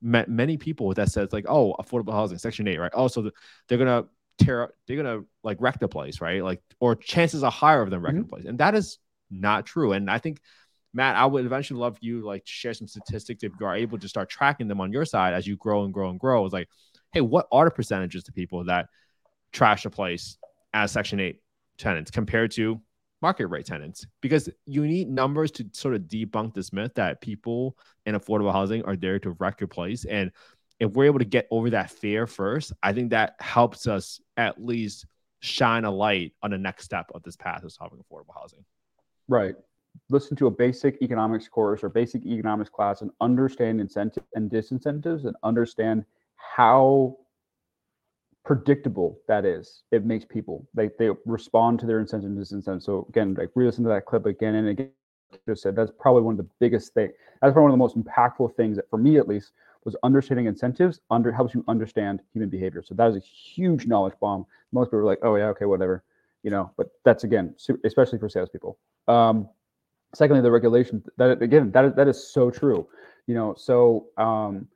[0.00, 2.92] met many people that says like, oh, affordable housing, Section Eight, right?
[2.94, 3.30] Oh, so
[3.68, 4.04] they're gonna
[4.38, 6.42] tear, they're gonna like wreck the place, right?
[6.42, 8.28] Like, or chances are higher of them wrecking mm-hmm.
[8.28, 8.98] the place, and that is
[9.30, 9.92] not true.
[9.92, 10.40] And I think.
[10.94, 14.08] Matt, I would eventually love you like share some statistics if you are able to
[14.08, 16.46] start tracking them on your side as you grow and grow and grow.
[16.46, 16.70] It's like,
[17.12, 18.88] hey, what are the percentages to people that
[19.52, 20.38] trash a place
[20.72, 21.40] as Section 8
[21.76, 22.80] tenants compared to
[23.20, 27.76] market rate tenants because you need numbers to sort of debunk this myth that people
[28.06, 30.04] in affordable housing are there to wreck your place.
[30.04, 30.30] And
[30.78, 34.64] if we're able to get over that fear first, I think that helps us at
[34.64, 35.06] least
[35.40, 38.64] shine a light on the next step of this path of solving affordable housing.
[39.28, 39.54] Right.
[40.10, 45.24] Listen to a basic economics course or basic economics class and understand incentives and disincentives
[45.24, 46.04] and understand
[46.36, 47.16] how
[48.48, 49.82] predictable that is.
[49.92, 52.84] It makes people they they respond to their incentives and disincentives.
[52.84, 54.90] So again, like re-listen to that clip again and again.
[55.46, 57.10] Just said that's probably one of the biggest thing
[57.42, 59.52] That's probably one of the most impactful things that, for me at least,
[59.84, 61.00] was understanding incentives.
[61.10, 62.82] Under helps you understand human behavior.
[62.82, 64.46] So that is a huge knowledge bomb.
[64.72, 66.02] Most people are like, oh yeah, okay, whatever,
[66.42, 66.70] you know.
[66.78, 67.54] But that's again,
[67.84, 68.78] especially for salespeople.
[69.08, 69.46] Um,
[70.14, 71.04] secondly, the regulation.
[71.18, 72.88] That again, that is that is so true.
[73.26, 74.66] You know, so um,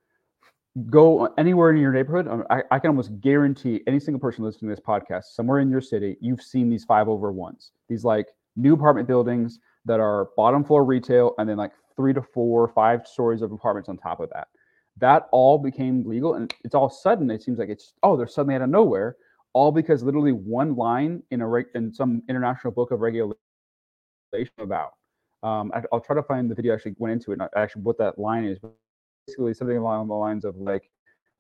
[0.89, 2.29] go anywhere in your neighborhood.
[2.29, 5.71] Um, I, I, can almost guarantee any single person listening to this podcast, somewhere in
[5.71, 7.73] your city, you've seen these five over ones.
[7.89, 12.23] These like new apartment buildings that are bottom floor retail and then like three to
[12.23, 14.49] four, five stories of apartments on top of that.
[14.99, 17.31] That all became legal, and it's all sudden.
[17.31, 19.17] It seems like it's oh, they're suddenly out of nowhere,
[19.55, 23.37] all because literally one line in a reg- in some international book of regulation
[24.59, 24.93] about.
[25.43, 27.41] Um, I, will try to find the video I actually went into it.
[27.41, 28.59] And I actually, what that line is
[29.27, 30.91] basically something along the lines of like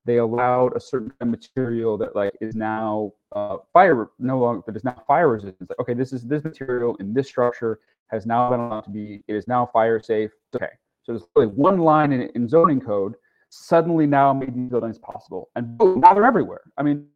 [0.04, 4.84] they allowed a certain material that like is now uh, fire no longer that is
[4.84, 5.70] now fire resistant.
[5.70, 9.22] Like, okay, this is this material in this structure has now been allowed to be
[9.28, 10.30] it is now fire safe.
[10.54, 10.66] Okay,
[11.02, 13.14] so there's really one line in, in zoning code
[13.50, 16.62] suddenly now made these buildings possible, and boom, now they're everywhere.
[16.78, 17.06] I mean,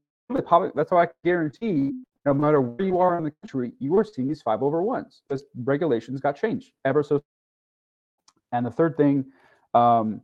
[0.45, 1.93] public, that's why I guarantee
[2.25, 5.23] no matter where you are in the country, you are seeing these five over ones
[5.29, 7.23] because regulations got changed ever so.
[8.53, 9.25] And the third thing,
[9.75, 10.21] um,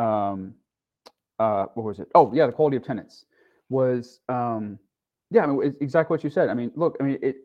[0.00, 0.54] um,
[1.38, 2.08] uh, what was it?
[2.14, 3.24] Oh, yeah, the quality of tenants
[3.68, 4.78] was, um,
[5.30, 6.48] yeah, I mean, exactly what you said.
[6.48, 7.36] I mean, look, I mean, it.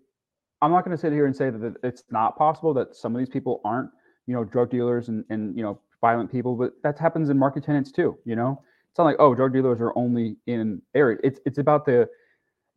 [0.62, 3.20] I'm not going to sit here and say that it's not possible that some of
[3.20, 3.92] these people aren't,
[4.26, 7.64] you know, drug dealers and and you know violent people, but that happens in market
[7.64, 8.18] tenants too.
[8.26, 11.18] You know, it's not like oh, drug dealers are only in area.
[11.24, 12.10] It's it's about the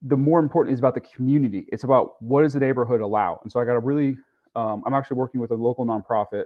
[0.03, 1.67] the more important is about the community.
[1.69, 3.41] It's about what does the neighborhood allow.
[3.43, 4.17] And so I got a really,
[4.55, 6.45] um, I'm actually working with a local nonprofit.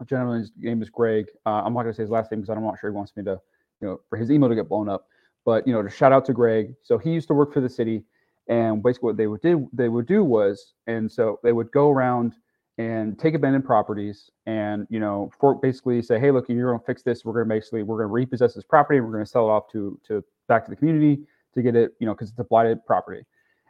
[0.00, 1.26] A gentleman's name is Greg.
[1.46, 3.12] Uh, I'm not going to say his last name because I'm not sure he wants
[3.16, 3.40] me to
[3.80, 5.06] you know, for his email to get blown up.
[5.44, 6.74] But you know, to shout out to Greg.
[6.82, 8.02] So he used to work for the city,
[8.48, 11.90] and basically what they would do they would do was, and so they would go
[11.90, 12.34] around
[12.78, 16.84] and take abandoned properties and you know for basically say hey look you're going to
[16.84, 19.30] fix this we're going to basically we're going to repossess this property we're going to
[19.30, 21.22] sell it off to to back to the community
[21.54, 23.22] to get it you know because it's a blighted property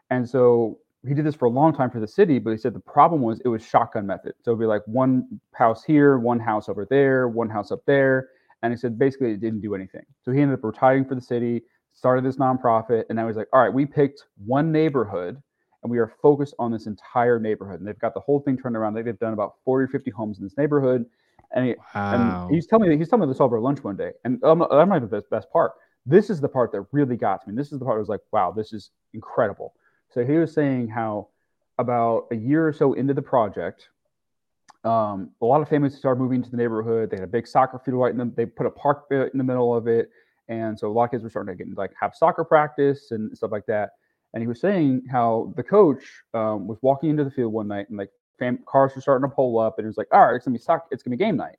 [0.09, 2.74] and so he did this for a long time for the city but he said
[2.74, 6.40] the problem was it was shotgun method so it'd be like one house here one
[6.40, 8.28] house over there one house up there
[8.64, 10.05] and he said basically it didn't do anything.
[10.22, 11.62] So he ended up retiring for the city,
[11.93, 15.40] started this nonprofit, and now he's like, all right, we picked one neighborhood
[15.82, 17.81] and we are focused on this entire neighborhood.
[17.81, 18.94] And they've got the whole thing turned around.
[18.94, 21.05] They've done about 40 or 50 homes in this neighborhood.
[21.55, 22.47] And, he, wow.
[22.47, 24.12] and he's telling me he's telling me this over lunch one day.
[24.24, 25.72] And I'm I'm not the best, best part.
[26.06, 27.55] This is the part that really got to me.
[27.55, 29.74] This is the part I was like, wow, this is incredible.
[30.15, 31.27] So he was saying how
[31.78, 33.89] about a year or so into the project,
[34.85, 37.11] um, a lot of families started moving to the neighborhood.
[37.11, 38.32] They had a big soccer field right in them.
[38.36, 40.11] They put a park in the middle of it,
[40.47, 43.36] and so a lot of kids were starting to get like have soccer practice and
[43.36, 43.91] stuff like that.
[44.35, 47.89] And he was saying how the coach um, was walking into the field one night
[47.89, 50.36] and like fam- cars were starting to pull up, and he was like, "All right,
[50.36, 50.86] it's gonna be soccer.
[50.93, 51.57] It's gonna be game night."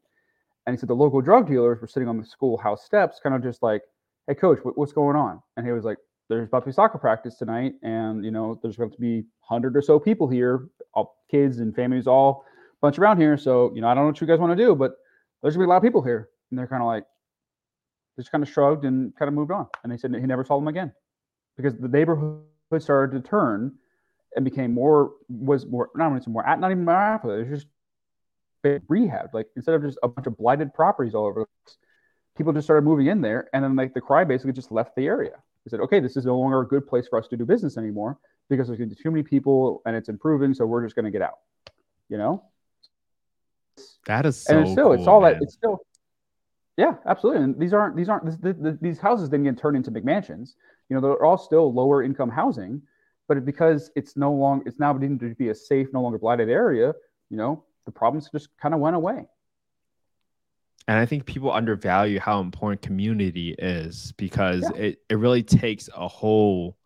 [0.66, 3.44] And he said the local drug dealers were sitting on the schoolhouse steps, kind of
[3.44, 3.82] just like,
[4.28, 5.98] "Hey, coach, what, what's going on?" And he was like,
[6.30, 9.76] "There's about to be soccer practice tonight, and you know, there's going to be hundred
[9.78, 12.46] or so people here, all kids and families, all."
[12.86, 13.38] bunch around here.
[13.38, 14.96] So, you know, I don't know what you guys want to do, but
[15.42, 16.30] there's gonna be a lot of people here.
[16.50, 17.06] And they're kind of like,
[18.18, 19.68] just kind of shrugged and kind of moved on.
[19.84, 20.94] And they said he never saw them again
[21.58, 22.44] because the neighborhood
[22.80, 23.74] started to turn
[24.36, 27.16] and became more, was more, not even more, at not even more.
[27.24, 27.68] It was just
[28.88, 29.34] rehab.
[29.34, 31.48] Like instead of just a bunch of blighted properties all over,
[32.38, 33.50] people just started moving in there.
[33.54, 35.42] And then like the cry basically just left the area.
[35.66, 37.78] They said, okay, this is no longer a good place for us to do business
[37.78, 38.20] anymore
[38.50, 40.54] because there's too many people and it's improving.
[40.54, 41.40] So we're just going to get out,
[42.08, 42.44] you know?
[44.06, 45.34] That is so and it's still cool, it's all man.
[45.34, 45.80] that it's still
[46.78, 49.92] yeah absolutely and these aren't these aren't this, this, these houses didn't get turned into
[49.92, 50.52] McMansions
[50.90, 52.82] you know they're all still lower income housing
[53.28, 56.50] but because it's no longer it's now deemed to be a safe no longer blighted
[56.50, 56.94] area
[57.30, 59.26] you know the problems just kind of went away
[60.88, 64.82] and I think people undervalue how important community is because yeah.
[64.82, 66.78] it, it really takes a whole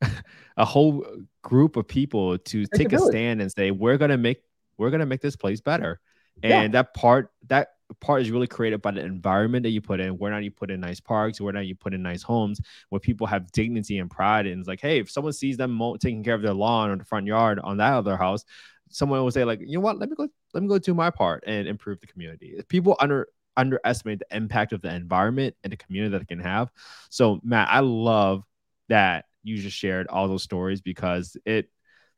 [0.56, 1.06] a whole
[1.42, 4.42] group of people to it's take a, a stand and say we're gonna make
[4.76, 6.00] we're gonna make this place better
[6.42, 6.68] and yeah.
[6.68, 7.68] that part that
[8.00, 10.70] part is really created by the environment that you put in where now you put
[10.70, 12.60] in nice parks where now you put in nice homes
[12.90, 16.22] where people have dignity and pride and it's like hey if someone sees them taking
[16.22, 18.44] care of their lawn or the front yard on that other house
[18.90, 21.10] someone will say like you know what let me go let me go do my
[21.10, 25.76] part and improve the community people under underestimate the impact of the environment and the
[25.76, 26.70] community that it can have
[27.10, 28.44] so matt i love
[28.88, 31.68] that you just shared all those stories because it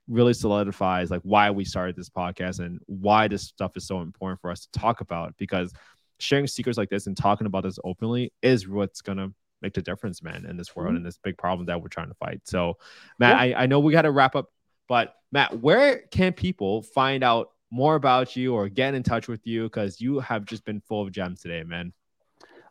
[0.08, 4.40] really solidifies like why we started this podcast and why this stuff is so important
[4.40, 5.72] for us to talk about because
[6.18, 9.32] sharing secrets like this and talking about this openly is what's gonna
[9.62, 10.96] make the difference, man, in this world mm-hmm.
[10.96, 12.40] and this big problem that we're trying to fight.
[12.44, 12.78] So,
[13.18, 13.58] Matt, yeah.
[13.58, 14.50] I, I know we got to wrap up,
[14.90, 19.46] but Matt, where can people find out more about you or get in touch with
[19.46, 19.62] you?
[19.62, 21.92] Because you have just been full of gems today, man.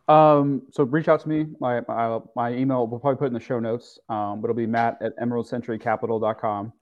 [0.10, 1.46] Um, so reach out to me.
[1.62, 4.00] My, my, my email we'll probably put in the show notes.
[4.10, 6.74] Um, but it'll be matt at emeraldcenturycapital.com.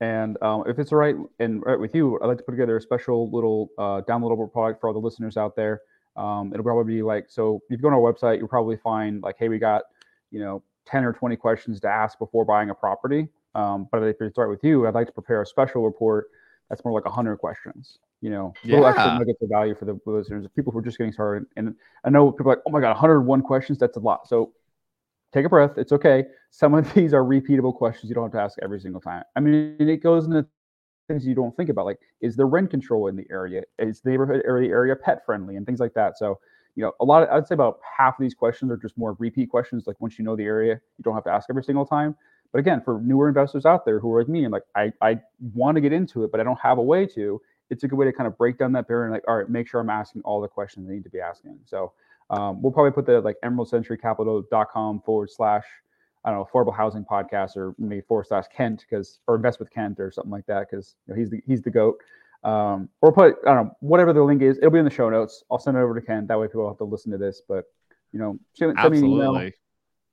[0.00, 2.76] And um, if it's all right and right with you, I'd like to put together
[2.76, 5.80] a special little uh, downloadable product for all the listeners out there.
[6.14, 7.62] Um, it'll probably be like so.
[7.70, 9.84] If you go on our website, you'll probably find like, hey, we got
[10.30, 13.28] you know 10 or 20 questions to ask before buying a property.
[13.54, 16.26] Um, but if it's start with you, I'd like to prepare a special report
[16.68, 17.98] that's more like 100 questions.
[18.20, 18.90] You know, little Yeah.
[18.90, 21.46] extra nuggets of value for the listeners, people who are just getting started.
[21.56, 21.74] And
[22.04, 24.26] I know people are like, oh my god, 101 questions, that's a lot.
[24.26, 24.52] So
[25.32, 25.78] take a breath.
[25.78, 26.24] It's okay.
[26.50, 29.24] Some of these are repeatable questions you don't have to ask every single time.
[29.36, 30.46] I mean, it goes into
[31.08, 33.62] things you don't think about, like is there rent control in the area?
[33.78, 36.16] Is the neighborhood area area pet friendly and things like that.
[36.18, 36.38] So
[36.76, 39.14] you know, a lot of I'd say about half of these questions are just more
[39.18, 39.84] repeat questions.
[39.86, 42.16] Like once you know the area, you don't have to ask every single time.
[42.54, 45.20] But again, for newer investors out there who are like me and like I I
[45.54, 47.42] want to get into it, but I don't have a way to.
[47.68, 49.48] It's a good way to kind of break down that barrier and like, all right,
[49.48, 51.58] make sure I'm asking all the questions I need to be asking.
[51.64, 51.94] So
[52.30, 55.64] um, we'll probably put the like emeraldcenturycapital.com forward slash
[56.24, 59.70] I don't know affordable housing podcast or maybe forward slash Kent because or invest with
[59.70, 61.98] Kent or something like that because you know, he's the he's the goat.
[62.44, 64.58] Um, or put I don't know whatever the link is.
[64.58, 65.42] It'll be in the show notes.
[65.50, 66.28] I'll send it over to Kent.
[66.28, 67.42] That way people have to listen to this.
[67.48, 67.64] But
[68.12, 69.50] you know, send, send me an email.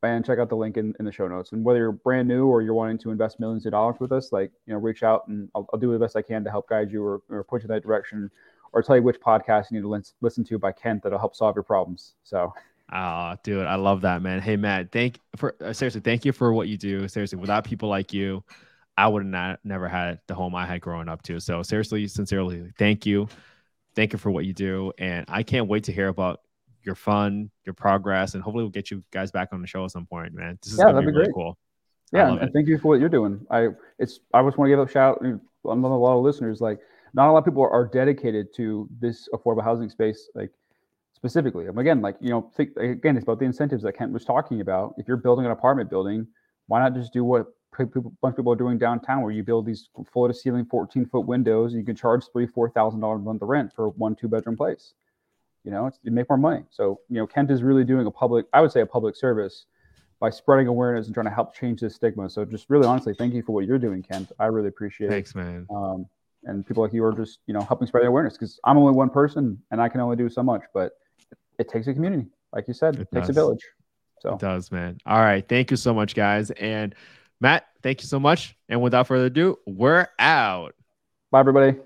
[0.04, 1.52] And check out the link in, in the show notes.
[1.52, 4.32] And whether you're brand new or you're wanting to invest millions of dollars with us,
[4.32, 6.68] like, you know, reach out and I'll, I'll do the best I can to help
[6.68, 8.32] guide you or, or you in that direction
[8.74, 11.56] or tell you which podcast you need to listen, to by Kent that'll help solve
[11.56, 12.14] your problems.
[12.24, 12.54] So,
[12.94, 14.42] Oh, dude, I love that, man.
[14.42, 17.08] Hey, Matt, thank for uh, seriously, thank you for what you do.
[17.08, 18.44] Seriously, without people like you,
[18.98, 21.40] I would not never had the home I had growing up to.
[21.40, 23.30] So, seriously, sincerely, thank you,
[23.96, 26.42] thank you for what you do, and I can't wait to hear about
[26.84, 29.92] your fun, your progress, and hopefully we'll get you guys back on the show at
[29.92, 30.58] some point, man.
[30.62, 31.36] This is Yeah, that'd be be really great.
[31.36, 31.58] cool.
[32.12, 32.52] Yeah, and, it.
[32.54, 33.46] thank you for what you're doing.
[33.50, 36.60] I, it's, I just want to give a shout out on a lot of listeners.
[36.60, 36.80] Like,
[37.14, 40.52] not a lot of people are dedicated to this affordable housing space, like
[41.14, 41.68] specifically.
[41.68, 44.62] And again, like, you know, think again, it's about the incentives that Kent was talking
[44.62, 44.96] about.
[44.98, 46.28] If you're building an apartment building,
[46.68, 47.48] why not just do what
[47.80, 51.06] a bunch of people are doing downtown, where you build these floor to ceiling 14
[51.06, 53.90] foot windows, and you can charge three, four thousand dollars a month of rent for
[53.90, 54.94] one two bedroom place.
[55.64, 56.64] You know, it's, you make more money.
[56.72, 59.66] So, you know, Kent is really doing a public, I would say, a public service
[60.20, 62.30] by spreading awareness and trying to help change this stigma.
[62.30, 64.32] So, just really honestly, thank you for what you're doing, Kent.
[64.40, 65.12] I really appreciate it.
[65.12, 65.68] Thanks, man.
[65.70, 66.08] Um,
[66.44, 68.94] and people like you are just, you know, helping spread the awareness because I'm only
[68.94, 70.94] one person and I can only do so much, but
[71.60, 72.28] it takes a community.
[72.54, 73.64] Like you said, it, It takes a village.
[74.22, 74.98] So, It does, man.
[75.06, 76.96] All right, thank you so much, guys, and
[77.40, 78.56] Matt, thank you so much.
[78.70, 80.76] And without further ado, we're out.
[81.32, 81.78] bye, everybody.